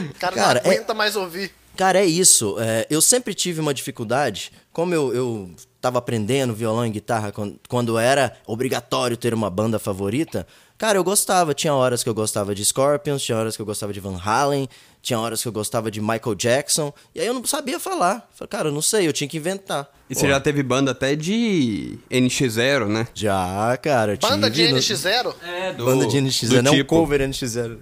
O 0.10 0.20
cara, 0.20 0.36
Cara, 0.36 0.62
não 0.64 0.72
é- 0.72 0.76
aguenta 0.76 0.94
mais 0.96 1.16
ouvir. 1.16 1.52
Cara, 1.78 2.00
é 2.00 2.06
isso. 2.06 2.56
É, 2.60 2.88
eu 2.90 3.02
sempre 3.02 3.34
tive 3.36 3.60
uma 3.60 3.74
dificuldade. 3.74 4.52
Como 4.72 4.94
eu, 4.94 5.14
eu 5.14 5.52
tava 5.82 6.00
aprendendo 6.00 6.54
violão 6.56 6.86
e 6.86 6.90
guitarra 6.90 7.32
quando, 7.32 7.60
quando 7.68 7.98
era 8.00 8.36
obrigatório 8.48 9.16
ter 9.18 9.34
uma 9.36 9.50
banda 9.52 9.78
favorita, 9.78 10.48
cara, 10.78 10.98
eu 10.98 11.04
gostava. 11.04 11.54
Tinha 11.54 11.74
horas 11.76 12.02
que 12.02 12.10
eu 12.10 12.14
gostava 12.16 12.56
de 12.56 12.64
Scorpions, 12.66 13.22
tinha 13.22 13.38
horas 13.38 13.56
que 13.56 13.62
eu 13.62 13.66
gostava 13.68 13.92
de 13.94 14.00
Van 14.00 14.18
Halen, 14.18 14.68
tinha 15.06 15.20
horas 15.20 15.40
que 15.40 15.48
eu 15.48 15.52
gostava 15.52 15.92
de 15.92 16.02
Michael 16.02 16.34
Jackson. 16.36 16.92
E 17.14 17.22
aí 17.22 17.28
eu 17.28 17.34
não 17.36 17.46
sabia 17.46 17.80
falar. 17.80 18.28
Falei, 18.34 18.50
cara, 18.50 18.70
eu 18.70 18.74
não 18.74 18.82
sei, 18.82 19.08
eu 19.08 19.14
tinha 19.14 19.28
que 19.28 19.38
inventar. 19.38 19.88
E 20.10 20.16
Pô, 20.16 20.20
você 20.20 20.28
já 20.28 20.40
teve 20.40 20.64
banda 20.64 20.92
até 20.92 21.16
de 21.16 22.00
NX0, 22.10 22.88
né? 22.88 23.08
Já, 23.14 23.78
cara. 23.78 24.18
Banda 24.20 24.50
de 24.50 24.68
no- 24.68 24.78
NX0? 24.78 25.36
É, 25.44 25.74
do... 25.74 25.86
Banda 25.86 26.08
de 26.08 26.18
NX0, 26.18 26.50
do 26.50 26.64
não 26.64 26.72
tipo, 26.72 26.90
cover 26.90 27.22
NX0. 27.22 27.78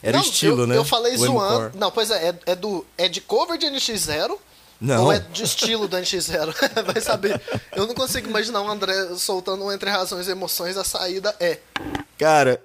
Era 0.00 0.16
não, 0.16 0.24
o 0.24 0.28
estilo, 0.28 0.62
eu, 0.62 0.66
né? 0.68 0.76
Eu 0.76 0.84
falei 0.84 1.14
O 1.14 1.18
zoando. 1.18 1.76
Não, 1.76 1.90
pois 1.90 2.08
é, 2.10 2.28
é, 2.28 2.34
é 2.52 2.54
do, 2.54 2.86
é 2.96 3.08
de 3.08 3.20
cover 3.20 3.58
de 3.58 3.66
NX0 3.66 4.38
Não. 4.80 5.04
ou 5.06 5.12
é 5.12 5.18
de 5.18 5.42
estilo 5.42 5.88
do 5.88 5.96
NX0? 5.96 6.54
Vai 6.86 7.02
saber. 7.02 7.40
Eu 7.74 7.86
não 7.88 7.94
consigo 7.94 8.28
imaginar 8.28 8.62
o 8.62 8.70
André 8.70 8.94
soltando 9.16 9.64
um 9.64 9.72
entre 9.72 9.90
razões 9.90 10.28
e 10.28 10.30
emoções, 10.30 10.76
a 10.76 10.84
saída 10.84 11.34
é. 11.40 11.58
Cara, 12.16 12.62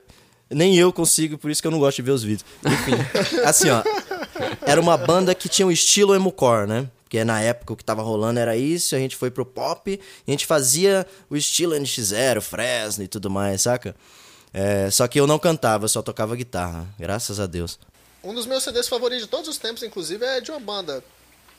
nem 0.56 0.78
eu 0.78 0.94
consigo, 0.94 1.38
por 1.38 1.52
isso 1.52 1.62
que 1.62 1.68
eu 1.68 1.72
não 1.72 1.80
gosto 1.80 1.98
de 1.98 2.02
ver 2.04 2.12
os 2.12 2.24
vídeos. 2.24 2.46
Enfim, 2.66 2.94
assim, 3.44 3.70
ó. 3.70 3.84
Era 4.66 4.80
uma 4.80 4.96
banda 4.96 5.36
que 5.36 5.50
tinha 5.50 5.68
um 5.68 5.72
estilo 5.72 6.16
emocore, 6.16 6.66
né? 6.66 6.90
Porque 7.04 7.26
na 7.26 7.42
época 7.42 7.74
o 7.74 7.76
que 7.76 7.84
tava 7.84 8.02
rolando 8.02 8.40
era 8.40 8.56
isso, 8.56 8.96
a 8.96 8.98
gente 8.98 9.18
foi 9.18 9.30
pro 9.30 9.46
pop 9.46 9.92
e 9.92 10.00
a 10.26 10.32
gente 10.32 10.46
fazia 10.46 11.06
o 11.30 11.36
estilo 11.36 11.76
NX0, 11.76 12.40
Fresno 12.40 13.04
e 13.04 13.08
tudo 13.10 13.30
mais, 13.30 13.64
saca? 13.64 13.94
É, 14.54 14.90
só 14.90 15.06
que 15.10 15.20
eu 15.20 15.28
não 15.28 15.38
cantava, 15.38 15.84
eu 15.84 15.90
só 15.90 16.02
tocava 16.02 16.34
guitarra, 16.38 16.88
graças 16.98 17.38
a 17.38 17.46
Deus. 17.46 17.78
Um 18.24 18.34
dos 18.34 18.46
meus 18.46 18.64
CDs 18.64 18.88
favoritos 18.88 19.26
de 19.26 19.30
todos 19.30 19.50
os 19.50 19.58
tempos, 19.58 19.84
inclusive, 19.84 20.24
é 20.26 20.40
de 20.40 20.52
uma 20.52 20.60
banda 20.60 21.04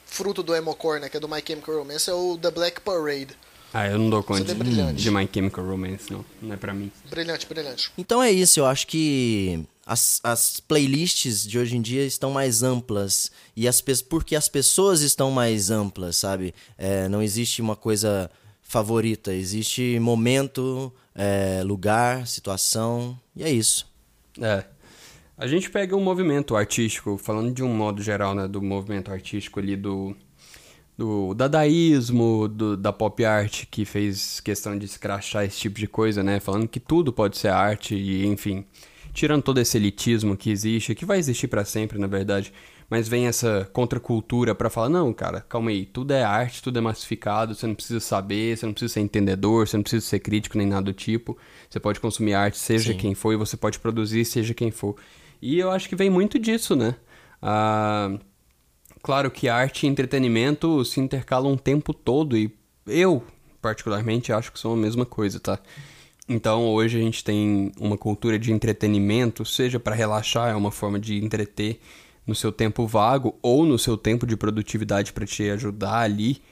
fruto 0.06 0.42
do 0.42 0.54
emocore, 0.54 1.00
né? 1.00 1.10
Que 1.10 1.18
é 1.18 1.20
do 1.20 1.28
My 1.28 1.42
Chemical 1.46 1.76
Romance, 1.76 2.08
é 2.08 2.14
o 2.14 2.38
The 2.38 2.50
Black 2.50 2.80
Parade. 2.80 3.36
Ah, 3.78 3.88
eu 3.88 3.98
não 3.98 4.08
dou 4.08 4.22
conta 4.22 4.54
de, 4.54 4.92
de 4.94 5.10
My 5.10 5.28
Chemical 5.30 5.62
Romance, 5.62 6.10
não. 6.10 6.24
Não 6.40 6.54
é 6.54 6.56
pra 6.56 6.72
mim. 6.72 6.90
Brilhante, 7.10 7.46
brilhante. 7.46 7.92
Então 7.98 8.22
é 8.22 8.32
isso, 8.32 8.58
eu 8.58 8.64
acho 8.64 8.86
que 8.86 9.66
as, 9.84 10.18
as 10.24 10.60
playlists 10.60 11.46
de 11.46 11.58
hoje 11.58 11.76
em 11.76 11.82
dia 11.82 12.02
estão 12.06 12.30
mais 12.30 12.62
amplas. 12.62 13.30
E 13.54 13.68
as, 13.68 13.82
porque 14.08 14.34
as 14.34 14.48
pessoas 14.48 15.02
estão 15.02 15.30
mais 15.30 15.70
amplas, 15.70 16.16
sabe? 16.16 16.54
É, 16.78 17.06
não 17.10 17.22
existe 17.22 17.60
uma 17.60 17.76
coisa 17.76 18.30
favorita, 18.62 19.34
existe 19.34 19.98
momento, 20.00 20.90
é, 21.14 21.60
lugar, 21.62 22.26
situação, 22.26 23.14
e 23.36 23.44
é 23.44 23.50
isso. 23.50 23.86
É. 24.40 24.64
A 25.36 25.46
gente 25.46 25.68
pega 25.68 25.94
um 25.94 26.02
movimento 26.02 26.56
artístico, 26.56 27.18
falando 27.18 27.52
de 27.52 27.62
um 27.62 27.74
modo 27.74 28.02
geral, 28.02 28.34
né, 28.34 28.48
do 28.48 28.62
movimento 28.62 29.12
artístico 29.12 29.60
ali 29.60 29.76
do, 29.76 30.16
do 30.96 31.34
dadaísmo, 31.34 32.48
do, 32.48 32.76
da 32.76 32.92
pop 32.92 33.24
art, 33.24 33.64
que 33.70 33.84
fez 33.84 34.40
questão 34.40 34.78
de 34.78 34.86
escrachar 34.86 35.44
esse 35.44 35.58
tipo 35.58 35.78
de 35.78 35.86
coisa, 35.86 36.22
né, 36.22 36.40
falando 36.40 36.66
que 36.66 36.80
tudo 36.80 37.12
pode 37.12 37.36
ser 37.36 37.48
arte 37.48 37.94
e, 37.94 38.26
enfim, 38.26 38.64
tirando 39.12 39.42
todo 39.42 39.58
esse 39.58 39.76
elitismo 39.76 40.36
que 40.36 40.50
existe, 40.50 40.94
que 40.94 41.04
vai 41.04 41.18
existir 41.18 41.48
pra 41.48 41.64
sempre, 41.64 41.98
na 41.98 42.06
verdade, 42.06 42.52
mas 42.88 43.08
vem 43.08 43.26
essa 43.26 43.68
contracultura 43.72 44.54
pra 44.54 44.70
falar, 44.70 44.88
não, 44.88 45.12
cara, 45.12 45.40
calma 45.40 45.70
aí, 45.70 45.84
tudo 45.84 46.12
é 46.12 46.22
arte, 46.22 46.62
tudo 46.62 46.78
é 46.78 46.80
massificado, 46.80 47.54
você 47.54 47.66
não 47.66 47.74
precisa 47.74 48.00
saber, 48.00 48.56
você 48.56 48.64
não 48.64 48.72
precisa 48.72 48.94
ser 48.94 49.00
entendedor, 49.00 49.66
você 49.66 49.76
não 49.76 49.82
precisa 49.82 50.06
ser 50.06 50.20
crítico 50.20 50.56
nem 50.56 50.66
nada 50.66 50.82
do 50.82 50.92
tipo, 50.92 51.36
você 51.68 51.80
pode 51.80 52.00
consumir 52.00 52.34
arte 52.34 52.58
seja 52.58 52.92
Sim. 52.92 52.98
quem 52.98 53.14
for 53.14 53.32
e 53.32 53.36
você 53.36 53.56
pode 53.56 53.78
produzir 53.78 54.24
seja 54.24 54.54
quem 54.54 54.70
for. 54.70 54.96
E 55.42 55.58
eu 55.58 55.70
acho 55.70 55.88
que 55.88 55.96
vem 55.96 56.08
muito 56.08 56.38
disso, 56.38 56.74
né? 56.74 56.94
Ah, 57.42 58.16
claro 59.06 59.30
que 59.30 59.48
arte 59.48 59.86
e 59.86 59.88
entretenimento 59.88 60.84
se 60.84 60.98
intercalam 60.98 61.52
o 61.52 61.56
tempo 61.56 61.94
todo 61.94 62.36
e 62.36 62.50
eu, 62.88 63.22
particularmente, 63.62 64.32
acho 64.32 64.50
que 64.50 64.58
são 64.58 64.72
a 64.72 64.76
mesma 64.76 65.06
coisa, 65.06 65.38
tá? 65.38 65.60
Então, 66.28 66.66
hoje 66.66 66.98
a 66.98 67.00
gente 67.00 67.22
tem 67.22 67.70
uma 67.78 67.96
cultura 67.96 68.36
de 68.36 68.52
entretenimento, 68.52 69.44
seja 69.44 69.78
para 69.78 69.94
relaxar, 69.94 70.50
é 70.50 70.56
uma 70.56 70.72
forma 70.72 70.98
de 70.98 71.24
entreter 71.24 71.80
no 72.26 72.34
seu 72.34 72.50
tempo 72.50 72.84
vago 72.84 73.38
ou 73.40 73.64
no 73.64 73.78
seu 73.78 73.96
tempo 73.96 74.26
de 74.26 74.36
produtividade 74.36 75.12
para 75.12 75.24
te 75.24 75.48
ajudar 75.50 76.00
ali. 76.00 76.42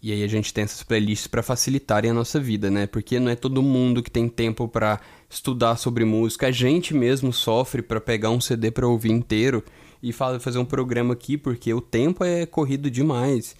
E 0.00 0.12
aí 0.12 0.22
a 0.22 0.28
gente 0.28 0.54
tem 0.54 0.62
essas 0.62 0.84
playlists 0.84 1.26
para 1.26 1.42
facilitarem 1.42 2.12
a 2.12 2.14
nossa 2.14 2.38
vida, 2.38 2.70
né? 2.70 2.86
Porque 2.86 3.18
não 3.18 3.32
é 3.32 3.34
todo 3.34 3.60
mundo 3.60 4.00
que 4.00 4.12
tem 4.12 4.28
tempo 4.28 4.68
para 4.68 5.00
estudar 5.28 5.76
sobre 5.76 6.04
música. 6.04 6.46
A 6.46 6.52
gente 6.52 6.94
mesmo 6.94 7.32
sofre 7.32 7.82
para 7.82 8.00
pegar 8.00 8.30
um 8.30 8.40
CD 8.40 8.70
para 8.70 8.86
ouvir 8.86 9.10
inteiro 9.10 9.64
e 10.08 10.12
fa- 10.12 10.38
fazer 10.40 10.58
um 10.58 10.64
programa 10.64 11.14
aqui, 11.14 11.36
porque 11.36 11.72
o 11.72 11.80
tempo 11.80 12.24
é 12.24 12.46
corrido 12.46 12.90
demais. 12.90 13.54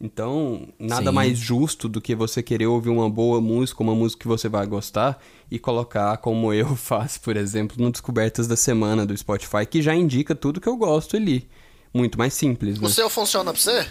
Então, 0.00 0.66
nada 0.78 1.10
Sim. 1.10 1.14
mais 1.14 1.38
justo 1.38 1.86
do 1.86 2.00
que 2.00 2.14
você 2.14 2.42
querer 2.42 2.66
ouvir 2.66 2.88
uma 2.88 3.08
boa 3.10 3.38
música, 3.40 3.82
uma 3.82 3.94
música 3.94 4.22
que 4.22 4.28
você 4.28 4.48
vai 4.48 4.66
gostar 4.66 5.22
e 5.50 5.58
colocar 5.58 6.16
como 6.18 6.52
eu 6.54 6.74
faço, 6.74 7.20
por 7.20 7.36
exemplo, 7.36 7.76
no 7.78 7.90
Descobertas 7.90 8.46
da 8.46 8.56
Semana 8.56 9.04
do 9.04 9.14
Spotify, 9.16 9.66
que 9.68 9.82
já 9.82 9.94
indica 9.94 10.34
tudo 10.34 10.60
que 10.60 10.68
eu 10.68 10.76
gosto 10.76 11.16
ali. 11.16 11.46
Muito 11.92 12.16
mais 12.18 12.32
simples, 12.32 12.80
né? 12.80 12.86
O 12.86 12.90
seu 12.90 13.10
funciona 13.10 13.52
pra 13.52 13.60
você? 13.60 13.86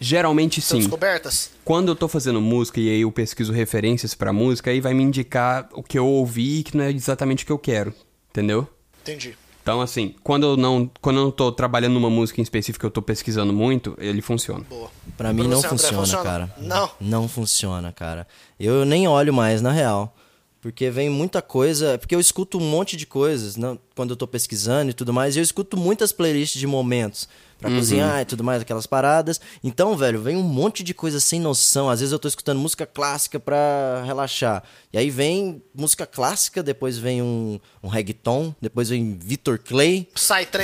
Geralmente 0.00 0.60
São 0.60 0.76
sim. 0.78 0.82
descobertas? 0.82 1.50
Quando 1.64 1.88
eu 1.88 1.96
tô 1.96 2.08
fazendo 2.08 2.40
música 2.40 2.80
e 2.80 2.88
aí 2.88 3.00
eu 3.02 3.12
pesquiso 3.12 3.52
referências 3.52 4.14
pra 4.14 4.32
música, 4.32 4.70
aí 4.70 4.80
vai 4.80 4.94
me 4.94 5.02
indicar 5.02 5.68
o 5.72 5.82
que 5.82 5.98
eu 5.98 6.06
ouvi 6.06 6.62
que 6.62 6.76
não 6.76 6.84
é 6.84 6.90
exatamente 6.90 7.44
o 7.44 7.46
que 7.46 7.52
eu 7.52 7.58
quero, 7.58 7.92
entendeu? 8.30 8.66
Entendi. 9.02 9.36
Então, 9.64 9.80
assim, 9.80 10.14
quando 10.22 10.44
eu 10.44 10.56
não, 10.58 10.90
quando 11.00 11.16
eu 11.20 11.24
não 11.24 11.30
tô 11.30 11.50
trabalhando 11.50 11.94
numa 11.94 12.10
música 12.10 12.38
em 12.38 12.42
específico 12.42 12.80
que 12.80 12.86
eu 12.86 12.90
tô 12.90 13.00
pesquisando 13.00 13.50
muito, 13.50 13.96
ele 13.98 14.20
funciona. 14.20 14.62
Boa. 14.68 14.90
Pra 15.16 15.32
mim 15.32 15.48
não 15.48 15.58
você, 15.58 15.68
André, 15.68 15.88
funciona, 15.88 16.22
cara. 16.22 16.54
Não. 16.58 16.90
Não 17.00 17.26
funciona, 17.26 17.90
cara. 17.90 18.26
Eu 18.60 18.84
nem 18.84 19.08
olho 19.08 19.32
mais, 19.32 19.62
na 19.62 19.72
real. 19.72 20.14
Porque 20.60 20.90
vem 20.90 21.08
muita 21.08 21.40
coisa. 21.40 21.96
Porque 21.96 22.14
eu 22.14 22.20
escuto 22.20 22.58
um 22.58 22.60
monte 22.60 22.94
de 22.94 23.06
coisas 23.06 23.56
não, 23.56 23.78
quando 23.96 24.10
eu 24.10 24.16
tô 24.16 24.26
pesquisando 24.26 24.90
e 24.90 24.92
tudo 24.92 25.14
mais. 25.14 25.34
E 25.34 25.38
eu 25.38 25.42
escuto 25.42 25.78
muitas 25.78 26.12
playlists 26.12 26.60
de 26.60 26.66
momentos. 26.66 27.26
Pra 27.64 27.74
cozinhar 27.74 28.20
e 28.20 28.24
tudo 28.26 28.44
mais, 28.44 28.60
aquelas 28.60 28.86
paradas. 28.86 29.40
Então, 29.62 29.96
velho, 29.96 30.20
vem 30.20 30.36
um 30.36 30.42
monte 30.42 30.82
de 30.82 30.92
coisa 30.92 31.18
sem 31.18 31.40
noção. 31.40 31.88
Às 31.88 32.00
vezes 32.00 32.12
eu 32.12 32.18
tô 32.18 32.28
escutando 32.28 32.58
música 32.58 32.84
clássica 32.84 33.40
pra 33.40 34.02
relaxar. 34.04 34.62
E 34.92 34.98
aí 34.98 35.08
vem 35.08 35.62
música 35.74 36.06
clássica, 36.06 36.62
depois 36.62 36.98
vem 36.98 37.22
um, 37.22 37.58
um 37.82 37.88
reggaeton, 37.88 38.54
depois 38.60 38.90
vem 38.90 39.18
Vitor 39.18 39.58
Clay. 39.58 40.06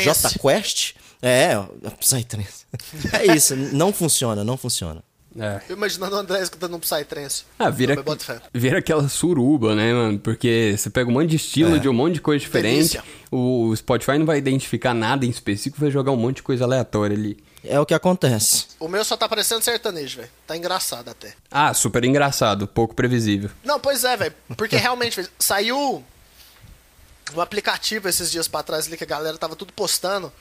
J 0.05 0.39
Quest. 0.39 0.95
É, 1.23 1.53
Psytrance. 1.99 2.67
É 3.13 3.35
isso, 3.35 3.57
não 3.57 3.93
funciona, 3.93 4.45
não 4.45 4.57
funciona. 4.57 5.03
É. 5.39 5.61
Eu 5.69 5.77
imaginando 5.77 6.17
o 6.17 6.19
André 6.19 6.43
escutando 6.43 6.75
um 6.77 6.81
Psytrance. 6.81 7.45
Ah, 7.59 7.71
vira, 7.71 7.95
Não, 7.95 8.17
vira 8.53 8.79
aquela 8.79 9.09
suruba, 9.09 9.75
né, 9.75 9.93
mano? 9.93 10.19
Porque 10.19 10.75
você 10.77 10.91
pega 10.91 11.09
um 11.09 11.13
monte 11.13 11.31
de 11.31 11.37
estilo, 11.37 11.79
de 11.79 11.89
um 11.89 11.93
monte 11.93 12.15
de 12.15 12.21
coisa 12.21 12.41
diferente. 12.41 12.77
Delícia. 12.77 13.05
O 13.31 13.75
Spotify 13.77 14.19
não 14.19 14.27
vai 14.27 14.39
identificar 14.39 14.93
nada 14.93 15.25
em 15.25 15.31
específico, 15.31 15.81
vai 15.81 15.91
jogar 15.91 16.11
um 16.11 16.17
monte 16.17 16.37
de 16.37 16.43
coisa 16.43 16.65
aleatória 16.65 17.17
ali. 17.17 17.39
É 17.63 17.79
o 17.79 17.87
que 17.87 17.95
acontece. 17.95 18.69
O 18.81 18.89
meu 18.89 19.05
só 19.05 19.17
tá 19.17 19.29
parecendo 19.29 19.63
sertanejo, 19.63 20.19
velho. 20.19 20.31
Tá 20.47 20.57
engraçado 20.57 21.09
até. 21.11 21.35
Ah, 21.51 21.73
super 21.75 22.05
engraçado, 22.05 22.67
pouco 22.67 22.95
previsível. 22.95 23.51
Não, 23.63 23.79
pois 23.79 24.03
é, 24.03 24.17
velho. 24.17 24.35
Porque 24.57 24.77
realmente, 24.77 25.17
velho, 25.17 25.29
saiu 25.39 26.03
um 27.37 27.41
aplicativo 27.41 28.09
esses 28.09 28.31
dias 28.31 28.49
pra 28.49 28.63
trás 28.63 28.87
ali 28.87 28.97
que 28.97 29.05
a 29.05 29.07
galera 29.07 29.39
tava 29.39 29.55
tudo 29.55 29.73
postando. 29.73 30.33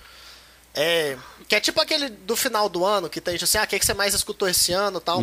É, 0.82 1.18
que 1.48 1.56
é 1.56 1.60
tipo 1.60 1.82
aquele 1.82 2.08
do 2.10 2.36
final 2.38 2.70
do 2.70 2.86
ano, 2.86 3.10
que 3.10 3.20
tem 3.20 3.34
tipo 3.34 3.44
assim, 3.44 3.58
ah, 3.58 3.64
o 3.64 3.68
que, 3.68 3.78
que 3.80 3.86
você 3.86 3.94
mais 3.94 4.14
escutou 4.14 4.48
esse 4.48 4.72
ano 4.72 5.00
e 5.00 5.02
tal. 5.02 5.20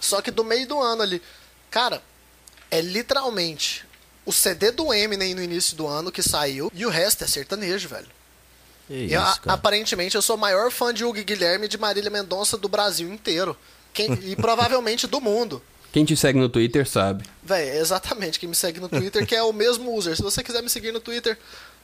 Só 0.00 0.20
que 0.20 0.30
do 0.30 0.42
meio 0.42 0.66
do 0.66 0.80
ano 0.80 1.02
ali. 1.02 1.22
Cara, 1.70 2.02
é 2.70 2.80
literalmente 2.80 3.84
o 4.26 4.32
CD 4.32 4.70
do 4.70 4.92
Eminem 4.92 5.34
no 5.34 5.42
início 5.42 5.76
do 5.76 5.86
ano 5.86 6.10
que 6.10 6.22
saiu 6.22 6.70
e 6.74 6.84
o 6.84 6.88
resto 6.90 7.22
é 7.24 7.26
sertanejo, 7.26 7.88
velho. 7.88 8.08
Que 8.88 8.94
E, 8.94 9.06
isso, 9.06 9.16
a- 9.46 9.52
aparentemente 9.52 10.16
eu 10.16 10.22
sou 10.22 10.36
o 10.36 10.38
maior 10.38 10.70
fã 10.72 10.92
de 10.92 11.04
Hugo 11.04 11.22
Guilherme 11.22 11.66
e 11.66 11.68
de 11.68 11.78
Marília 11.78 12.10
Mendonça 12.10 12.56
do 12.56 12.68
Brasil 12.68 13.12
inteiro. 13.12 13.56
Quem- 13.92 14.12
e 14.24 14.34
provavelmente 14.36 15.06
do 15.06 15.20
mundo. 15.20 15.62
Quem 15.92 16.04
te 16.04 16.16
segue 16.16 16.38
no 16.38 16.48
Twitter 16.48 16.88
sabe. 16.88 17.24
Véi, 17.42 17.68
é 17.68 17.78
exatamente 17.78 18.38
quem 18.38 18.48
me 18.48 18.54
segue 18.54 18.78
no 18.80 18.88
Twitter, 18.88 19.26
que 19.26 19.34
é 19.34 19.42
o 19.42 19.52
mesmo 19.52 19.92
user. 19.96 20.14
Se 20.16 20.22
você 20.22 20.42
quiser 20.42 20.62
me 20.62 20.70
seguir 20.70 20.92
no 20.92 21.00
Twitter, 21.00 21.36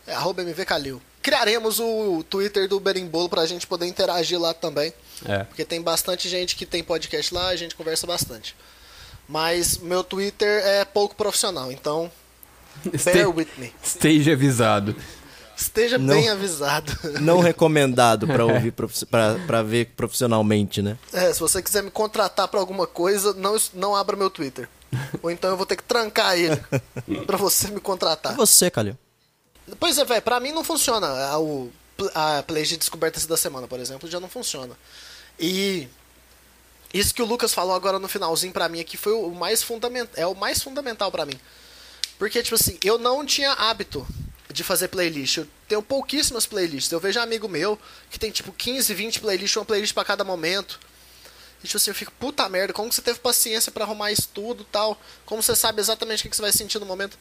é 0.07 0.14
arroba 0.14 0.42
mvcalil. 0.42 1.00
Criaremos 1.22 1.80
o 1.80 2.22
Twitter 2.30 2.68
do 2.68 2.78
Berimbolo 2.78 3.28
pra 3.28 3.46
gente 3.46 3.66
poder 3.66 3.86
interagir 3.86 4.40
lá 4.40 4.54
também. 4.54 4.92
É. 5.24 5.44
Porque 5.44 5.64
tem 5.64 5.82
bastante 5.82 6.28
gente 6.28 6.54
que 6.54 6.64
tem 6.64 6.84
podcast 6.84 7.34
lá, 7.34 7.48
a 7.48 7.57
gente 7.57 7.74
conversa 7.74 8.07
bastante. 8.07 8.54
Mas 9.28 9.78
meu 9.78 10.04
Twitter 10.04 10.62
é 10.64 10.84
pouco 10.84 11.16
profissional, 11.16 11.72
então 11.72 12.11
bear 13.04 13.28
with 13.28 13.48
me. 13.59 13.72
Esteja 13.82 14.34
avisado. 14.34 14.94
Esteja 15.57 15.96
Não. 15.98 16.14
bem 16.14 16.28
avisado. 16.28 16.92
Não 17.20 17.40
recomendado 17.40 18.26
pra 18.26 18.44
ouvir, 18.46 18.72
pra 19.46 19.62
ver 19.62 19.86
profissionalmente, 19.96 20.82
né? 20.82 20.96
É, 21.12 21.32
se 21.32 21.40
você 21.40 21.62
quiser 21.62 21.82
me 21.82 21.90
contratar 21.90 22.46
pra 22.46 22.61
alguma 22.61 22.86
coisa, 22.86 23.32
não, 23.32 23.57
não 23.72 23.96
abra 23.96 24.16
meu 24.16 24.28
Twitter. 24.30 24.68
Ou 25.22 25.30
então 25.30 25.50
eu 25.50 25.57
vou 25.57 25.66
ter 25.66 25.76
que 25.76 25.82
trancar 25.82 26.38
ele 26.38 26.57
pra 27.26 27.36
você 27.36 27.68
me 27.68 27.78
E 27.78 27.80
contratar. 27.80 28.36
você, 28.36 28.70
Calil? 28.70 28.96
Pois 29.78 29.98
é, 29.98 30.04
velho, 30.04 30.22
pra 30.22 30.40
mim 30.40 30.52
não 30.52 30.62
funciona. 30.62 31.06
A, 31.06 31.38
o, 31.38 31.72
a 32.14 32.42
play 32.42 32.64
de 32.64 32.76
descobertas 32.76 33.26
da 33.26 33.36
semana, 33.36 33.66
por 33.66 33.80
exemplo, 33.80 34.08
já 34.08 34.20
não 34.20 34.28
funciona. 34.28 34.76
E 35.38 35.88
isso 36.92 37.14
que 37.14 37.22
o 37.22 37.26
Lucas 37.26 37.52
falou 37.52 37.74
agora 37.74 37.98
no 37.98 38.08
finalzinho 38.08 38.52
pra 38.52 38.68
mim 38.68 38.80
aqui 38.80 38.96
foi 38.96 39.12
o 39.12 39.30
mais 39.30 39.62
fundamental, 39.62 40.14
é 40.16 40.26
o 40.26 40.34
mais 40.34 40.62
fundamental 40.62 41.10
pra 41.10 41.26
mim. 41.26 41.38
Porque 42.18 42.42
tipo 42.42 42.54
assim, 42.54 42.78
eu 42.82 42.98
não 42.98 43.26
tinha 43.26 43.52
hábito 43.52 44.06
de 44.50 44.64
fazer 44.64 44.88
playlist. 44.88 45.38
Eu 45.38 45.48
tenho 45.68 45.82
pouquíssimas 45.82 46.46
playlists. 46.46 46.90
Eu 46.90 47.00
vejo 47.00 47.20
amigo 47.20 47.48
meu 47.48 47.78
que 48.10 48.18
tem 48.18 48.30
tipo 48.30 48.52
15, 48.52 48.94
20 48.94 49.20
playlists, 49.20 49.56
uma 49.56 49.64
playlist 49.64 49.92
pra 49.92 50.04
cada 50.04 50.24
momento. 50.24 50.80
E 51.62 51.66
tipo 51.66 51.76
assim, 51.76 51.90
eu 51.90 51.94
fico, 51.94 52.12
puta 52.12 52.48
merda, 52.48 52.72
como 52.72 52.88
que 52.88 52.94
você 52.94 53.02
teve 53.02 53.18
paciência 53.18 53.70
pra 53.72 53.84
arrumar 53.84 54.12
isso 54.12 54.28
tudo 54.32 54.64
tal? 54.64 54.98
Como 55.26 55.42
você 55.42 55.54
sabe 55.54 55.80
exatamente 55.80 56.26
o 56.26 56.30
que 56.30 56.36
você 56.36 56.42
vai 56.42 56.52
sentir 56.52 56.78
no 56.78 56.86
momento? 56.86 57.18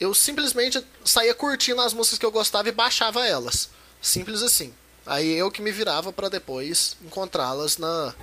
Eu 0.00 0.14
simplesmente 0.14 0.84
saía 1.04 1.34
curtindo 1.34 1.80
as 1.80 1.92
músicas 1.92 2.18
que 2.18 2.26
eu 2.26 2.30
gostava 2.30 2.68
e 2.68 2.72
baixava 2.72 3.26
elas. 3.26 3.70
Simples 4.00 4.42
assim. 4.42 4.72
Aí 5.06 5.32
eu 5.32 5.50
que 5.50 5.62
me 5.62 5.72
virava 5.72 6.12
para 6.12 6.28
depois 6.28 6.96
encontrá-las 7.02 7.78
na 7.78 8.14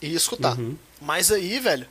e 0.00 0.14
escutar. 0.14 0.58
Uhum. 0.58 0.76
Mas 1.00 1.30
aí, 1.30 1.58
velho, 1.58 1.86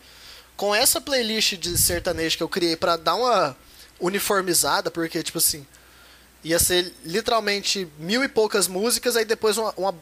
com 0.56 0.74
essa 0.74 1.00
playlist 1.00 1.54
de 1.56 1.78
sertanejo 1.78 2.38
que 2.38 2.44
eu 2.44 2.50
criei 2.50 2.76
para 2.76 2.98
dar 2.98 3.16
uma 3.16 3.56
uniformizada, 4.00 4.90
porque 4.90 5.22
tipo 5.24 5.38
assim, 5.38 5.66
ia 6.44 6.60
ser 6.60 6.94
literalmente 7.06 7.88
mil 8.00 8.24
e 8.24 8.28
poucas 8.28 8.68
músicas, 8.68 9.16
aí 9.16 9.26
depois 9.26 9.58
uma, 9.58 9.74
uma 9.78 9.96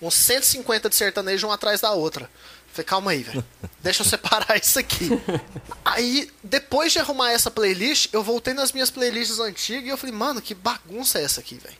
uns 0.00 0.14
150 0.14 0.88
de 0.88 0.96
sertanejo 0.96 1.46
uma 1.46 1.54
atrás 1.54 1.80
da 1.80 1.92
outra. 1.92 2.28
Falei, 2.72 2.86
calma 2.86 3.10
aí, 3.10 3.22
velho. 3.22 3.44
Deixa 3.82 4.02
eu 4.02 4.06
separar 4.06 4.56
isso 4.60 4.78
aqui. 4.78 5.10
Aí, 5.84 6.30
depois 6.42 6.90
de 6.90 6.98
arrumar 6.98 7.30
essa 7.30 7.50
playlist, 7.50 8.08
eu 8.12 8.22
voltei 8.22 8.54
nas 8.54 8.72
minhas 8.72 8.90
playlists 8.90 9.38
antigas 9.38 9.84
e 9.84 9.88
eu 9.88 9.98
falei, 9.98 10.14
mano, 10.14 10.40
que 10.40 10.54
bagunça 10.54 11.18
é 11.18 11.24
essa 11.24 11.40
aqui, 11.40 11.56
velho? 11.56 11.76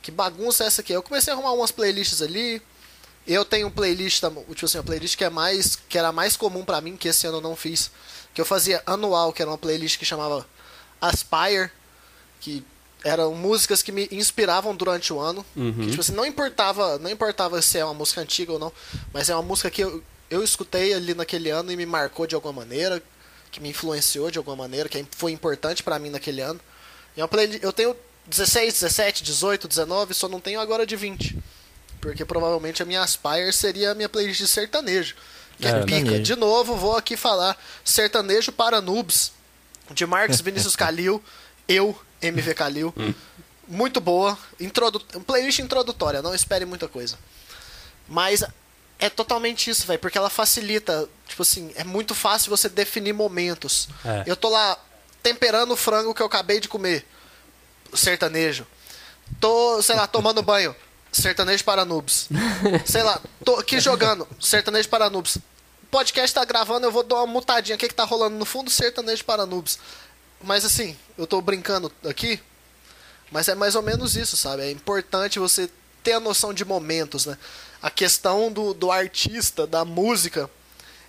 Que 0.00 0.12
bagunça 0.12 0.62
é 0.62 0.66
essa 0.68 0.82
aqui? 0.82 0.92
Eu 0.92 1.02
comecei 1.02 1.32
a 1.32 1.36
arrumar 1.36 1.52
umas 1.52 1.72
playlists 1.72 2.22
ali. 2.22 2.62
Eu 3.26 3.44
tenho 3.44 3.66
um 3.66 3.70
playlist, 3.70 4.20
tipo 4.20 4.64
assim, 4.66 4.78
uma 4.78 4.84
playlist 4.84 5.16
que 5.16 5.24
é 5.24 5.30
mais. 5.30 5.76
que 5.88 5.98
era 5.98 6.12
mais 6.12 6.36
comum 6.36 6.64
para 6.64 6.80
mim, 6.80 6.96
que 6.96 7.08
esse 7.08 7.26
ano 7.26 7.38
eu 7.38 7.42
não 7.42 7.56
fiz. 7.56 7.90
Que 8.32 8.40
eu 8.40 8.44
fazia 8.44 8.82
anual, 8.86 9.32
que 9.32 9.42
era 9.42 9.50
uma 9.50 9.58
playlist 9.58 9.98
que 9.98 10.04
chamava 10.04 10.46
Aspire, 11.00 11.70
que 12.38 12.64
eram 13.04 13.34
músicas 13.34 13.82
que 13.82 13.92
me 13.92 14.08
inspiravam 14.10 14.74
durante 14.74 15.12
o 15.12 15.20
ano. 15.20 15.44
Uhum. 15.54 15.72
Que, 15.72 15.90
tipo 15.90 16.00
assim, 16.00 16.12
não 16.12 16.24
importava, 16.26 16.98
não 16.98 17.10
importava 17.10 17.60
se 17.62 17.78
é 17.78 17.84
uma 17.84 17.94
música 17.94 18.20
antiga 18.20 18.52
ou 18.52 18.58
não, 18.58 18.72
mas 19.12 19.28
é 19.28 19.34
uma 19.34 19.42
música 19.42 19.70
que 19.70 19.82
eu, 19.82 20.02
eu 20.30 20.42
escutei 20.42 20.94
ali 20.94 21.14
naquele 21.14 21.50
ano 21.50 21.70
e 21.70 21.76
me 21.76 21.84
marcou 21.86 22.26
de 22.26 22.34
alguma 22.34 22.52
maneira, 22.54 23.02
que 23.52 23.60
me 23.60 23.68
influenciou 23.68 24.30
de 24.30 24.38
alguma 24.38 24.56
maneira, 24.56 24.88
que 24.88 25.04
foi 25.12 25.30
importante 25.32 25.82
para 25.82 25.98
mim 25.98 26.08
naquele 26.10 26.40
ano. 26.40 26.58
E 27.16 27.20
é 27.20 27.26
playlist, 27.26 27.62
eu 27.62 27.72
tenho 27.72 27.94
16, 28.26 28.72
17, 28.80 29.22
18, 29.22 29.68
19, 29.68 30.14
só 30.14 30.28
não 30.28 30.40
tenho 30.40 30.58
agora 30.58 30.86
de 30.86 30.96
20. 30.96 31.38
Porque 32.00 32.24
provavelmente 32.24 32.82
a 32.82 32.86
minha 32.86 33.02
Aspire 33.02 33.52
seria 33.52 33.92
a 33.92 33.94
minha 33.94 34.08
playlist 34.08 34.40
de 34.40 34.48
sertanejo. 34.48 35.14
Que 35.58 35.66
é, 35.66 35.70
É, 35.70 35.80
pica. 35.84 35.96
sertanejo. 35.96 36.22
De 36.22 36.36
novo, 36.36 36.74
vou 36.74 36.96
aqui 36.96 37.16
falar 37.16 37.56
sertanejo 37.84 38.50
para 38.50 38.80
noobs, 38.80 39.32
de 39.92 40.04
Marcos 40.06 40.40
Vinícius 40.40 40.74
Calil, 40.74 41.22
eu, 41.68 41.96
MV 42.26 42.54
Calil. 42.54 42.94
Muito 43.66 44.00
boa. 44.00 44.38
Introdu 44.60 45.00
playlist 45.26 45.58
introdutória, 45.58 46.22
não 46.22 46.34
espere 46.34 46.64
muita 46.64 46.88
coisa. 46.88 47.18
Mas 48.08 48.44
é 48.98 49.08
totalmente 49.08 49.70
isso, 49.70 49.86
velho, 49.86 49.98
porque 49.98 50.18
ela 50.18 50.30
facilita, 50.30 51.08
tipo 51.26 51.42
assim, 51.42 51.72
é 51.74 51.84
muito 51.84 52.14
fácil 52.14 52.50
você 52.50 52.68
definir 52.68 53.12
momentos. 53.12 53.88
É. 54.04 54.24
Eu 54.26 54.36
tô 54.36 54.48
lá 54.48 54.78
temperando 55.22 55.72
o 55.72 55.76
frango 55.76 56.14
que 56.14 56.22
eu 56.22 56.26
acabei 56.26 56.60
de 56.60 56.68
comer, 56.68 57.06
sertanejo. 57.94 58.66
Tô, 59.40 59.82
sei 59.82 59.96
lá, 59.96 60.06
tomando 60.06 60.40
banho, 60.42 60.74
sertanejo 61.10 61.64
para 61.64 61.84
noobs. 61.84 62.28
sei 62.84 63.02
lá, 63.02 63.20
tô 63.44 63.56
aqui 63.56 63.80
jogando, 63.80 64.28
sertanejo 64.40 64.88
para 64.88 65.10
noobs. 65.10 65.38
Podcast 65.90 66.34
tá 66.34 66.44
gravando, 66.44 66.86
eu 66.86 66.90
vou 66.92 67.04
dar 67.04 67.16
uma 67.16 67.26
mutadinha. 67.26 67.76
O 67.76 67.78
que 67.78 67.88
que 67.88 67.94
tá 67.94 68.04
rolando 68.04 68.36
no 68.36 68.44
fundo? 68.44 68.68
Sertanejo 68.68 69.24
para 69.24 69.46
noobs. 69.46 69.78
Mas 70.44 70.64
assim, 70.64 70.96
eu 71.16 71.26
tô 71.26 71.40
brincando 71.40 71.90
aqui, 72.04 72.38
mas 73.30 73.48
é 73.48 73.54
mais 73.54 73.74
ou 73.74 73.82
menos 73.82 74.14
isso, 74.14 74.36
sabe? 74.36 74.62
É 74.62 74.70
importante 74.70 75.38
você 75.38 75.70
ter 76.02 76.12
a 76.12 76.20
noção 76.20 76.52
de 76.52 76.64
momentos, 76.64 77.24
né? 77.24 77.38
A 77.80 77.90
questão 77.90 78.52
do, 78.52 78.74
do 78.74 78.92
artista, 78.92 79.66
da 79.66 79.84
música, 79.84 80.48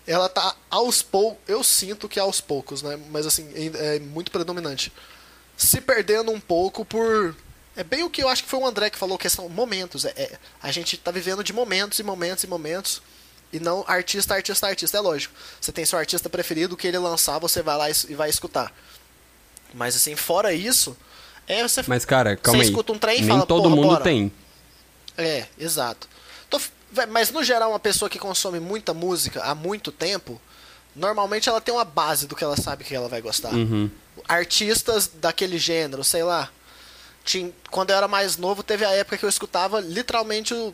ela 0.08 0.30
tá 0.30 0.56
aos 0.70 1.02
poucos, 1.02 1.40
eu 1.48 1.64
sinto 1.64 2.08
que 2.08 2.18
é 2.18 2.22
aos 2.22 2.40
poucos, 2.40 2.82
né? 2.82 2.98
Mas 3.12 3.26
assim, 3.26 3.50
é, 3.54 3.98
é 3.98 4.00
muito 4.00 4.32
predominante. 4.32 4.92
Se 5.58 5.82
perdendo 5.82 6.32
um 6.32 6.40
pouco 6.40 6.86
por. 6.86 7.36
É 7.76 7.84
bem 7.84 8.04
o 8.04 8.10
que 8.10 8.24
eu 8.24 8.30
acho 8.30 8.44
que 8.44 8.50
foi 8.50 8.60
o 8.60 8.66
André 8.66 8.90
que 8.90 8.98
falou, 8.98 9.18
questão 9.18 9.50
momentos. 9.50 10.06
É, 10.06 10.14
é- 10.16 10.40
a 10.62 10.72
gente 10.72 10.96
tá 10.98 11.12
vivendo 11.12 11.44
de 11.44 11.52
momentos 11.52 12.00
e 12.00 12.04
momentos 12.04 12.44
e 12.46 12.48
momentos. 12.48 13.02
E 13.52 13.60
não 13.60 13.84
artista, 13.86 14.34
artista, 14.34 14.68
artista. 14.68 14.98
É 14.98 15.02
lógico. 15.02 15.34
Você 15.60 15.74
tem 15.74 15.86
seu 15.86 16.00
artista 16.00 16.30
preferido, 16.30 16.76
o 16.76 16.78
que 16.78 16.88
ele 16.88 16.98
lançar, 16.98 17.38
você 17.38 17.62
vai 17.62 17.78
lá 17.78 17.90
e, 17.90 17.94
e 18.10 18.16
vai 18.16 18.30
escutar. 18.30 18.74
Mas 19.76 19.96
assim, 19.96 20.16
fora 20.16 20.54
isso, 20.54 20.96
é 21.48 21.62
você 21.62 21.84
Mas, 21.86 22.06
cara, 22.06 22.36
calma 22.38 22.58
você 22.60 22.64
aí. 22.64 22.70
escuta 22.70 22.94
um 22.94 22.98
trem 22.98 23.18
e 23.18 23.22
Nem 23.22 23.30
fala, 23.30 23.46
todo 23.46 23.64
"Porra, 23.64 23.76
mundo 23.76 23.88
bora." 23.90 24.04
tem. 24.04 24.32
É, 25.18 25.46
exato. 25.60 26.08
Tô 26.50 26.60
mas 27.10 27.30
no 27.30 27.44
geral, 27.44 27.72
uma 27.72 27.80
pessoa 27.80 28.10
que 28.10 28.18
consome 28.18 28.60
muita 28.60 28.94
música 28.94 29.44
há 29.44 29.54
muito 29.54 29.92
tempo, 29.92 30.40
normalmente 30.96 31.50
ela 31.50 31.60
tem 31.60 31.74
uma 31.74 31.84
base 31.84 32.26
do 32.26 32.36
que 32.36 32.44
ela 32.44 32.56
sabe 32.56 32.86
que 32.86 32.96
ela 32.96 33.10
vai 33.10 33.22
gostar. 33.22 33.54
Uhum. 33.54 33.90
Artistas 34.30 35.10
daquele 35.14 35.58
gênero, 35.58 36.04
sei 36.04 36.24
lá. 36.24 36.50
Tinha, 37.26 37.52
quando 37.70 37.90
eu 37.90 37.98
era 37.98 38.08
mais 38.08 38.38
novo, 38.38 38.64
teve 38.64 38.86
a 38.86 38.92
época 38.92 39.18
que 39.18 39.26
eu 39.26 39.30
escutava 39.30 39.82
literalmente 39.82 40.54
o 40.54 40.74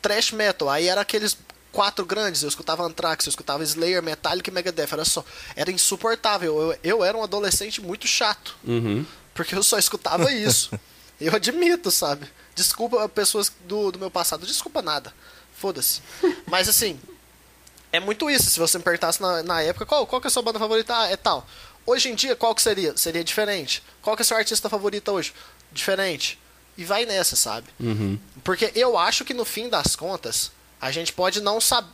thrash 0.00 0.32
metal. 0.32 0.70
Aí 0.70 0.88
era 0.88 1.00
aqueles 1.02 1.36
quatro 1.72 2.04
grandes. 2.04 2.42
Eu 2.42 2.48
escutava 2.48 2.84
Anthrax, 2.84 3.26
eu 3.26 3.30
escutava 3.30 3.62
Slayer, 3.62 4.02
Metallica 4.02 4.50
e 4.50 4.52
Megadeth. 4.52 4.92
Era 4.92 5.04
só. 5.04 5.24
Era 5.56 5.70
insuportável. 5.70 6.60
Eu, 6.60 6.78
eu 6.82 7.04
era 7.04 7.16
um 7.16 7.22
adolescente 7.22 7.80
muito 7.80 8.06
chato. 8.06 8.56
Uhum. 8.64 9.04
Porque 9.34 9.54
eu 9.54 9.62
só 9.62 9.78
escutava 9.78 10.30
isso. 10.32 10.70
eu 11.20 11.34
admito, 11.34 11.90
sabe? 11.90 12.26
Desculpa 12.54 13.08
pessoas 13.08 13.52
do, 13.66 13.92
do 13.92 13.98
meu 13.98 14.10
passado. 14.10 14.46
Desculpa 14.46 14.82
nada. 14.82 15.12
Foda-se. 15.56 16.00
Mas 16.46 16.68
assim, 16.68 16.98
é 17.92 18.00
muito 18.00 18.30
isso. 18.30 18.50
Se 18.50 18.58
você 18.58 18.78
me 18.78 18.84
perguntasse 18.84 19.20
na, 19.20 19.42
na 19.42 19.62
época, 19.62 19.86
qual, 19.86 20.06
qual 20.06 20.20
que 20.20 20.26
é 20.26 20.28
a 20.28 20.30
sua 20.30 20.42
banda 20.42 20.58
favorita? 20.58 20.96
Ah, 20.96 21.08
é 21.08 21.16
tal. 21.16 21.46
Hoje 21.86 22.08
em 22.08 22.14
dia, 22.14 22.36
qual 22.36 22.54
que 22.54 22.62
seria? 22.62 22.96
Seria 22.96 23.24
diferente. 23.24 23.82
Qual 24.02 24.14
que 24.14 24.22
é 24.22 24.24
o 24.24 24.26
seu 24.26 24.36
artista 24.36 24.68
favorito 24.68 25.10
hoje? 25.10 25.32
Diferente. 25.72 26.38
E 26.76 26.84
vai 26.84 27.04
nessa, 27.04 27.36
sabe? 27.36 27.68
Uhum. 27.78 28.18
Porque 28.44 28.72
eu 28.74 28.96
acho 28.96 29.24
que 29.24 29.34
no 29.34 29.44
fim 29.44 29.68
das 29.68 29.96
contas, 29.96 30.52
a 30.80 30.90
gente 30.90 31.12
pode 31.12 31.40
não 31.40 31.60
saber. 31.60 31.90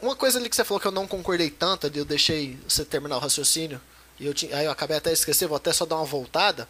Uma 0.00 0.16
coisa 0.16 0.38
ali 0.38 0.48
que 0.48 0.56
você 0.56 0.64
falou 0.64 0.80
que 0.80 0.86
eu 0.86 0.92
não 0.92 1.06
concordei 1.06 1.50
tanto, 1.50 1.86
eu 1.94 2.04
deixei 2.04 2.58
você 2.66 2.84
terminar 2.84 3.16
o 3.16 3.20
raciocínio, 3.20 3.80
e 4.18 4.26
eu 4.26 4.32
tinha, 4.32 4.56
aí 4.56 4.64
eu 4.64 4.70
acabei 4.70 4.96
até 4.96 5.12
esquecer, 5.12 5.46
vou 5.46 5.56
até 5.56 5.72
só 5.72 5.84
dar 5.84 5.96
uma 5.96 6.06
voltada. 6.06 6.68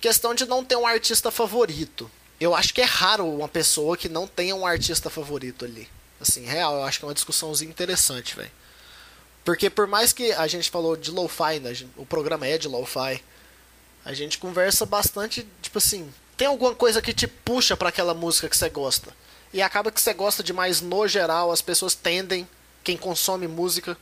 Questão 0.00 0.34
de 0.34 0.46
não 0.46 0.64
ter 0.64 0.76
um 0.76 0.86
artista 0.86 1.30
favorito. 1.30 2.10
Eu 2.40 2.54
acho 2.54 2.72
que 2.72 2.80
é 2.80 2.84
raro 2.84 3.26
uma 3.26 3.48
pessoa 3.48 3.96
que 3.96 4.08
não 4.08 4.26
tenha 4.26 4.54
um 4.54 4.64
artista 4.64 5.10
favorito 5.10 5.64
ali. 5.64 5.88
Assim, 6.20 6.44
real, 6.44 6.76
eu 6.76 6.84
acho 6.84 6.98
que 6.98 7.04
é 7.04 7.08
uma 7.08 7.14
discussãozinha 7.14 7.70
interessante, 7.70 8.36
velho. 8.36 8.50
Porque 9.44 9.68
por 9.68 9.86
mais 9.86 10.12
que 10.12 10.32
a 10.32 10.46
gente 10.46 10.70
falou 10.70 10.96
de 10.96 11.10
lo-fi, 11.10 11.58
né, 11.60 11.72
o 11.96 12.06
programa 12.06 12.46
é 12.46 12.56
de 12.56 12.68
lo-fi, 12.68 13.22
a 14.04 14.12
gente 14.12 14.38
conversa 14.38 14.86
bastante, 14.86 15.46
tipo 15.60 15.78
assim, 15.78 16.12
tem 16.36 16.46
alguma 16.46 16.74
coisa 16.74 17.02
que 17.02 17.12
te 17.12 17.26
puxa 17.26 17.76
pra 17.76 17.90
aquela 17.90 18.14
música 18.14 18.48
que 18.48 18.56
você 18.56 18.68
gosta. 18.68 19.14
E 19.52 19.60
acaba 19.60 19.90
que 19.90 20.00
você 20.00 20.14
gosta 20.14 20.42
demais 20.42 20.80
no 20.80 21.08
geral, 21.08 21.50
as 21.50 21.60
pessoas 21.60 21.94
tendem, 21.94 22.46
quem 22.84 22.96
consome 22.96 23.48
música, 23.48 23.96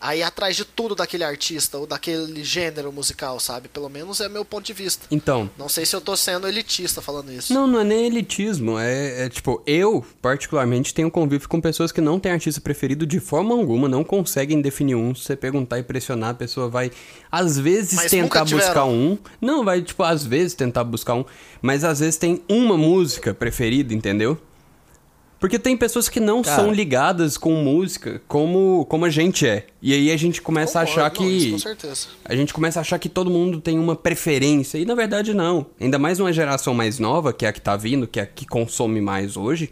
a 0.00 0.16
ir 0.16 0.22
atrás 0.22 0.56
de 0.56 0.64
tudo 0.64 0.94
daquele 0.94 1.22
artista 1.22 1.76
ou 1.76 1.86
daquele 1.86 2.42
gênero 2.42 2.90
musical, 2.90 3.38
sabe? 3.38 3.68
Pelo 3.68 3.88
menos 3.90 4.20
é 4.20 4.28
meu 4.28 4.44
ponto 4.44 4.64
de 4.64 4.72
vista. 4.72 5.06
Então, 5.10 5.50
Não 5.58 5.68
sei 5.68 5.84
se 5.84 5.94
eu 5.94 6.00
tô 6.00 6.16
sendo 6.16 6.48
elitista 6.48 7.02
falando 7.02 7.30
isso. 7.30 7.52
Não, 7.52 7.66
não 7.66 7.80
é 7.80 7.84
nem 7.84 8.06
elitismo. 8.06 8.78
É, 8.78 9.26
é, 9.26 9.28
tipo, 9.28 9.62
eu, 9.66 10.04
particularmente, 10.22 10.94
tenho 10.94 11.10
convívio 11.10 11.46
com 11.48 11.60
pessoas 11.60 11.92
que 11.92 12.00
não 12.00 12.18
têm 12.18 12.32
artista 12.32 12.60
preferido 12.60 13.06
de 13.06 13.20
forma 13.20 13.54
alguma, 13.54 13.88
não 13.88 14.02
conseguem 14.02 14.62
definir 14.62 14.94
um. 14.94 15.14
Se 15.14 15.24
você 15.24 15.36
perguntar 15.36 15.78
e 15.78 15.82
pressionar, 15.82 16.30
a 16.30 16.34
pessoa 16.34 16.68
vai, 16.68 16.90
às 17.30 17.58
vezes, 17.58 17.94
Mas 17.94 18.10
tentar 18.10 18.44
buscar 18.46 18.86
um. 18.86 19.18
Não, 19.38 19.64
vai, 19.64 19.82
tipo, 19.82 20.02
às 20.02 20.24
vezes 20.24 20.54
tentar 20.54 20.84
buscar 20.84 21.14
um. 21.14 21.26
Mas 21.60 21.84
às 21.84 22.00
vezes 22.00 22.16
tem 22.16 22.42
uma 22.48 22.78
música 22.78 23.34
preferida, 23.34 23.92
entendeu? 23.92 24.40
Porque 25.40 25.58
tem 25.58 25.74
pessoas 25.74 26.06
que 26.06 26.20
não 26.20 26.42
Cara. 26.42 26.62
são 26.62 26.70
ligadas 26.70 27.38
com 27.38 27.54
música 27.54 28.20
como, 28.28 28.84
como 28.90 29.06
a 29.06 29.10
gente 29.10 29.46
é. 29.46 29.66
E 29.80 29.94
aí 29.94 30.12
a 30.12 30.16
gente 30.16 30.42
começa 30.42 30.78
a 30.78 30.82
achar 30.82 31.10
Concordo, 31.10 31.30
não, 31.30 31.36
isso 31.36 31.46
que. 31.46 31.52
com 31.52 31.58
certeza. 31.58 32.06
A 32.26 32.36
gente 32.36 32.52
começa 32.52 32.78
a 32.78 32.82
achar 32.82 32.98
que 32.98 33.08
todo 33.08 33.30
mundo 33.30 33.58
tem 33.58 33.78
uma 33.78 33.96
preferência. 33.96 34.76
E 34.76 34.84
na 34.84 34.94
verdade 34.94 35.32
não. 35.32 35.64
Ainda 35.80 35.98
mais 35.98 36.20
uma 36.20 36.30
geração 36.30 36.74
mais 36.74 36.98
nova, 36.98 37.32
que 37.32 37.46
é 37.46 37.48
a 37.48 37.52
que 37.54 37.60
tá 37.60 37.74
vindo, 37.74 38.06
que 38.06 38.20
é 38.20 38.24
a 38.24 38.26
que 38.26 38.46
consome 38.46 39.00
mais 39.00 39.34
hoje. 39.34 39.70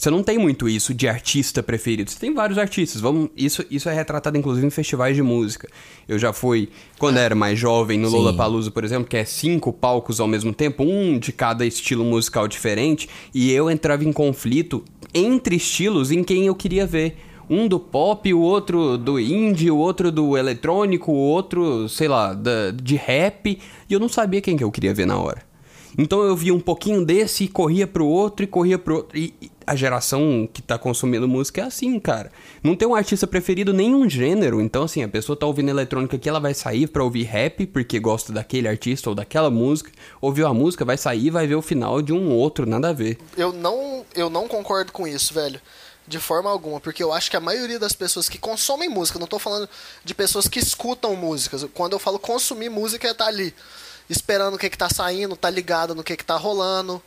Você 0.00 0.08
não 0.08 0.22
tem 0.22 0.38
muito 0.38 0.66
isso 0.66 0.94
de 0.94 1.06
artista 1.06 1.62
preferido. 1.62 2.10
Você 2.10 2.18
tem 2.18 2.32
vários 2.32 2.56
artistas. 2.56 3.02
Vamos, 3.02 3.28
isso, 3.36 3.62
isso 3.70 3.86
é 3.86 3.92
retratado 3.92 4.38
inclusive 4.38 4.66
em 4.66 4.70
festivais 4.70 5.14
de 5.14 5.22
música. 5.22 5.68
Eu 6.08 6.18
já 6.18 6.32
fui, 6.32 6.70
quando 6.98 7.18
era 7.18 7.34
mais 7.34 7.58
jovem, 7.58 7.98
no 7.98 8.08
Sim. 8.08 8.16
Lollapalooza, 8.16 8.70
por 8.70 8.82
exemplo, 8.82 9.06
que 9.06 9.18
é 9.18 9.26
cinco 9.26 9.74
palcos 9.74 10.18
ao 10.18 10.26
mesmo 10.26 10.54
tempo, 10.54 10.84
um 10.84 11.18
de 11.18 11.32
cada 11.32 11.66
estilo 11.66 12.02
musical 12.02 12.48
diferente, 12.48 13.10
e 13.34 13.52
eu 13.52 13.70
entrava 13.70 14.02
em 14.02 14.10
conflito 14.10 14.82
entre 15.12 15.56
estilos 15.56 16.10
em 16.10 16.24
quem 16.24 16.46
eu 16.46 16.54
queria 16.54 16.86
ver. 16.86 17.18
Um 17.50 17.68
do 17.68 17.78
pop, 17.78 18.32
o 18.32 18.40
outro 18.40 18.96
do 18.96 19.20
indie, 19.20 19.70
o 19.70 19.76
outro 19.76 20.10
do 20.10 20.34
eletrônico, 20.34 21.12
o 21.12 21.14
outro, 21.14 21.90
sei 21.90 22.08
lá, 22.08 22.32
da, 22.32 22.70
de 22.70 22.96
rap. 22.96 23.58
E 23.86 23.92
eu 23.92 24.00
não 24.00 24.08
sabia 24.08 24.40
quem 24.40 24.56
que 24.56 24.64
eu 24.64 24.72
queria 24.72 24.94
ver 24.94 25.04
na 25.04 25.18
hora. 25.18 25.42
Então 25.98 26.22
eu 26.22 26.34
via 26.34 26.54
um 26.54 26.60
pouquinho 26.60 27.04
desse 27.04 27.44
e 27.44 27.48
corria 27.48 27.86
pro 27.86 28.06
outro 28.06 28.44
e 28.44 28.46
corria 28.46 28.78
pro 28.78 28.96
outro. 28.96 29.18
E 29.18 29.34
a 29.70 29.76
geração 29.76 30.48
que 30.52 30.60
tá 30.60 30.76
consumindo 30.76 31.28
música 31.28 31.60
é 31.60 31.64
assim, 31.64 32.00
cara. 32.00 32.32
Não 32.60 32.74
tem 32.74 32.88
um 32.88 32.94
artista 32.94 33.24
preferido 33.24 33.72
nenhum 33.72 34.10
gênero. 34.10 34.60
Então, 34.60 34.82
assim, 34.82 35.04
a 35.04 35.08
pessoa 35.08 35.38
tá 35.38 35.46
ouvindo 35.46 35.68
eletrônica 35.68 36.16
aqui, 36.16 36.28
ela 36.28 36.40
vai 36.40 36.52
sair 36.54 36.88
pra 36.88 37.04
ouvir 37.04 37.22
rap 37.22 37.68
porque 37.68 38.00
gosta 38.00 38.32
daquele 38.32 38.66
artista 38.66 39.08
ou 39.08 39.14
daquela 39.14 39.48
música. 39.48 39.92
Ouviu 40.20 40.48
a 40.48 40.52
música, 40.52 40.84
vai 40.84 40.98
sair 40.98 41.26
e 41.26 41.30
vai 41.30 41.46
ver 41.46 41.54
o 41.54 41.62
final 41.62 42.02
de 42.02 42.12
um 42.12 42.32
outro, 42.32 42.66
nada 42.66 42.88
a 42.88 42.92
ver. 42.92 43.16
Eu 43.36 43.52
não, 43.52 44.04
eu 44.12 44.28
não 44.28 44.48
concordo 44.48 44.90
com 44.90 45.06
isso, 45.06 45.32
velho. 45.32 45.60
De 46.04 46.18
forma 46.18 46.50
alguma, 46.50 46.80
porque 46.80 47.00
eu 47.00 47.12
acho 47.12 47.30
que 47.30 47.36
a 47.36 47.40
maioria 47.40 47.78
das 47.78 47.92
pessoas 47.92 48.28
que 48.28 48.38
consomem 48.38 48.88
música, 48.88 49.20
não 49.20 49.28
tô 49.28 49.38
falando 49.38 49.68
de 50.04 50.12
pessoas 50.16 50.48
que 50.48 50.58
escutam 50.58 51.14
músicas. 51.14 51.64
Quando 51.72 51.92
eu 51.92 52.00
falo 52.00 52.18
consumir 52.18 52.70
música 52.70 53.06
é 53.06 53.14
tá 53.14 53.26
ali, 53.26 53.54
esperando 54.08 54.54
o 54.54 54.58
que 54.58 54.68
que 54.68 54.76
tá 54.76 54.88
saindo, 54.90 55.36
tá 55.36 55.48
ligado 55.48 55.94
no 55.94 56.02
que 56.02 56.16
que 56.16 56.24
tá 56.24 56.36
rolando. 56.36 57.00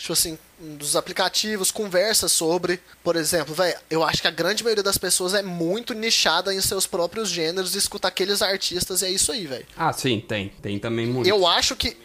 Tipo 0.00 0.14
assim, 0.14 0.38
dos 0.58 0.96
aplicativos, 0.96 1.70
conversa 1.70 2.26
sobre. 2.26 2.80
Por 3.04 3.16
exemplo, 3.16 3.54
velho, 3.54 3.78
eu 3.90 4.02
acho 4.02 4.22
que 4.22 4.28
a 4.28 4.30
grande 4.30 4.64
maioria 4.64 4.82
das 4.82 4.96
pessoas 4.96 5.34
é 5.34 5.42
muito 5.42 5.92
nichada 5.92 6.54
em 6.54 6.60
seus 6.62 6.86
próprios 6.86 7.28
gêneros 7.28 7.74
e 7.74 7.78
escuta 7.78 8.08
aqueles 8.08 8.40
artistas 8.40 9.02
e 9.02 9.04
é 9.04 9.10
isso 9.10 9.30
aí, 9.30 9.46
velho. 9.46 9.66
Ah, 9.76 9.92
sim, 9.92 10.18
tem. 10.18 10.48
Tem 10.62 10.78
também 10.78 11.06
muito. 11.06 11.28
Eu 11.28 11.46
acho 11.46 11.76
que 11.76 11.98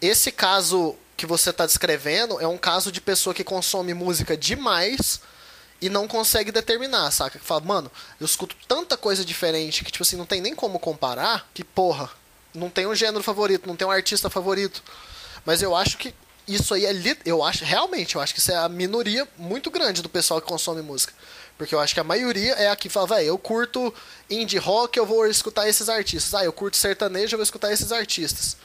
esse 0.00 0.30
caso 0.30 0.94
que 1.16 1.26
você 1.26 1.50
está 1.50 1.66
descrevendo 1.66 2.40
é 2.40 2.46
um 2.46 2.56
caso 2.56 2.92
de 2.92 3.00
pessoa 3.00 3.34
que 3.34 3.42
consome 3.42 3.92
música 3.92 4.36
demais 4.36 5.20
e 5.80 5.88
não 5.88 6.06
consegue 6.06 6.52
determinar, 6.52 7.10
saca? 7.10 7.40
Que 7.40 7.44
fala, 7.44 7.62
mano, 7.62 7.90
eu 8.20 8.24
escuto 8.24 8.54
tanta 8.68 8.96
coisa 8.96 9.24
diferente 9.24 9.82
que, 9.82 9.90
tipo 9.90 10.04
assim, 10.04 10.14
não 10.14 10.26
tem 10.26 10.40
nem 10.40 10.54
como 10.54 10.78
comparar, 10.78 11.50
que, 11.52 11.64
porra, 11.64 12.08
não 12.54 12.70
tem 12.70 12.86
um 12.86 12.94
gênero 12.94 13.24
favorito, 13.24 13.66
não 13.66 13.74
tem 13.74 13.86
um 13.86 13.90
artista 13.90 14.30
favorito. 14.30 14.80
Mas 15.44 15.60
eu 15.60 15.74
acho 15.74 15.98
que 15.98 16.14
isso 16.46 16.74
aí 16.74 16.86
é. 16.86 16.92
Eu 17.24 17.42
acho, 17.42 17.64
realmente, 17.64 18.14
eu 18.14 18.20
acho 18.20 18.34
que 18.34 18.40
isso 18.40 18.52
é 18.52 18.56
a 18.56 18.68
minoria 18.68 19.26
muito 19.36 19.70
grande 19.70 20.02
do 20.02 20.08
pessoal 20.08 20.40
que 20.40 20.46
consome 20.46 20.82
música. 20.82 21.12
Porque 21.56 21.74
eu 21.74 21.80
acho 21.80 21.94
que 21.94 22.00
a 22.00 22.04
maioria 22.04 22.54
é 22.54 22.68
a 22.68 22.76
que 22.76 22.88
fala, 22.88 23.06
velho, 23.08 23.28
eu 23.28 23.38
curto 23.38 23.94
indie 24.28 24.58
rock, 24.58 24.98
eu 24.98 25.06
vou 25.06 25.26
escutar 25.26 25.68
esses 25.68 25.88
artistas. 25.88 26.34
Ah, 26.34 26.44
eu 26.44 26.52
curto 26.52 26.76
sertanejo, 26.76 27.34
eu 27.34 27.38
vou 27.38 27.44
escutar 27.44 27.72
esses 27.72 27.92
artistas. 27.92 28.56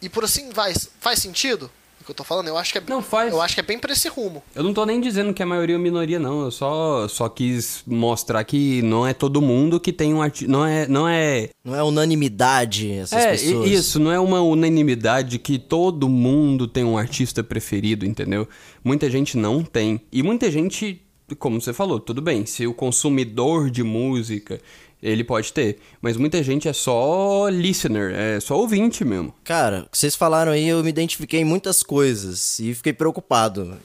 E 0.00 0.08
por 0.08 0.24
assim 0.24 0.50
vai. 0.50 0.72
Faz 1.00 1.18
sentido 1.18 1.70
que 2.08 2.12
eu 2.12 2.16
tô 2.16 2.24
falando? 2.24 2.48
Eu 2.48 2.56
acho 2.56 2.72
que 2.72 2.78
é, 2.78 2.82
Não, 2.88 3.02
faz. 3.02 3.32
Eu 3.32 3.40
acho 3.40 3.54
que 3.54 3.60
é 3.60 3.62
bem 3.62 3.78
pra 3.78 3.92
esse 3.92 4.08
rumo. 4.08 4.42
Eu 4.54 4.62
não 4.62 4.72
tô 4.72 4.84
nem 4.86 5.00
dizendo 5.00 5.34
que 5.34 5.42
é 5.42 5.44
maioria 5.46 5.76
ou 5.76 5.82
minoria, 5.82 6.18
não. 6.18 6.42
Eu 6.44 6.50
só, 6.50 7.06
só 7.06 7.28
quis 7.28 7.82
mostrar 7.86 8.42
que 8.44 8.80
não 8.82 9.06
é 9.06 9.12
todo 9.12 9.42
mundo 9.42 9.78
que 9.78 9.92
tem 9.92 10.14
um 10.14 10.22
artista. 10.22 10.50
Não 10.50 10.64
é. 10.64 10.86
Não 10.88 11.06
é. 11.08 11.50
Não 11.64 11.74
é 11.74 11.82
unanimidade 11.82 12.90
essas 12.92 13.22
É, 13.24 13.30
pessoas. 13.32 13.70
isso, 13.70 13.98
não 14.00 14.10
é 14.10 14.18
uma 14.18 14.40
unanimidade 14.40 15.38
que 15.38 15.58
todo 15.58 16.08
mundo 16.08 16.66
tem 16.66 16.82
um 16.84 16.96
artista 16.96 17.44
preferido, 17.44 18.06
entendeu? 18.06 18.48
Muita 18.82 19.10
gente 19.10 19.36
não 19.36 19.62
tem. 19.62 20.00
E 20.10 20.22
muita 20.22 20.50
gente, 20.50 21.02
como 21.38 21.60
você 21.60 21.72
falou, 21.74 22.00
tudo 22.00 22.22
bem, 22.22 22.46
se 22.46 22.66
o 22.66 22.72
consumidor 22.72 23.70
de 23.70 23.82
música, 23.82 24.60
ele 25.02 25.24
pode 25.24 25.52
ter. 25.52 25.78
Mas 26.00 26.16
muita 26.16 26.42
gente 26.42 26.68
é 26.68 26.72
só 26.72 27.48
listener, 27.48 28.12
é 28.14 28.40
só 28.40 28.58
ouvinte 28.58 29.04
mesmo. 29.04 29.34
Cara, 29.44 29.84
o 29.86 29.90
que 29.90 29.98
vocês 29.98 30.14
falaram 30.14 30.52
aí, 30.52 30.68
eu 30.68 30.82
me 30.82 30.90
identifiquei 30.90 31.40
em 31.40 31.44
muitas 31.44 31.82
coisas 31.82 32.58
e 32.58 32.74
fiquei 32.74 32.92
preocupado. 32.92 33.76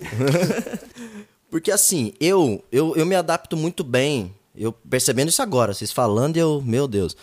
Porque 1.50 1.72
assim, 1.72 2.14
eu, 2.20 2.64
eu, 2.72 2.96
eu 2.96 3.06
me 3.06 3.16
adapto 3.16 3.56
muito 3.56 3.84
bem. 3.84 4.34
Eu 4.56 4.72
percebendo 4.72 5.30
isso 5.30 5.42
agora, 5.42 5.74
vocês 5.74 5.92
falando, 5.92 6.38
eu, 6.38 6.62
meu 6.66 6.88
Deus. 6.88 7.16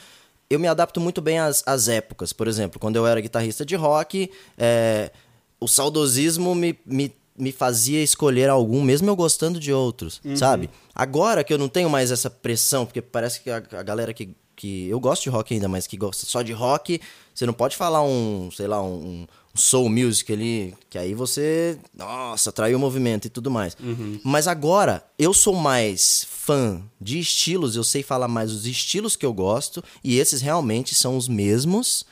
Eu 0.49 0.59
me 0.59 0.67
adapto 0.67 1.01
muito 1.01 1.21
bem 1.21 1.39
às, 1.39 1.63
às 1.67 1.89
épocas. 1.89 2.33
Por 2.33 2.49
exemplo, 2.49 2.81
quando 2.81 2.97
eu 2.97 3.07
era 3.07 3.21
guitarrista 3.21 3.65
de 3.65 3.77
rock, 3.77 4.31
é, 4.59 5.13
o 5.61 5.69
saudosismo 5.69 6.55
me, 6.55 6.79
me, 6.85 7.15
me 7.41 7.53
fazia 7.53 8.03
escolher 8.03 8.49
algum, 8.49 8.83
mesmo 8.83 9.09
eu 9.09 9.17
gostando 9.17 9.59
de 9.59 9.73
outros, 9.73 10.21
sabe? 10.37 10.71
Agora 10.95 11.43
que 11.43 11.53
eu 11.53 11.59
não 11.59 11.69
tenho 11.69 11.89
mais 11.89 12.11
essa 12.11 12.29
pressão, 12.29 12.85
porque 12.85 13.01
parece 13.01 13.41
que 13.41 13.51
a, 13.51 13.57
a 13.57 13.83
galera 13.83 14.13
que, 14.13 14.35
que. 14.55 14.89
Eu 14.89 15.01
gosto 15.01 15.23
de 15.25 15.31
rock 15.31 15.55
ainda, 15.55 15.69
mas 15.69 15.87
que 15.87 15.97
gosta 15.97 16.27
só 16.27 16.43
de 16.43 16.53
rock, 16.53 17.01
você 17.35 17.47
não 17.47 17.55
pode 17.55 17.77
falar 17.77 18.03
um, 18.03 18.51
sei 18.51 18.67
lá, 18.67 18.83
um, 18.83 19.27
um 19.55 19.59
soul 19.59 19.89
music 19.89 20.33
ali, 20.33 20.75
que 20.89 20.99
aí 20.99 21.15
você. 21.15 21.79
Nossa, 21.95 22.53
traiu 22.53 22.77
o 22.77 22.81
movimento 22.81 23.27
e 23.27 23.31
tudo 23.31 23.51
mais. 23.51 23.77
Mas 24.23 24.47
agora, 24.47 25.03
eu 25.19 25.33
sou 25.33 25.55
mais 25.55 26.27
fã 26.29 26.83
de 27.01 27.19
estilos, 27.19 27.77
eu 27.77 27.85
sei 27.85 28.03
falar 28.03 28.29
mais 28.29 28.53
os 28.53 28.67
estilos 28.67 29.17
que 29.17 29.25
eu 29.25 29.33
gosto, 29.33 29.83
e 30.05 30.19
esses 30.19 30.41
realmente 30.41 30.95
são 30.95 31.17
os 31.17 31.29
mesmos 31.29 32.05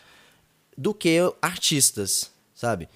do 0.76 0.95
que 0.95 1.18
artistas, 1.43 2.31
sabe? 2.55 2.89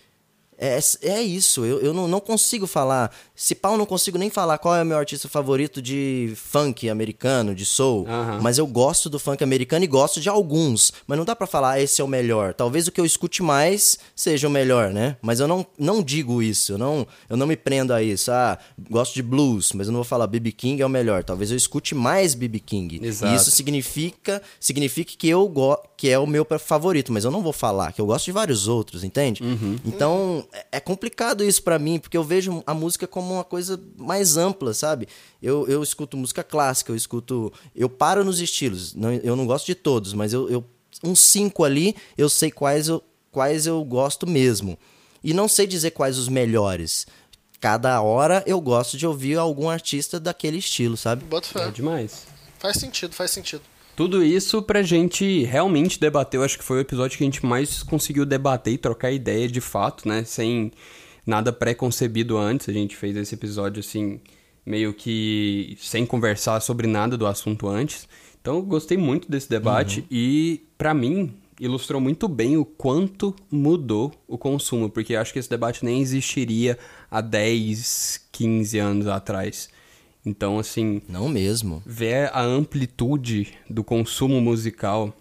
É, 0.63 0.79
é 1.03 1.21
isso, 1.21 1.65
eu, 1.65 1.81
eu 1.81 1.93
não, 1.93 2.07
não 2.07 2.21
consigo 2.21 2.69
falar. 2.69 3.13
Se 3.35 3.53
pau, 3.53 3.77
não 3.77 3.85
consigo 3.85 4.17
nem 4.17 4.31
falar 4.31 4.59
qual 4.59 4.77
é 4.77 4.83
o 4.83 4.87
meu 4.87 4.97
artista 4.97 5.29
favorito 5.29 5.83
de 5.83 6.35
funk 6.37 6.89
americano, 6.89 7.53
de 7.53 7.67
soul. 7.67 8.07
Aham. 8.07 8.39
Mas 8.41 8.59
eu 8.59 8.67
gosto 8.69 9.11
do 9.11 9.19
funk 9.19 9.43
americano 9.43 9.85
e 9.85 9.89
gosto 9.89 10.21
de 10.21 10.29
alguns. 10.29 10.93
Mas 11.05 11.19
não 11.19 11.25
dá 11.25 11.35
pra 11.35 11.49
falar, 11.49 11.73
ah, 11.73 11.81
esse 11.81 12.01
é 12.01 12.05
o 12.05 12.07
melhor. 12.07 12.55
Talvez 12.55 12.87
o 12.87 12.93
que 12.93 13.01
eu 13.01 13.05
escute 13.05 13.43
mais 13.43 13.99
seja 14.15 14.47
o 14.47 14.51
melhor, 14.51 14.91
né? 14.93 15.17
Mas 15.21 15.41
eu 15.41 15.49
não, 15.49 15.67
não 15.77 16.01
digo 16.01 16.41
isso, 16.41 16.75
eu 16.75 16.79
não, 16.79 17.05
eu 17.29 17.37
não 17.37 17.47
me 17.49 17.57
prendo 17.57 17.93
a 17.93 18.01
isso. 18.01 18.31
Ah, 18.31 18.57
gosto 18.89 19.15
de 19.15 19.23
blues, 19.23 19.73
mas 19.73 19.89
eu 19.89 19.93
não 19.93 19.99
vou 19.99 20.05
falar 20.05 20.29
BB 20.29 20.53
King 20.53 20.81
é 20.81 20.87
o 20.87 20.89
melhor. 20.89 21.25
Talvez 21.25 21.51
eu 21.51 21.57
escute 21.57 21.93
mais 21.93 22.37
BB 22.37 22.61
King. 22.61 23.01
Exato. 23.03 23.33
E 23.33 23.37
isso 23.37 23.51
significa, 23.51 24.41
significa 24.61 25.13
que 25.19 25.29
eu 25.29 25.49
go 25.49 25.77
que 25.97 26.09
é 26.09 26.19
o 26.19 26.27
meu 26.27 26.45
favorito, 26.59 27.13
mas 27.13 27.25
eu 27.25 27.31
não 27.31 27.43
vou 27.43 27.53
falar 27.53 27.93
que 27.93 28.01
eu 28.01 28.07
gosto 28.07 28.25
de 28.25 28.33
vários 28.33 28.67
outros, 28.67 29.05
entende? 29.05 29.41
Então 29.85 30.45
é- 30.53 30.67
é 30.73 30.81
complicado 30.81 31.43
isso 31.45 31.63
pra 31.63 31.79
mim, 31.79 31.99
porque 31.99 32.17
eu 32.17 32.23
vejo 32.25 32.63
a 32.67 32.75
música 32.75 33.07
como 33.07 33.35
uma 33.35 33.45
coisa 33.45 33.81
mais 33.97 34.37
ampla, 34.37 34.75
sabe? 34.75 35.09
Eu, 35.43 35.67
eu 35.69 35.83
escuto 35.83 36.17
música 36.17 36.43
clássica, 36.45 36.93
eu 36.93 36.97
escuto, 36.97 37.53
eu 37.75 37.89
paro 37.89 38.25
nos 38.25 38.41
estilos. 38.41 38.95
Não, 38.95 39.13
eu 39.13 39.35
não 39.37 39.47
gosto 39.47 39.67
de 39.67 39.75
todos, 39.75 40.13
mas 40.15 40.33
eu, 40.33 40.49
eu 40.51 40.65
uns 41.03 41.21
cinco 41.21 41.65
ali 41.65 41.97
eu 42.17 42.29
sei 42.29 42.51
quais 42.51 42.87
eu, 42.89 43.03
quais 43.31 43.67
eu 43.67 43.83
gosto 43.85 44.27
mesmo. 44.27 44.79
E 45.25 45.33
não 45.33 45.49
sei 45.49 45.67
dizer 45.67 45.93
quais 45.93 46.19
os 46.19 46.29
melhores. 46.29 47.07
Cada 47.61 48.01
hora 48.03 48.43
eu 48.47 48.61
gosto 48.61 48.97
de 48.99 49.07
ouvir 49.07 49.39
algum 49.39 49.69
artista 49.71 50.19
daquele 50.19 50.59
estilo, 50.59 50.97
sabe? 50.97 51.25
Bota 51.25 51.47
fé. 51.47 51.69
É 51.69 51.71
demais. 51.71 52.27
Faz 52.59 52.77
sentido, 52.77 53.15
faz 53.15 53.31
sentido. 53.31 53.63
Tudo 53.95 54.25
isso 54.25 54.63
pra 54.63 54.83
gente 54.83 55.45
realmente 55.45 56.01
debater, 56.01 56.39
eu 56.39 56.45
acho 56.45 56.59
que 56.59 56.65
foi 56.65 56.79
o 56.79 56.81
episódio 56.81 57.19
que 57.19 57.25
a 57.25 57.27
gente 57.27 57.45
mais 57.45 57.83
conseguiu 57.83 58.25
debater 58.25 58.73
e 58.73 58.79
trocar 58.79 59.11
ideia 59.11 59.47
de 59.47 59.61
fato, 59.61 60.09
né? 60.09 60.25
Sem 60.25 60.73
nada 61.27 61.53
pré-concebido 61.53 62.39
antes. 62.39 62.69
A 62.69 62.73
gente 62.73 62.97
fez 62.97 63.17
esse 63.17 63.35
episódio 63.35 63.81
assim, 63.81 64.21
meio 64.65 64.95
que 64.95 65.77
sem 65.79 66.07
conversar 66.07 66.61
sobre 66.61 66.87
nada 66.87 67.17
do 67.17 67.27
assunto 67.27 67.69
antes. 67.69 68.09
Então 68.41 68.57
eu 68.57 68.63
gostei 68.63 68.97
muito 68.97 69.31
desse 69.31 69.49
debate 69.49 70.05
e, 70.11 70.67
pra 70.77 70.95
mim, 70.95 71.35
ilustrou 71.61 72.01
muito 72.01 72.27
bem 72.27 72.57
o 72.57 72.65
quanto 72.65 73.37
mudou 73.51 74.13
o 74.27 74.37
consumo, 74.37 74.89
porque 74.91 75.13
eu 75.13 75.21
acho 75.21 75.33
que 75.33 75.39
esse 75.39 75.51
debate 75.51 75.85
nem 75.85 76.01
existiria 76.01 76.77
há 77.11 77.21
10, 77.21 78.29
15 78.33 78.79
anos 78.79 79.07
atrás. 79.07 79.69
Então, 80.25 80.59
assim, 80.59 81.03
Não 81.09 81.29
mesmo. 81.29 81.83
ver 81.85 82.31
a 82.33 82.43
amplitude 82.43 83.49
do 83.69 83.83
consumo 83.83 84.41
musical, 84.41 85.13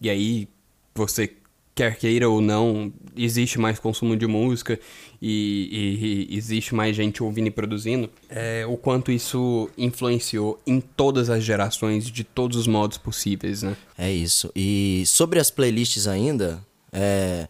e 0.00 0.08
aí 0.08 0.48
você 0.94 1.30
quer 1.74 1.96
queira 1.96 2.28
ou 2.28 2.40
não, 2.40 2.92
existe 3.16 3.58
mais 3.58 3.80
consumo 3.80 4.16
de 4.16 4.26
música 4.28 4.78
e, 5.20 6.28
e- 6.30 6.34
e 6.34 6.36
existe 6.38 6.72
mais 6.74 6.94
gente 6.94 7.20
ouvindo 7.22 7.48
e 7.48 7.50
produzindo, 7.50 8.08
é, 8.30 8.64
o 8.64 8.76
quanto 8.76 9.10
isso 9.10 9.68
influenciou 9.76 10.60
em 10.66 10.80
todas 10.80 11.28
as 11.28 11.42
gerações, 11.42 12.06
de 12.06 12.22
todos 12.22 12.56
os 12.56 12.66
modos 12.68 12.96
possíveis, 12.96 13.62
né? 13.64 13.76
É 13.98 14.10
isso. 14.12 14.52
E 14.54 15.02
sobre 15.06 15.40
as 15.40 15.50
playlists 15.50 16.06
ainda, 16.06 16.64
é, 16.92 17.48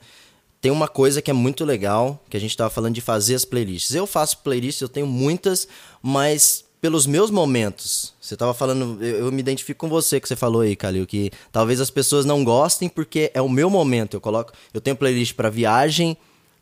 tem 0.64 0.72
uma 0.72 0.88
coisa 0.88 1.20
que 1.20 1.30
é 1.30 1.34
muito 1.34 1.62
legal, 1.62 2.18
que 2.30 2.38
a 2.38 2.40
gente 2.40 2.56
tava 2.56 2.70
falando 2.70 2.94
de 2.94 3.02
fazer 3.02 3.34
as 3.34 3.44
playlists. 3.44 3.94
Eu 3.94 4.06
faço 4.06 4.38
playlists, 4.38 4.80
eu 4.80 4.88
tenho 4.88 5.06
muitas, 5.06 5.68
mas 6.00 6.64
pelos 6.80 7.06
meus 7.06 7.30
momentos. 7.30 8.14
Você 8.18 8.34
tava 8.34 8.54
falando, 8.54 8.96
eu, 9.04 9.26
eu 9.26 9.30
me 9.30 9.40
identifico 9.40 9.80
com 9.80 9.90
você 9.90 10.18
que 10.18 10.26
você 10.26 10.34
falou 10.34 10.62
aí, 10.62 10.74
Calil, 10.74 11.06
que 11.06 11.30
talvez 11.52 11.82
as 11.82 11.90
pessoas 11.90 12.24
não 12.24 12.42
gostem 12.42 12.88
porque 12.88 13.30
é 13.34 13.42
o 13.42 13.48
meu 13.48 13.68
momento. 13.68 14.16
Eu 14.16 14.22
coloco, 14.22 14.54
eu 14.72 14.80
tenho 14.80 14.96
playlist 14.96 15.34
para 15.34 15.50
viagem, 15.50 16.16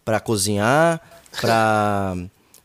para 0.04 0.18
cozinhar, 0.18 1.00
para 1.40 2.16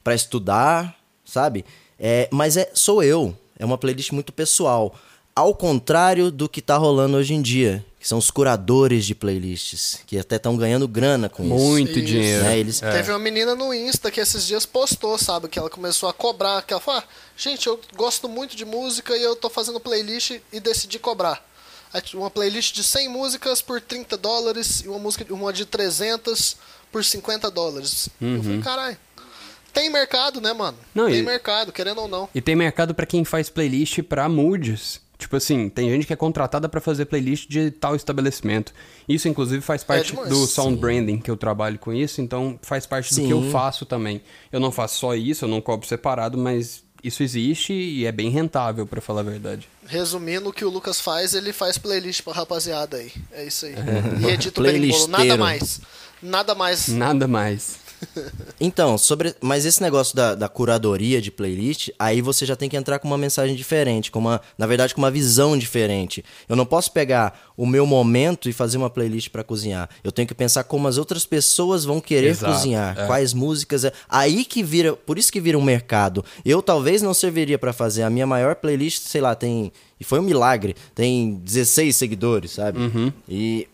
para 0.04 0.16
estudar, 0.16 0.98
sabe? 1.24 1.64
É, 2.00 2.28
mas 2.32 2.58
é 2.58 2.72
sou 2.74 3.04
eu. 3.04 3.38
É 3.60 3.64
uma 3.64 3.78
playlist 3.78 4.12
muito 4.12 4.34
pessoal. 4.34 4.96
Ao 5.38 5.54
contrário 5.54 6.32
do 6.32 6.50
que 6.50 6.64
tá 6.64 6.78
rolando 6.78 7.16
hoje 7.16 7.36
em 7.36 7.42
dia, 7.44 7.86
que 8.00 8.08
são 8.08 8.18
os 8.18 8.32
curadores 8.32 9.06
de 9.06 9.14
playlists, 9.14 10.00
que 10.08 10.18
até 10.18 10.38
estão 10.38 10.58
ganhando 10.58 10.88
grana 10.88 11.30
com 11.30 11.44
isso. 11.44 11.54
Muito 11.54 11.92
Isso. 12.00 12.08
dinheiro. 12.08 12.44
Né, 12.44 12.58
eles- 12.58 12.80
Teve 12.80 13.12
uma 13.12 13.20
menina 13.20 13.54
no 13.54 13.72
Insta 13.72 14.10
que 14.10 14.20
esses 14.20 14.48
dias 14.48 14.66
postou, 14.66 15.16
sabe? 15.16 15.48
Que 15.48 15.60
ela 15.60 15.70
começou 15.70 16.10
a 16.10 16.14
cobrar. 16.14 16.64
Que 16.64 16.74
ela 16.74 16.82
falou: 16.82 17.02
ah, 17.02 17.08
gente, 17.38 17.68
eu 17.68 17.80
gosto 17.96 18.28
muito 18.28 18.56
de 18.56 18.66
música 18.66 19.16
e 19.16 19.22
eu 19.22 19.36
tô 19.36 19.48
fazendo 19.48 19.80
playlist 19.80 20.40
e 20.52 20.60
decidi 20.60 20.98
cobrar. 20.98 21.46
Aí, 21.94 22.02
Uma 22.16 22.32
playlist 22.32 22.74
de 22.74 22.84
100 22.84 23.08
músicas 23.08 23.62
por 23.62 23.80
30 23.80 24.18
dólares 24.18 24.82
e 24.84 24.88
uma 24.90 24.98
música 24.98 25.24
uma 25.32 25.54
de 25.54 25.66
300 25.66 26.58
por 26.92 27.06
50 27.06 27.52
dólares. 27.52 28.10
Eu 28.20 28.42
falei, 28.42 28.62
caralho. 28.62 28.98
Tem 29.72 29.90
mercado, 29.92 30.42
né, 30.42 30.52
mano? 30.54 30.78
Não, 30.96 31.06
tem 31.06 31.20
e- 31.20 31.24
mercado, 31.24 31.72
querendo 31.72 32.02
ou 32.02 32.08
não. 32.08 32.28
E 32.34 32.42
tem 32.42 32.56
mercado 32.56 32.96
pra 32.96 33.06
quem 33.06 33.24
faz 33.24 33.50
playlist 33.50 34.02
pra 34.02 34.28
moods. 34.28 35.00
Tipo 35.18 35.36
assim, 35.36 35.68
tem 35.68 35.90
gente 35.90 36.06
que 36.06 36.14
é 36.14 36.16
contratada 36.16 36.70
pra 36.70 36.80
fazer 36.80 37.06
playlist 37.06 37.50
de 37.50 37.72
tal 37.72 37.96
estabelecimento. 37.96 38.72
Isso, 39.10 39.28
inclusive, 39.28 39.62
faz 39.62 39.84
parte 39.84 40.12
demais. 40.12 40.30
do 40.30 40.46
sound 40.46 40.78
branding, 40.78 41.18
que 41.18 41.32
eu 41.32 41.36
trabalho 41.36 41.80
com 41.80 41.92
isso, 41.92 42.22
então 42.22 42.60
faz 42.62 42.86
parte 42.86 43.16
do 43.16 43.22
que 43.22 43.34
eu 43.34 43.42
Sim. 43.42 43.52
faço 43.52 43.86
também. 43.86 44.22
Eu 44.52 44.60
não 44.60 44.72
faço 44.72 45.00
só 45.00 45.16
isso, 45.16 45.46
eu 45.46 45.50
não 45.50 45.60
cobro 45.60 45.88
separado, 45.88 46.38
mas 46.38 46.84
isso 47.04 47.24
existe 47.24 47.74
e 47.74 48.06
é 48.06 48.12
bem 48.12 48.30
rentável, 48.30 48.86
pra 48.86 49.02
falar 49.02 49.22
a 49.22 49.24
verdade. 49.24 49.68
Resumindo, 49.88 50.50
o 50.50 50.54
que 50.54 50.66
o 50.66 50.70
Lucas 50.70 51.00
faz, 51.00 51.34
ele 51.34 51.52
faz 51.52 51.78
playlist 51.78 52.22
pra 52.22 52.34
rapaziada 52.34 52.98
aí. 52.98 53.12
É 53.32 53.46
isso 53.46 53.66
aí. 53.66 53.74
E 54.22 54.30
edita 54.30 54.60
o 54.60 54.64
berimbolo. 54.64 55.08
Nada 55.08 55.38
mais. 55.38 55.82
Nada 56.22 56.56
mais. 56.56 56.88
Nada 56.88 57.28
mais. 57.28 57.87
Então, 58.60 58.98
sobre. 58.98 59.36
Mas 59.42 59.66
esse 59.66 59.82
negócio 59.82 60.16
da, 60.16 60.36
da 60.36 60.48
curadoria 60.50 61.22
de 61.22 61.32
playlist, 61.32 61.90
aí 61.98 62.22
você 62.22 62.46
já 62.46 62.56
tem 62.56 62.70
que 62.70 62.78
entrar 62.78 63.00
com 63.00 63.08
uma 63.08 63.18
mensagem 63.18 63.56
diferente, 63.56 64.12
com 64.12 64.20
uma, 64.20 64.42
na 64.58 64.66
verdade, 64.68 64.94
com 64.96 65.02
uma 65.02 65.12
visão 65.12 65.58
diferente. 65.58 66.24
Eu 66.48 66.56
não 66.56 66.66
posso 66.66 66.92
pegar 66.92 67.40
o 67.56 67.66
meu 67.66 67.86
momento 67.86 68.50
e 68.50 68.54
fazer 68.54 68.78
uma 68.78 68.90
playlist 68.90 69.30
pra 69.30 69.44
cozinhar. 69.44 69.90
Eu 70.04 70.12
tenho 70.12 70.28
que 70.28 70.34
pensar 70.36 70.64
como 70.64 70.88
as 70.88 70.98
outras 70.98 71.26
pessoas 71.26 71.86
vão 71.86 72.00
querer 72.00 72.28
Exato, 72.30 72.54
cozinhar, 72.54 72.98
é. 73.00 73.06
quais 73.06 73.34
músicas. 73.34 73.84
é- 73.86 73.94
Aí 74.10 74.44
que 74.46 74.64
vira. 74.64 74.94
Por 74.96 75.18
isso 75.18 75.32
que 75.32 75.40
vira 75.42 75.58
um 75.58 75.64
mercado. 75.64 76.24
Eu 76.46 76.62
talvez 76.62 77.02
não 77.02 77.14
serviria 77.14 77.58
pra 77.60 77.74
fazer. 77.74 78.04
A 78.04 78.10
minha 78.10 78.28
maior 78.28 78.56
playlist, 78.56 79.04
sei 79.04 79.22
lá, 79.22 79.36
tem. 79.36 79.72
E 80.00 80.04
foi 80.04 80.20
um 80.20 80.24
milagre. 80.24 80.76
Tem 80.94 81.36
16 81.44 81.96
seguidores, 81.96 82.52
sabe? 82.52 82.80
E 83.28 83.68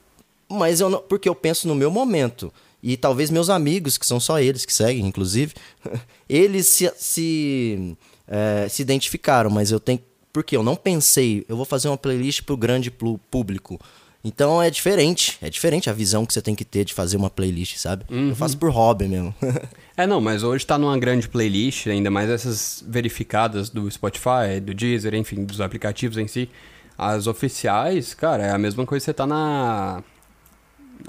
mas 0.49 0.79
eu 0.79 0.89
não, 0.89 0.99
porque 1.01 1.27
eu 1.27 1.33
penso 1.33 1.67
no 1.67 1.73
meu 1.75 1.89
momento. 1.89 2.53
E 2.83 2.97
talvez 2.97 3.29
meus 3.31 3.49
amigos, 3.49 3.97
que 3.97 4.05
são 4.05 4.19
só 4.19 4.39
eles 4.41 4.65
que 4.65 4.73
seguem, 4.73 5.05
inclusive, 5.07 5.53
eles 6.27 6.67
se, 6.67 6.91
se, 6.97 7.97
eh, 8.27 8.67
se 8.69 8.81
identificaram, 8.81 9.49
mas 9.49 9.71
eu 9.71 9.79
tenho. 9.79 9.99
Porque 10.33 10.57
eu 10.57 10.63
não 10.63 10.75
pensei, 10.75 11.45
eu 11.47 11.55
vou 11.55 11.63
fazer 11.65 11.87
uma 11.87 11.97
playlist 11.97 12.41
pro 12.41 12.57
grande 12.57 12.91
plu- 12.91 13.19
público. 13.31 13.79
Então 14.25 14.61
é 14.61 14.69
diferente, 14.69 15.37
é 15.41 15.49
diferente 15.49 15.89
a 15.89 15.93
visão 15.93 16.25
que 16.25 16.33
você 16.33 16.41
tem 16.41 16.55
que 16.55 16.63
ter 16.65 16.85
de 16.85 16.93
fazer 16.93 17.17
uma 17.17 17.29
playlist, 17.29 17.75
sabe? 17.77 18.05
Eu 18.09 18.35
faço 18.35 18.57
por 18.57 18.69
hobby 18.71 19.07
mesmo. 19.07 19.33
É, 19.95 20.07
não, 20.07 20.19
mas 20.19 20.41
hoje 20.41 20.65
tá 20.65 20.75
numa 20.75 20.97
grande 20.97 21.29
playlist, 21.29 21.85
ainda 21.85 22.09
mais 22.09 22.27
essas 22.27 22.83
verificadas 22.87 23.69
do 23.69 23.89
Spotify, 23.91 24.59
do 24.59 24.73
Deezer, 24.73 25.13
enfim, 25.13 25.45
dos 25.45 25.61
aplicativos 25.61 26.17
em 26.17 26.27
si. 26.27 26.49
As 26.97 27.27
oficiais, 27.27 28.15
cara, 28.15 28.43
é 28.43 28.49
a 28.49 28.57
mesma 28.57 28.87
coisa 28.87 29.03
que 29.03 29.05
você 29.05 29.13
tá 29.13 29.27
na. 29.27 30.03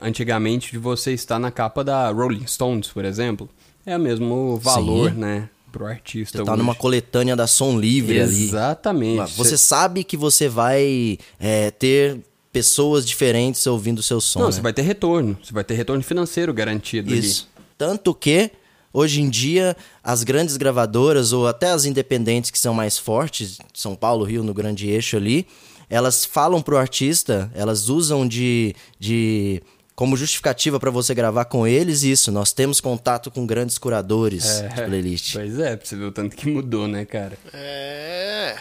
Antigamente 0.01 0.73
de 0.73 0.79
você 0.79 1.13
estar 1.13 1.39
na 1.39 1.51
capa 1.51 1.83
da 1.85 2.11
Rolling 2.11 2.47
Stones, 2.47 2.89
por 2.89 3.05
exemplo. 3.05 3.49
É 3.87 3.97
o 3.97 4.01
mesmo 4.01 4.59
valor, 4.59 5.11
Sim. 5.11 5.19
né, 5.19 5.49
pro 5.71 5.87
artista. 5.87 6.39
Você 6.39 6.45
tá 6.45 6.53
hoje. 6.53 6.59
numa 6.63 6.75
coletânea 6.75 7.37
da 7.37 7.47
Som 7.47 7.79
Livre 7.79 8.21
ali. 8.21 8.45
Exatamente. 8.45 9.33
Você 9.37 9.57
sabe 9.57 10.05
que 10.05 10.17
você 10.17 10.49
vai 10.49 11.19
eh, 11.39 11.71
ter 11.73 12.19
pessoas 12.55 13.05
diferentes 13.05 13.67
ouvindo 13.67 13.99
o 13.99 14.03
seu 14.03 14.21
som. 14.21 14.39
Não, 14.39 14.47
né? 14.47 14.53
você 14.53 14.61
vai 14.61 14.73
ter 14.73 14.83
retorno. 14.83 15.37
Você 15.43 15.53
vai 15.53 15.65
ter 15.65 15.75
retorno 15.75 16.03
financeiro 16.03 16.55
garantido 16.55 17.13
Isso. 17.13 17.49
Tanto 17.77 18.15
que, 18.15 18.53
hoje 18.93 19.21
em 19.21 19.29
dia, 19.29 19.77
as 20.03 20.23
grandes 20.23 20.57
gravadoras, 20.57 21.33
ou 21.33 21.49
até 21.49 21.73
as 21.73 21.85
independentes 21.85 22.53
que 22.53 22.59
são 22.59 22.73
mais 22.73 22.97
fortes, 22.97 23.59
São 23.75 23.97
Paulo, 23.97 24.25
Rio, 24.25 24.45
no 24.45 24.55
grande 24.55 24.89
eixo 24.89 25.17
ali, 25.17 25.49
elas 25.91 26.25
falam 26.25 26.63
pro 26.63 26.79
artista, 26.79 27.51
elas 27.55 27.89
usam 27.89 28.27
de. 28.27 28.75
de 28.99 29.61
como 29.95 30.17
justificativa 30.17 30.81
para 30.81 30.91
você 30.91 31.15
gravar 31.15 31.45
com 31.45 31.67
eles 31.67 32.03
isso, 32.03 32.33
nós 32.33 32.53
temos 32.53 32.81
contato 32.81 33.31
com 33.31 33.47
grandes 33.47 33.79
curadores 33.79 34.61
ali. 34.61 34.69
de 34.69 34.83
playlist. 34.83 35.33
Pois 35.35 35.59
é, 35.59 35.77
pra 35.77 35.87
você 35.87 35.97
ver 35.97 36.05
o 36.05 36.13
tanto 36.13 36.37
que 36.37 36.49
mudou, 36.51 36.89
né, 36.89 37.05
cara? 37.05 37.39
É. 37.53 38.57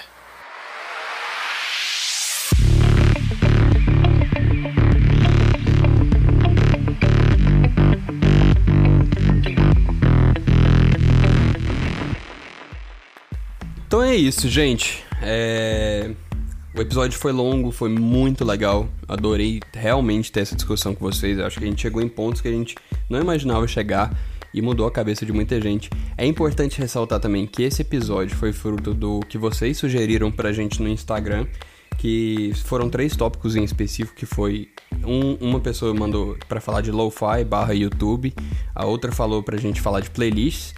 Então 13.88 14.02
é 14.02 14.16
isso, 14.16 14.50
gente. 14.50 15.04
É, 15.22 16.12
O 16.76 16.82
episódio 16.82 17.20
foi 17.20 17.32
longo, 17.32 17.72
foi 17.72 17.90
muito 17.90 18.44
legal. 18.44 18.88
Adorei 19.08 19.60
realmente 19.74 20.32
ter 20.32 20.40
essa 20.42 20.56
discussão 20.56 20.96
com 20.96 21.06
vocês. 21.06 21.40
Acho 21.40 21.60
que 21.60 21.66
a 21.66 21.68
gente 21.68 21.82
chegou 21.82 22.02
em 22.02 22.10
pontos 22.10 22.42
que 22.42 22.48
a 22.48 22.52
gente 22.52 22.76
não 23.10 23.22
imaginava 23.22 23.68
chegar 23.68 24.12
e 24.52 24.62
mudou 24.62 24.88
a 24.88 24.92
cabeça 24.92 25.24
de 25.26 25.32
muita 25.32 25.62
gente. 25.62 25.90
É 26.18 26.26
importante 26.26 26.80
ressaltar 26.80 27.20
também 27.20 27.46
que 27.46 27.62
esse 27.62 27.84
episódio 27.84 28.36
foi 28.36 28.52
fruto 28.52 28.94
do 28.94 29.20
que 29.30 29.38
vocês 29.38 29.78
sugeriram 29.78 30.32
pra 30.32 30.52
gente 30.52 30.82
no 30.82 30.90
Instagram. 30.90 31.46
Que 31.96 32.52
foram 32.66 32.90
três 32.90 33.16
tópicos 33.16 33.56
em 33.56 33.64
específico, 33.64 34.16
que 34.18 34.26
foi 34.26 34.68
um- 35.06 35.36
uma 35.36 35.60
pessoa 35.60 35.94
mandou 35.94 36.36
pra 36.50 36.60
falar 36.60 36.82
de 36.82 36.92
lo-fi 36.92 37.44
barra 37.48 37.74
YouTube, 37.76 38.34
a 38.74 38.84
outra 38.84 39.12
falou 39.12 39.44
pra 39.44 39.58
gente 39.58 39.80
falar 39.80 40.00
de 40.00 40.10
playlists 40.10 40.74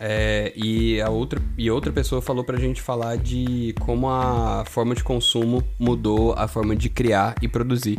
é, 0.00 0.52
e 0.54 1.00
a 1.00 1.08
outra 1.08 1.40
e 1.56 1.70
outra 1.70 1.92
pessoa 1.92 2.22
falou 2.22 2.44
pra 2.44 2.58
gente 2.58 2.80
falar 2.80 3.16
de 3.16 3.74
como 3.80 4.08
a 4.08 4.64
forma 4.66 4.94
de 4.94 5.02
consumo 5.02 5.62
mudou 5.78 6.34
a 6.34 6.46
forma 6.46 6.76
de 6.76 6.88
criar 6.88 7.34
e 7.42 7.48
produzir. 7.48 7.98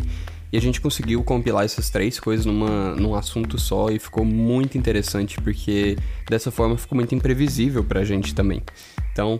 E 0.52 0.58
a 0.58 0.62
gente 0.62 0.82
conseguiu 0.82 1.24
compilar 1.24 1.64
essas 1.64 1.92
três 1.92 2.20
coisas 2.20 2.46
numa, 2.46 2.96
num 2.96 3.14
assunto 3.14 3.60
só 3.60 3.90
e 3.90 4.00
ficou 4.00 4.26
muito 4.26 4.78
interessante, 4.78 5.40
porque 5.42 5.96
dessa 6.28 6.50
forma 6.50 6.76
ficou 6.76 6.96
muito 6.96 7.14
imprevisível 7.14 7.84
pra 7.84 8.04
gente 8.04 8.34
também. 8.34 8.64
Então, 9.12 9.40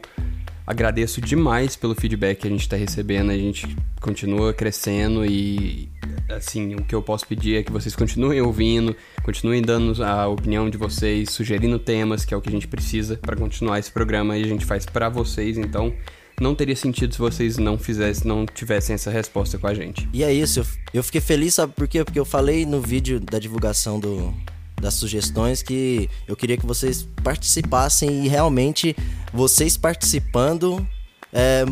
agradeço 0.70 1.20
demais 1.20 1.76
pelo 1.76 1.96
feedback 1.96 2.42
que 2.42 2.48
a 2.48 2.52
gente 2.52 2.62
está 2.62 2.78
recebendo. 2.78 3.32
A 3.32 3.38
gente 3.38 3.76
continua 4.00 4.54
crescendo 4.54 5.26
e, 5.26 5.90
assim, 6.30 6.76
o 6.76 6.84
que 6.84 6.94
eu 6.94 7.02
posso 7.02 7.26
pedir 7.26 7.56
é 7.56 7.64
que 7.64 7.72
vocês 7.72 7.96
continuem 7.96 8.40
ouvindo, 8.40 8.96
continuem 9.24 9.64
dando 9.64 10.04
a 10.04 10.28
opinião 10.28 10.70
de 10.70 10.78
vocês, 10.78 11.32
sugerindo 11.32 11.80
temas, 11.80 12.24
que 12.24 12.36
é 12.36 12.38
o 12.38 12.42
que 12.42 12.50
a 12.50 12.52
gente 12.52 12.68
precisa 12.68 13.18
para 13.18 13.36
continuar 13.36 13.80
esse 13.80 13.92
programa 13.92 14.38
e 14.38 14.44
a 14.44 14.48
gente 14.48 14.64
faz 14.64 14.86
para 14.86 15.10
vocês. 15.10 15.58
Então, 15.58 15.92
não 16.40 16.54
teria 16.54 16.76
sentido 16.76 17.14
se 17.14 17.20
vocês 17.20 17.58
não 17.58 17.76
fizessem, 17.76 18.28
não 18.28 18.46
tivessem 18.46 18.94
essa 18.94 19.10
resposta 19.10 19.58
com 19.58 19.66
a 19.66 19.74
gente. 19.74 20.08
E 20.14 20.24
é 20.24 20.32
isso, 20.32 20.64
eu, 20.94 21.04
fiquei 21.04 21.20
feliz, 21.20 21.56
sabe 21.56 21.74
por 21.74 21.88
quê? 21.88 22.06
Porque 22.06 22.20
eu 22.20 22.26
falei 22.26 22.64
no 22.64 22.80
vídeo 22.80 23.20
da 23.20 23.40
divulgação 23.40 24.00
do, 24.00 24.32
das 24.80 24.94
sugestões 24.94 25.62
que 25.62 26.10
eu 26.28 26.36
queria 26.36 26.58
que 26.58 26.66
vocês 26.66 27.08
participassem 27.24 28.26
e 28.26 28.28
realmente 28.28 28.96
vocês 29.34 29.78
participando 29.78 30.86
é, 31.32 31.66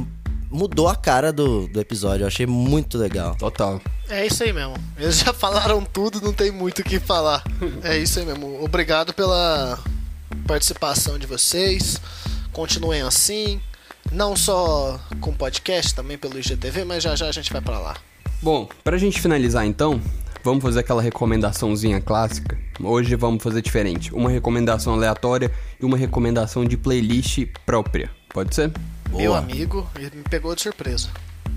mudou 0.49 0.87
a 0.87 0.95
cara 0.95 1.31
do, 1.31 1.67
do 1.67 1.79
episódio. 1.79 2.23
Eu 2.23 2.27
achei 2.27 2.45
muito 2.45 2.97
legal. 2.97 3.35
Total. 3.35 3.81
É 4.09 4.25
isso 4.25 4.43
aí 4.43 4.53
mesmo. 4.53 4.75
Eles 4.97 5.19
já 5.19 5.33
falaram 5.33 5.83
tudo, 5.83 6.21
não 6.21 6.33
tem 6.33 6.51
muito 6.51 6.79
o 6.79 6.83
que 6.83 6.99
falar. 6.99 7.43
É 7.83 7.97
isso 7.97 8.19
aí 8.19 8.25
mesmo. 8.25 8.63
Obrigado 8.63 9.13
pela 9.13 9.79
participação 10.45 11.17
de 11.17 11.27
vocês. 11.27 11.99
Continuem 12.51 13.01
assim. 13.01 13.61
Não 14.11 14.35
só 14.35 14.99
com 15.19 15.33
podcast, 15.33 15.93
também 15.93 16.17
pelo 16.17 16.39
IGTV, 16.39 16.85
mas 16.85 17.03
já 17.03 17.15
já 17.15 17.27
a 17.27 17.31
gente 17.31 17.51
vai 17.51 17.61
pra 17.61 17.77
lá. 17.77 17.97
Bom, 18.41 18.69
pra 18.83 18.97
gente 18.97 19.19
finalizar 19.19 19.65
então, 19.65 19.99
vamos 20.47 20.63
fazer 20.63 20.79
aquela 20.79 21.01
recomendaçãozinha 21.01 21.99
clássica. 21.99 22.57
Hoje 22.81 23.15
vamos 23.17 23.43
fazer 23.43 23.61
diferente. 23.61 24.13
Uma 24.13 24.29
recomendação 24.29 24.93
aleatória 24.93 25.51
e 25.77 25.83
uma 25.83 25.97
recomendação 25.97 26.63
de 26.63 26.77
playlist 26.77 27.45
própria. 27.65 28.09
Pode 28.29 28.55
ser? 28.55 28.71
Meu 29.09 29.31
Boa. 29.31 29.39
amigo, 29.39 29.85
ele 29.97 30.15
me 30.15 30.23
pegou 30.23 30.55
de 30.55 30.61
surpresa. 30.61 31.09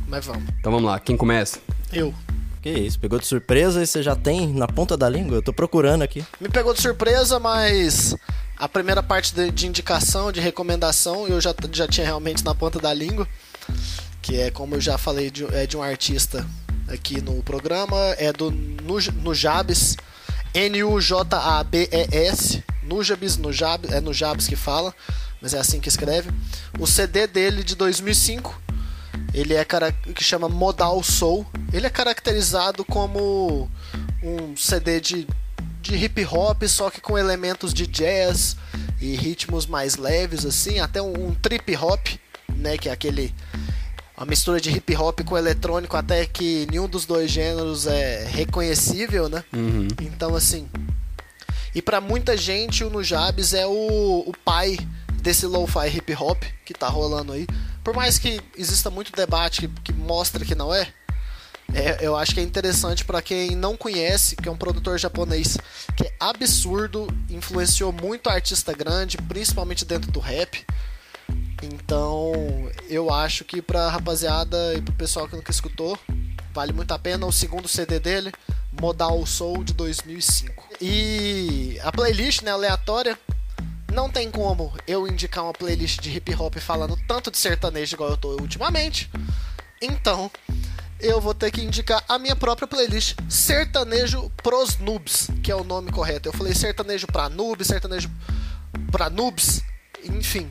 Mas 0.09 0.27
vamos. 0.27 0.43
Então 0.59 0.73
vamos 0.73 0.91
lá, 0.91 0.99
quem 0.99 1.17
começa? 1.17 1.61
Eu. 1.93 2.13
Que 2.61 2.69
isso, 2.71 2.99
pegou 2.99 3.21
de 3.21 3.27
surpresa 3.29 3.81
e 3.81 3.87
você 3.87 4.03
já 4.03 4.17
tem 4.17 4.53
na 4.53 4.67
ponta 4.67 4.97
da 4.97 5.09
língua? 5.09 5.37
Eu 5.37 5.43
tô 5.43 5.53
procurando 5.53 6.03
aqui. 6.03 6.25
Me 6.41 6.49
pegou 6.49 6.75
de 6.75 6.83
surpresa, 6.83 7.39
mas 7.39 8.17
a 8.59 8.69
primeira 8.69 9.05
parte 9.05 9.33
de, 9.33 9.53
de 9.53 9.69
indicação, 9.69 10.33
de 10.33 10.41
recomendação, 10.41 11.29
eu 11.29 11.41
já, 11.41 11.55
já 11.73 11.87
tinha 11.87 12.05
realmente 12.05 12.45
na 12.45 12.57
ponta 12.57 12.81
da 12.81 12.93
língua. 12.93 13.29
Que 14.21 14.41
é 14.41 14.51
como 14.51 14.75
eu 14.75 14.81
já 14.81 14.99
falei, 14.99 15.31
de, 15.31 15.45
é 15.55 15.65
de 15.65 15.77
um 15.77 15.83
artista 15.83 16.45
aqui 16.91 17.21
no 17.21 17.43
programa, 17.43 17.97
é 18.19 18.33
do 18.33 18.51
Nuj- 18.51 19.11
Nujabes, 19.23 19.97
N-U-J-A-B-E-S, 21.33 22.63
Nujabes, 22.83 23.37
Nujabes, 23.37 23.93
é 23.93 24.01
Nujabes 24.01 24.47
que 24.49 24.57
fala, 24.57 24.95
mas 25.41 25.55
é 25.55 25.59
assim 25.59 25.81
que 25.81 25.89
escreve. 25.89 26.31
O 26.79 26.87
CD 26.87 27.27
dele 27.27 27.63
de 27.63 27.75
2005, 27.77 28.61
ele 29.33 29.55
é 29.55 29.65
que 30.15 30.25
chama 30.25 30.49
Modal 30.49 31.03
Soul. 31.03 31.47
Ele 31.73 31.87
é 31.87 31.91
caracterizado 31.91 32.85
como 32.85 33.71
um 34.23 34.57
CD 34.57 35.01
de, 35.01 35.27
de 35.81 35.95
hip 35.97 36.25
hop, 36.27 36.63
só 36.65 36.91
que 36.91 37.01
com 37.01 37.17
elementos 37.17 37.73
de 37.73 37.87
jazz 37.87 38.57
e 39.01 39.15
ritmos 39.17 39.67
mais 39.67 39.97
leves 39.97 40.45
assim, 40.45 40.79
até 40.79 41.01
um, 41.01 41.29
um 41.29 41.35
trip 41.35 41.75
hop, 41.77 42.07
né, 42.55 42.77
que 42.77 42.89
é 42.89 42.93
aquele 42.93 43.33
uma 44.21 44.27
mistura 44.27 44.61
de 44.61 44.71
hip 44.71 44.95
hop 44.97 45.21
com 45.23 45.37
eletrônico, 45.39 45.97
até 45.97 46.27
que 46.27 46.67
nenhum 46.71 46.87
dos 46.87 47.07
dois 47.07 47.31
gêneros 47.31 47.87
é 47.87 48.27
reconhecível, 48.27 49.31
né? 49.31 49.43
Então 50.03 50.35
assim, 50.37 50.69
E 51.75 51.81
para 51.81 52.01
muita 52.01 52.37
gente, 52.37 52.85
o 52.85 52.91
Nujabes 52.91 53.55
é 53.55 53.67
o, 53.67 54.25
o 54.27 54.33
pai 54.45 54.77
desse 55.23 55.47
lo-fi 55.47 55.89
hip 55.89 56.15
hop 56.15 56.43
que 56.65 56.75
tá 56.75 56.89
rolando 56.89 57.33
aí. 57.33 57.47
Por 57.83 57.95
mais 57.95 58.19
que 58.19 58.41
exista 58.57 58.91
muito 58.91 59.13
debate 59.13 59.63
que, 59.63 59.69
que 59.85 59.93
mostra 59.93 60.45
que 60.45 60.55
não 60.55 60.75
é, 60.75 60.89
é, 61.73 61.99
eu 62.01 62.17
acho 62.17 62.35
que 62.35 62.41
é 62.41 62.43
interessante 62.43 63.05
para 63.05 63.23
quem 63.23 63.55
não 63.55 63.77
conhece, 63.77 64.35
que 64.37 64.49
é 64.49 64.53
um 64.53 64.57
produtor 64.57 64.99
japonês 64.99 65.57
que 65.97 66.05
é 66.05 66.13
absurdo, 66.19 67.07
influenciou 67.29 67.93
muito 67.93 68.29
artista 68.29 68.73
grande, 68.73 69.17
principalmente 69.17 69.85
dentro 69.85 70.11
do 70.11 70.21
rap. 70.21 70.67
Então, 71.63 72.33
eu 72.89 73.13
acho 73.13 73.45
que 73.45 73.61
pra 73.61 73.91
rapaziada 73.91 74.75
e 74.75 74.83
pro 74.83 74.95
pessoal 74.95 75.29
que 75.29 75.37
nunca 75.37 75.51
escutou, 75.51 75.99
vale 76.53 76.73
muito 76.73 76.93
a 76.93 76.99
pena 76.99 77.27
o 77.27 77.33
segundo 77.33 77.69
CD 77.69 77.99
dele, 77.99 78.33
Modal 78.81 79.25
Soul 79.27 79.65
de 79.65 79.73
2005. 79.75 80.69
E 80.81 81.79
a 81.83 81.93
playlist, 81.93 82.43
né, 82.43 82.51
aleatória, 82.51 83.19
não 83.93 84.09
tem 84.09 84.31
como 84.31 84.73
eu 84.87 85.07
indicar 85.07 85.45
uma 85.45 85.53
playlist 85.53 86.01
de 86.01 86.11
hip 86.11 86.35
hop 86.35 86.57
falando 86.57 86.97
tanto 87.07 87.31
de 87.31 87.39
sertanejo 87.39 87.95
igual 87.95 88.11
eu 88.11 88.17
tô 88.17 88.41
ultimamente. 88.41 89.11
Então, 89.83 90.31
eu 91.01 91.21
vou 91.21 91.35
ter 91.35 91.51
que 91.51 91.63
indicar 91.63 92.05
a 92.09 92.19
minha 92.19 92.37
própria 92.37 92.69
playlist 92.69 93.17
Sertanejo 93.29 94.31
Pros 94.43 94.79
Noobs, 94.79 95.29
que 95.43 95.51
é 95.51 95.57
o 95.57 95.65
nome 95.65 95.91
correto. 95.91 96.29
Eu 96.29 96.33
falei 96.33 96.55
sertanejo 96.55 97.07
pra 97.07 97.29
noobs, 97.29 97.67
sertanejo 97.67 98.11
pra 98.93 99.09
noobs, 99.09 99.63
enfim. 100.05 100.51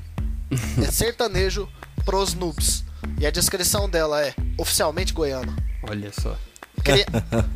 É 0.81 0.91
sertanejo 0.91 1.67
pros 2.05 2.33
noobs. 2.33 2.83
E 3.19 3.25
a 3.25 3.31
descrição 3.31 3.89
dela 3.89 4.21
é 4.25 4.33
oficialmente 4.57 5.13
goiana. 5.13 5.55
Olha 5.83 6.11
só. 6.11 6.37
Cri... 6.83 7.05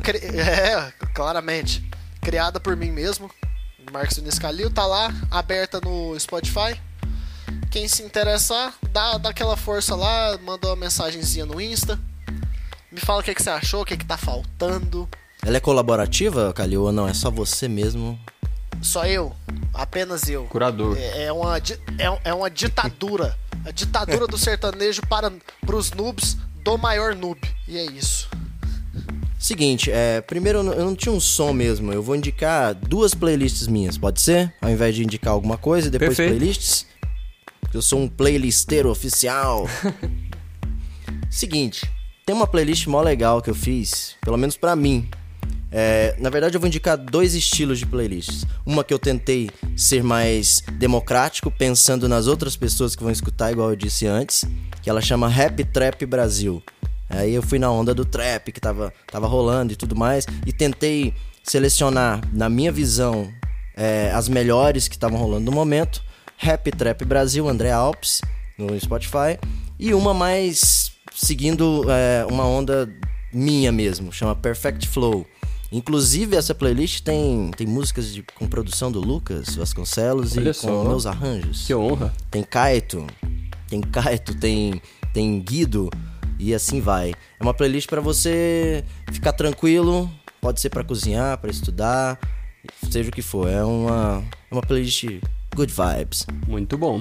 Cri... 0.02 0.18
É, 0.38 0.92
claramente. 1.14 1.88
Criada 2.20 2.60
por 2.60 2.76
mim 2.76 2.90
mesmo. 2.90 3.30
Marcos 3.92 4.16
Vinícius 4.16 4.38
Calil, 4.38 4.70
tá 4.70 4.86
lá, 4.86 5.12
aberta 5.30 5.80
no 5.80 6.18
Spotify. 6.18 6.80
Quem 7.70 7.86
se 7.88 8.02
interessar, 8.02 8.74
dá, 8.90 9.18
dá 9.18 9.30
aquela 9.30 9.56
força 9.56 9.94
lá, 9.94 10.38
manda 10.42 10.68
uma 10.68 10.76
mensagenzinha 10.76 11.44
no 11.44 11.60
Insta. 11.60 11.98
Me 12.90 13.00
fala 13.00 13.20
o 13.20 13.22
que, 13.22 13.34
que 13.34 13.42
você 13.42 13.50
achou, 13.50 13.82
o 13.82 13.84
que, 13.84 13.96
que 13.96 14.04
tá 14.04 14.16
faltando. 14.16 15.08
Ela 15.44 15.56
é 15.58 15.60
colaborativa, 15.60 16.52
Calil, 16.52 16.82
ou 16.82 16.92
não? 16.92 17.06
É 17.06 17.12
só 17.12 17.30
você 17.30 17.68
mesmo? 17.68 18.18
Só 18.82 19.06
eu, 19.06 19.32
apenas 19.72 20.28
eu. 20.28 20.44
Curador. 20.44 20.96
É, 20.98 21.24
é 21.24 21.32
uma, 21.32 21.58
é, 21.58 22.20
é 22.24 22.34
uma 22.34 22.50
ditadura. 22.50 23.36
A 23.64 23.70
ditadura 23.70 24.26
do 24.26 24.36
sertanejo 24.36 25.02
para 25.08 25.32
pros 25.64 25.90
noobs 25.92 26.36
do 26.62 26.76
maior 26.76 27.14
noob. 27.14 27.40
E 27.66 27.78
é 27.78 27.84
isso. 27.84 28.28
Seguinte, 29.38 29.90
é, 29.90 30.22
primeiro 30.22 30.60
eu 30.60 30.84
não, 30.86 30.96
tinha 30.96 31.12
um 31.12 31.20
som 31.20 31.52
mesmo. 31.52 31.92
Eu 31.92 32.02
vou 32.02 32.16
indicar 32.16 32.74
duas 32.74 33.14
playlists 33.14 33.66
minhas, 33.66 33.98
pode 33.98 34.20
ser? 34.20 34.52
Ao 34.60 34.70
invés 34.70 34.94
de 34.94 35.02
indicar 35.04 35.32
alguma 35.32 35.58
coisa 35.58 35.88
e 35.88 35.90
depois 35.90 36.16
Perfeito. 36.16 36.38
playlists. 36.38 36.86
Eu 37.72 37.82
sou 37.82 38.00
um 38.00 38.08
playlisteiro 38.08 38.88
oficial. 38.88 39.68
Seguinte, 41.28 41.90
tem 42.24 42.34
uma 42.34 42.46
playlist 42.46 42.86
mó 42.86 43.02
legal 43.02 43.42
que 43.42 43.50
eu 43.50 43.54
fiz, 43.54 44.16
pelo 44.22 44.38
menos 44.38 44.56
pra 44.56 44.74
mim. 44.74 45.10
É, 45.70 46.14
na 46.18 46.30
verdade, 46.30 46.56
eu 46.56 46.60
vou 46.60 46.68
indicar 46.68 46.96
dois 46.96 47.34
estilos 47.34 47.78
de 47.78 47.86
playlists. 47.86 48.44
Uma 48.64 48.84
que 48.84 48.94
eu 48.94 48.98
tentei 48.98 49.50
ser 49.76 50.02
mais 50.02 50.62
democrático, 50.72 51.50
pensando 51.50 52.08
nas 52.08 52.26
outras 52.26 52.56
pessoas 52.56 52.94
que 52.94 53.02
vão 53.02 53.12
escutar, 53.12 53.50
igual 53.52 53.70
eu 53.70 53.76
disse 53.76 54.06
antes, 54.06 54.44
que 54.82 54.88
ela 54.88 55.00
chama 55.00 55.28
Rap 55.28 55.64
Trap 55.64 56.06
Brasil. 56.06 56.62
Aí 57.08 57.34
eu 57.34 57.42
fui 57.42 57.58
na 57.58 57.70
onda 57.70 57.94
do 57.94 58.04
trap 58.04 58.50
que 58.50 58.60
tava, 58.60 58.92
tava 59.10 59.26
rolando 59.26 59.72
e 59.72 59.76
tudo 59.76 59.94
mais, 59.94 60.26
e 60.46 60.52
tentei 60.52 61.14
selecionar, 61.42 62.20
na 62.32 62.48
minha 62.48 62.72
visão, 62.72 63.30
é, 63.76 64.10
as 64.12 64.28
melhores 64.28 64.88
que 64.88 64.96
estavam 64.96 65.18
rolando 65.18 65.44
no 65.44 65.52
momento. 65.52 66.02
Rap 66.36 66.70
Trap 66.70 67.04
Brasil, 67.04 67.48
André 67.48 67.70
Alpes, 67.70 68.20
no 68.58 68.78
Spotify. 68.80 69.38
E 69.78 69.92
uma 69.94 70.14
mais 70.14 70.92
seguindo 71.14 71.84
é, 71.88 72.26
uma 72.28 72.44
onda 72.46 72.88
minha 73.32 73.70
mesmo, 73.72 74.12
chama 74.12 74.34
Perfect 74.34 74.88
Flow. 74.88 75.26
Inclusive, 75.76 76.36
essa 76.36 76.54
playlist 76.54 77.02
tem, 77.02 77.50
tem 77.56 77.66
músicas 77.66 78.12
de- 78.14 78.22
com 78.22 78.46
produção 78.46 78.92
do 78.92 79.00
Lucas 79.00 79.56
Vasconcelos 79.56 80.36
Olha 80.36 80.50
e 80.50 80.54
só. 80.54 80.68
com 80.68 80.88
meus 80.88 81.04
arranjos. 81.04 81.66
Que 81.66 81.74
honra. 81.74 82.14
Tem 82.30 82.44
Kaito, 82.44 83.04
tem 83.68 83.80
Kaito, 83.80 84.36
tem, 84.38 84.80
tem 85.12 85.40
Guido 85.40 85.90
e 86.38 86.54
assim 86.54 86.80
vai. 86.80 87.10
É 87.10 87.42
uma 87.42 87.52
playlist 87.52 87.88
pra 87.88 88.00
você 88.00 88.84
ficar 89.12 89.32
tranquilo, 89.32 90.08
pode 90.40 90.60
ser 90.60 90.70
pra 90.70 90.84
cozinhar, 90.84 91.38
pra 91.38 91.50
estudar, 91.50 92.20
seja 92.88 93.08
o 93.08 93.12
que 93.12 93.22
for. 93.22 93.48
É 93.48 93.64
uma, 93.64 94.22
é 94.50 94.54
uma 94.54 94.62
playlist 94.62 95.04
good 95.56 95.72
vibes. 95.72 96.24
Muito 96.46 96.78
bom. 96.78 97.00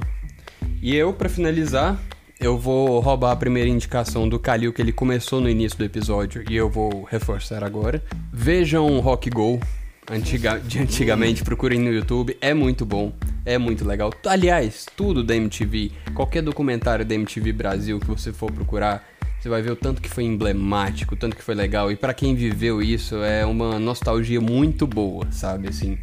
E 0.82 0.96
eu, 0.96 1.14
pra 1.14 1.30
finalizar, 1.30 2.02
eu 2.44 2.58
vou 2.58 3.00
roubar 3.00 3.32
a 3.32 3.36
primeira 3.38 3.70
indicação 3.70 4.28
do 4.28 4.38
Kalil 4.38 4.74
que 4.74 4.82
ele 4.82 4.92
começou 4.92 5.40
no 5.40 5.50
início 5.50 5.78
do 5.78 5.86
episódio 5.86 6.44
e 6.50 6.56
eu 6.58 6.70
vou 6.70 7.04
reforçar 7.04 7.64
agora. 7.64 8.04
Vejam 8.34 9.00
Rock 9.00 9.30
Go. 9.30 9.62
Antiga, 10.12 10.60
de 10.60 10.80
antigamente, 10.80 11.42
procurem 11.42 11.80
no 11.80 11.90
YouTube, 11.90 12.38
é 12.42 12.54
muito 12.54 12.86
bom, 12.86 13.14
é 13.46 13.58
muito 13.58 13.86
legal. 13.86 14.14
Aliás, 14.26 14.86
tudo 14.98 15.24
da 15.24 15.34
MTV, 15.34 15.94
qualquer 16.14 16.42
documentário 16.42 17.06
da 17.06 17.16
MTV 17.16 17.54
Brasil 17.54 17.98
que 18.02 18.08
você 18.08 18.34
for 18.34 18.52
procurar, 18.52 19.08
você 19.40 19.48
vai 19.48 19.62
ver 19.62 19.72
o 19.72 19.76
tanto 19.78 20.02
que 20.02 20.10
foi 20.10 20.26
emblemático, 20.26 21.16
o 21.16 21.18
tanto 21.18 21.38
que 21.38 21.44
foi 21.44 21.56
legal. 21.56 21.90
E 21.90 21.96
pra 21.96 22.14
quem 22.14 22.36
viveu 22.36 22.82
isso, 22.82 23.24
é 23.24 23.46
uma 23.46 23.80
nostalgia 23.80 24.42
muito 24.42 24.86
boa, 24.86 25.32
sabe? 25.32 25.70
Assim, 25.70 25.98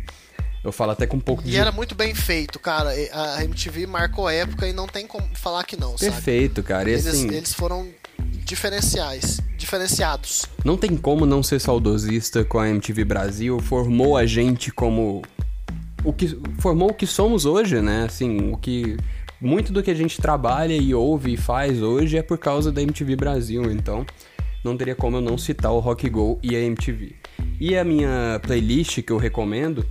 eu 0.62 0.72
falo 0.72 0.92
até 0.92 1.06
com 1.06 1.16
um 1.16 1.20
pouco 1.20 1.42
E 1.42 1.50
de 1.50 1.56
era 1.56 1.72
muito 1.72 1.94
bem 1.94 2.14
feito, 2.14 2.58
cara. 2.58 2.94
E 2.94 3.08
A 3.12 3.44
MTV 3.44 3.86
marcou 3.86 4.28
época 4.28 4.66
e 4.66 4.72
não 4.72 4.86
tem 4.86 5.06
como 5.06 5.26
falar 5.34 5.64
que 5.64 5.76
não, 5.76 5.96
sabe? 5.96 6.12
Perfeito, 6.12 6.62
cara. 6.62 6.88
E 6.88 6.92
Eles, 6.92 7.06
assim, 7.06 7.28
eles 7.28 7.52
foram 7.52 7.88
diferenciais, 8.44 9.40
diferenciados. 9.56 10.46
não 10.64 10.76
tem 10.76 10.96
como 10.96 11.24
não 11.24 11.42
ser 11.42 11.60
saudosista 11.60 12.44
com 12.44 12.58
a 12.58 12.68
MTV 12.68 13.04
Brasil. 13.04 13.58
Formou 13.60 14.16
a 14.16 14.26
gente 14.26 14.70
como 14.70 15.22
o 16.04 16.12
que 16.12 16.38
formou 16.58 16.90
o 16.90 16.94
que 16.94 17.06
somos 17.06 17.44
hoje, 17.46 17.80
né? 17.80 18.04
Assim, 18.04 18.50
o 18.52 18.56
que 18.56 18.96
muito 19.40 19.72
do 19.72 19.82
que 19.82 19.90
a 19.90 19.94
gente 19.94 20.20
trabalha 20.20 20.74
e 20.74 20.94
ouve 20.94 21.34
e 21.34 21.36
faz 21.36 21.80
hoje 21.80 22.18
é 22.18 22.22
por 22.22 22.38
causa 22.38 22.70
da 22.70 22.82
MTV 22.82 23.16
Brasil. 23.16 23.70
Então, 23.70 24.04
não 24.62 24.76
teria 24.76 24.94
como 24.94 25.16
eu 25.16 25.20
não 25.20 25.38
citar 25.38 25.72
o 25.72 25.78
Rock 25.78 26.08
Go 26.10 26.38
e 26.42 26.54
a 26.54 26.60
MTV. 26.60 27.16
E 27.58 27.76
a 27.76 27.84
minha 27.84 28.40
playlist 28.42 29.02
que 29.02 29.12
eu 29.12 29.16
recomendo 29.16 29.86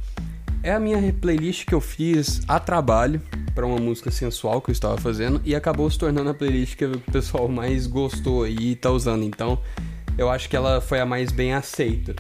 é 0.62 0.74
a 0.74 0.80
minha 0.80 1.14
playlist 1.14 1.66
que 1.66 1.74
eu 1.74 1.82
fiz 1.82 2.42
a 2.48 2.60
trabalho 2.60 3.22
para 3.56 3.66
uma 3.66 3.78
música 3.78 4.12
sensual 4.12 4.62
que 4.62 4.70
eu 4.70 4.74
estava 4.74 4.98
fazendo 4.98 5.42
e 5.46 5.56
acabou 5.56 5.90
se 5.90 5.98
tornando 5.98 6.30
a 6.30 6.34
playlist 6.34 6.76
que 6.76 6.86
o 6.86 7.00
pessoal 7.12 7.48
mais 7.48 7.88
gostou 7.88 8.48
e 8.48 8.76
tá 8.76 8.90
usando. 8.92 9.24
Então, 9.24 9.60
eu 10.18 10.30
acho 10.30 10.50
que 10.50 10.56
ela 10.56 10.82
foi 10.82 11.00
a 11.00 11.06
mais 11.06 11.32
bem 11.32 11.54
aceita. 11.54 12.16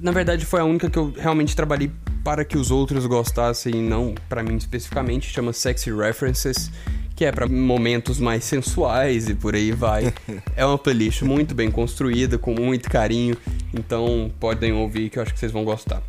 Na 0.00 0.12
verdade, 0.12 0.44
foi 0.44 0.60
a 0.60 0.64
única 0.64 0.90
que 0.90 0.98
eu 0.98 1.12
realmente 1.16 1.54
trabalhei 1.54 1.90
para 2.24 2.44
que 2.44 2.58
os 2.58 2.70
outros 2.70 3.06
gostassem, 3.06 3.74
não 3.74 4.14
para 4.28 4.42
mim 4.42 4.56
especificamente. 4.56 5.30
Chama 5.30 5.52
Sexy 5.52 5.92
References, 5.92 6.70
que 7.16 7.24
é 7.24 7.32
para 7.32 7.48
momentos 7.48 8.20
mais 8.20 8.44
sensuais 8.44 9.28
e 9.28 9.34
por 9.34 9.54
aí 9.54 9.72
vai. 9.72 10.12
É 10.54 10.64
uma 10.64 10.78
playlist 10.78 11.22
muito 11.22 11.54
bem 11.54 11.70
construída, 11.70 12.38
com 12.38 12.52
muito 12.52 12.90
carinho, 12.90 13.36
então 13.72 14.30
podem 14.40 14.72
ouvir 14.72 15.08
que 15.08 15.18
eu 15.18 15.22
acho 15.22 15.32
que 15.32 15.38
vocês 15.38 15.52
vão 15.52 15.64
gostar. 15.64 16.02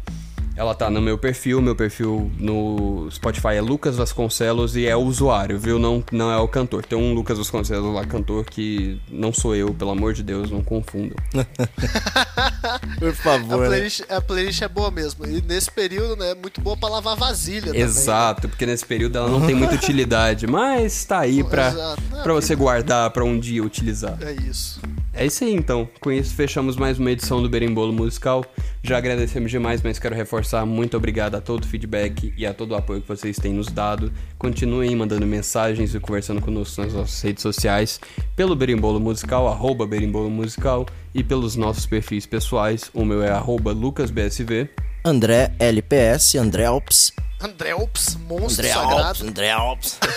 Ela 0.59 0.75
tá 0.75 0.89
no 0.89 1.01
meu 1.01 1.17
perfil, 1.17 1.61
meu 1.61 1.73
perfil 1.73 2.29
no 2.37 3.07
Spotify 3.09 3.53
é 3.55 3.61
Lucas 3.61 3.95
Vasconcelos 3.95 4.75
e 4.75 4.85
é 4.85 4.93
o 4.93 4.99
usuário, 4.99 5.57
viu? 5.57 5.79
Não, 5.79 6.03
não 6.11 6.29
é 6.29 6.35
o 6.35 6.49
cantor. 6.49 6.83
Tem 6.85 6.97
um 6.99 7.13
Lucas 7.13 7.37
Vasconcelos 7.37 7.95
lá, 7.95 8.05
cantor, 8.05 8.43
que 8.43 8.99
não 9.09 9.31
sou 9.31 9.55
eu, 9.55 9.73
pelo 9.73 9.91
amor 9.91 10.13
de 10.13 10.21
Deus, 10.21 10.51
não 10.51 10.61
confundam. 10.61 11.15
Por 12.99 13.07
A 13.07 13.13
favor. 13.13 13.61
né? 13.61 13.67
playlist, 13.67 14.01
a 14.09 14.19
playlist 14.19 14.61
é 14.61 14.67
boa 14.67 14.91
mesmo. 14.91 15.25
E 15.25 15.41
nesse 15.41 15.71
período, 15.71 16.17
né, 16.17 16.31
é 16.31 16.35
muito 16.35 16.59
boa 16.59 16.75
pra 16.75 16.89
lavar 16.89 17.15
vasilha 17.15 17.67
também. 17.67 17.79
Exato, 17.81 18.49
porque 18.49 18.65
nesse 18.65 18.85
período 18.85 19.17
ela 19.17 19.29
não 19.29 19.45
tem 19.45 19.55
muita 19.55 19.75
utilidade, 19.79 20.45
mas 20.45 21.05
tá 21.05 21.19
aí 21.19 21.41
pra, 21.41 21.69
Exato. 21.69 22.01
É, 22.17 22.21
pra 22.21 22.33
você 22.33 22.53
guardar 22.53 23.09
pra 23.11 23.23
um 23.23 23.39
dia 23.39 23.63
utilizar. 23.63 24.17
É 24.21 24.33
isso. 24.33 24.81
É 25.13 25.25
isso 25.25 25.43
aí 25.43 25.53
então. 25.53 25.87
Com 26.01 26.11
isso 26.11 26.33
fechamos 26.35 26.75
mais 26.75 26.99
uma 26.99 27.11
edição 27.11 27.41
do 27.41 27.47
Berimbolo 27.49 27.93
Musical. 27.93 28.45
Já 28.81 28.97
agradecemos 28.97 29.51
demais, 29.51 29.81
mas 29.81 29.99
quero 29.99 30.15
reforçar 30.15 30.65
muito 30.65 30.95
obrigado 30.95 31.35
a 31.35 31.41
todo 31.41 31.63
o 31.63 31.67
feedback 31.67 32.33
e 32.37 32.45
a 32.45 32.53
todo 32.53 32.71
o 32.71 32.75
apoio 32.75 33.01
que 33.01 33.07
vocês 33.07 33.37
têm 33.37 33.53
nos 33.53 33.67
dado. 33.67 34.11
Continuem 34.37 34.95
mandando 34.95 35.27
mensagens 35.27 35.93
e 35.93 35.99
conversando 35.99 36.41
conosco 36.41 36.81
nas 36.81 36.93
nossas 36.93 37.21
redes 37.21 37.43
sociais, 37.43 37.99
pelo 38.35 38.55
Berimbolo 38.55 38.99
Musical, 38.99 39.47
arroba 39.47 39.85
Berimbolo 39.85 40.29
Musical, 40.29 40.85
e 41.13 41.23
pelos 41.23 41.55
nossos 41.55 41.85
perfis 41.85 42.25
pessoais. 42.25 42.89
O 42.93 43.03
meu 43.03 43.21
é 43.21 43.29
arroba 43.29 43.73
LucasBSV. 43.73 44.69
André 45.03 45.51
LPS, 45.59 46.35
André 46.35 46.65
Alps. 46.65 47.11
André 47.41 47.73
Ops, 47.73 48.15
monstro 48.15 48.65
André 48.65 48.73
sagrado. 48.73 49.07
Alps, 49.07 49.21
André 49.21 49.51
Alps. 49.51 49.99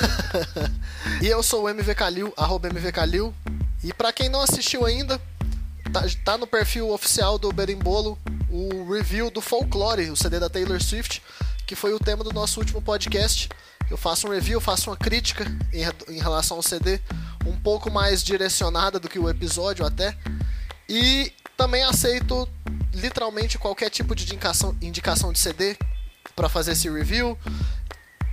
E 1.21 1.27
eu 1.27 1.43
sou 1.43 1.65
o 1.65 1.69
MV 1.69 1.95
Calil, 1.95 2.33
arroba 2.37 2.69
MV 2.69 2.93
Calil. 2.93 3.35
E 3.83 3.93
pra 3.93 4.13
quem 4.13 4.29
não 4.29 4.41
assistiu 4.41 4.85
ainda, 4.85 5.21
tá, 5.93 6.05
tá 6.25 6.39
no 6.39 6.47
perfil 6.47 6.91
oficial 6.91 7.39
do 7.39 7.53
Berimbolo 7.53 8.19
o 8.53 8.93
review 8.93 9.31
do 9.31 9.41
Folklore, 9.41 10.11
o 10.11 10.17
CD 10.17 10.39
da 10.39 10.51
Taylor 10.51 10.81
Swift, 10.81 11.23
que 11.67 11.75
foi 11.75 11.95
o 11.95 11.99
tema 11.99 12.23
do 12.23 12.33
nosso 12.33 12.61
último 12.61 12.83
podcast. 12.83 13.49
Eu 13.91 13.97
faço 13.97 14.29
um 14.29 14.31
review, 14.31 14.61
faço 14.61 14.91
uma 14.91 14.97
crítica 14.97 15.45
em, 15.73 16.15
em 16.15 16.21
relação 16.21 16.59
ao 16.59 16.63
CD, 16.63 17.01
um 17.47 17.57
pouco 17.57 17.91
mais 17.91 18.23
direcionada 18.23 19.01
do 19.01 19.09
que 19.09 19.19
o 19.19 19.29
episódio 19.29 19.87
até. 19.87 20.17
E 20.87 21.33
também 21.57 21.83
aceito 21.83 22.47
literalmente 22.93 23.57
qualquer 23.59 23.89
tipo 23.89 24.15
de 24.15 24.25
indicação, 24.25 24.77
indicação 24.83 25.33
de 25.33 25.39
CD 25.39 25.77
para 26.37 26.49
fazer 26.49 26.73
esse 26.73 26.91
review. 26.91 27.39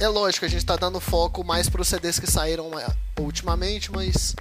É 0.01 0.07
lógico, 0.07 0.45
a 0.45 0.49
gente 0.49 0.59
está 0.59 0.75
dando 0.75 0.99
foco 0.99 1.43
mais 1.45 1.69
para 1.69 1.81
os 1.81 1.87
CDs 1.87 2.19
que 2.19 2.29
saíram 2.29 2.77
é, 2.77 2.87
ultimamente, 3.19 3.89
mas 3.91 4.35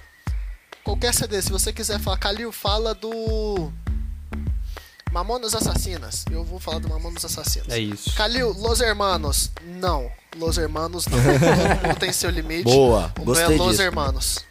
qualquer 0.83 1.15
CD, 1.15 1.41
se 1.41 1.51
você 1.51 1.73
quiser 1.73 2.01
falar, 2.01 2.19
Calil, 2.19 2.51
fala 2.51 2.95
do 2.95 3.73
Mamonas 5.13 5.55
Assassinas. 5.55 6.25
Eu 6.31 6.45
vou 6.45 6.59
falar 6.59 6.79
do 6.79 6.89
Mamonas 6.89 7.25
Assassinas. 7.25 7.69
É 7.71 7.79
isso. 7.79 8.15
Calil, 8.15 8.53
Los 8.53 8.81
Hermanos. 8.81 9.51
Não, 9.81 10.11
Los 10.37 10.59
Hermanos 10.59 11.07
não. 11.07 11.19
Todo 11.23 11.87
mundo 11.87 11.99
tem 11.99 12.13
seu 12.13 12.31
limite. 12.31 12.65
Boa, 12.65 13.13
o 13.21 13.25
gostei 13.25 13.49
meu 13.49 13.57
é 13.57 13.59
Los 13.59 13.71
disso. 13.71 13.83
Hermanos. 13.83 14.45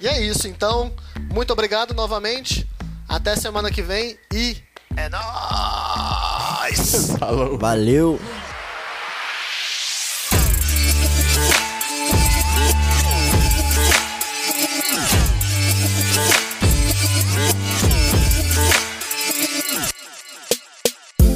E 0.00 0.08
é 0.08 0.20
isso, 0.20 0.48
então. 0.48 0.92
Muito 1.32 1.52
obrigado 1.52 1.94
novamente. 1.94 2.68
Até 3.08 3.36
semana 3.36 3.70
que 3.70 3.82
vem 3.82 4.16
e 4.32 4.56
é 4.96 5.08
nóis! 5.08 7.12
Falou. 7.18 7.58
Valeu. 7.58 8.18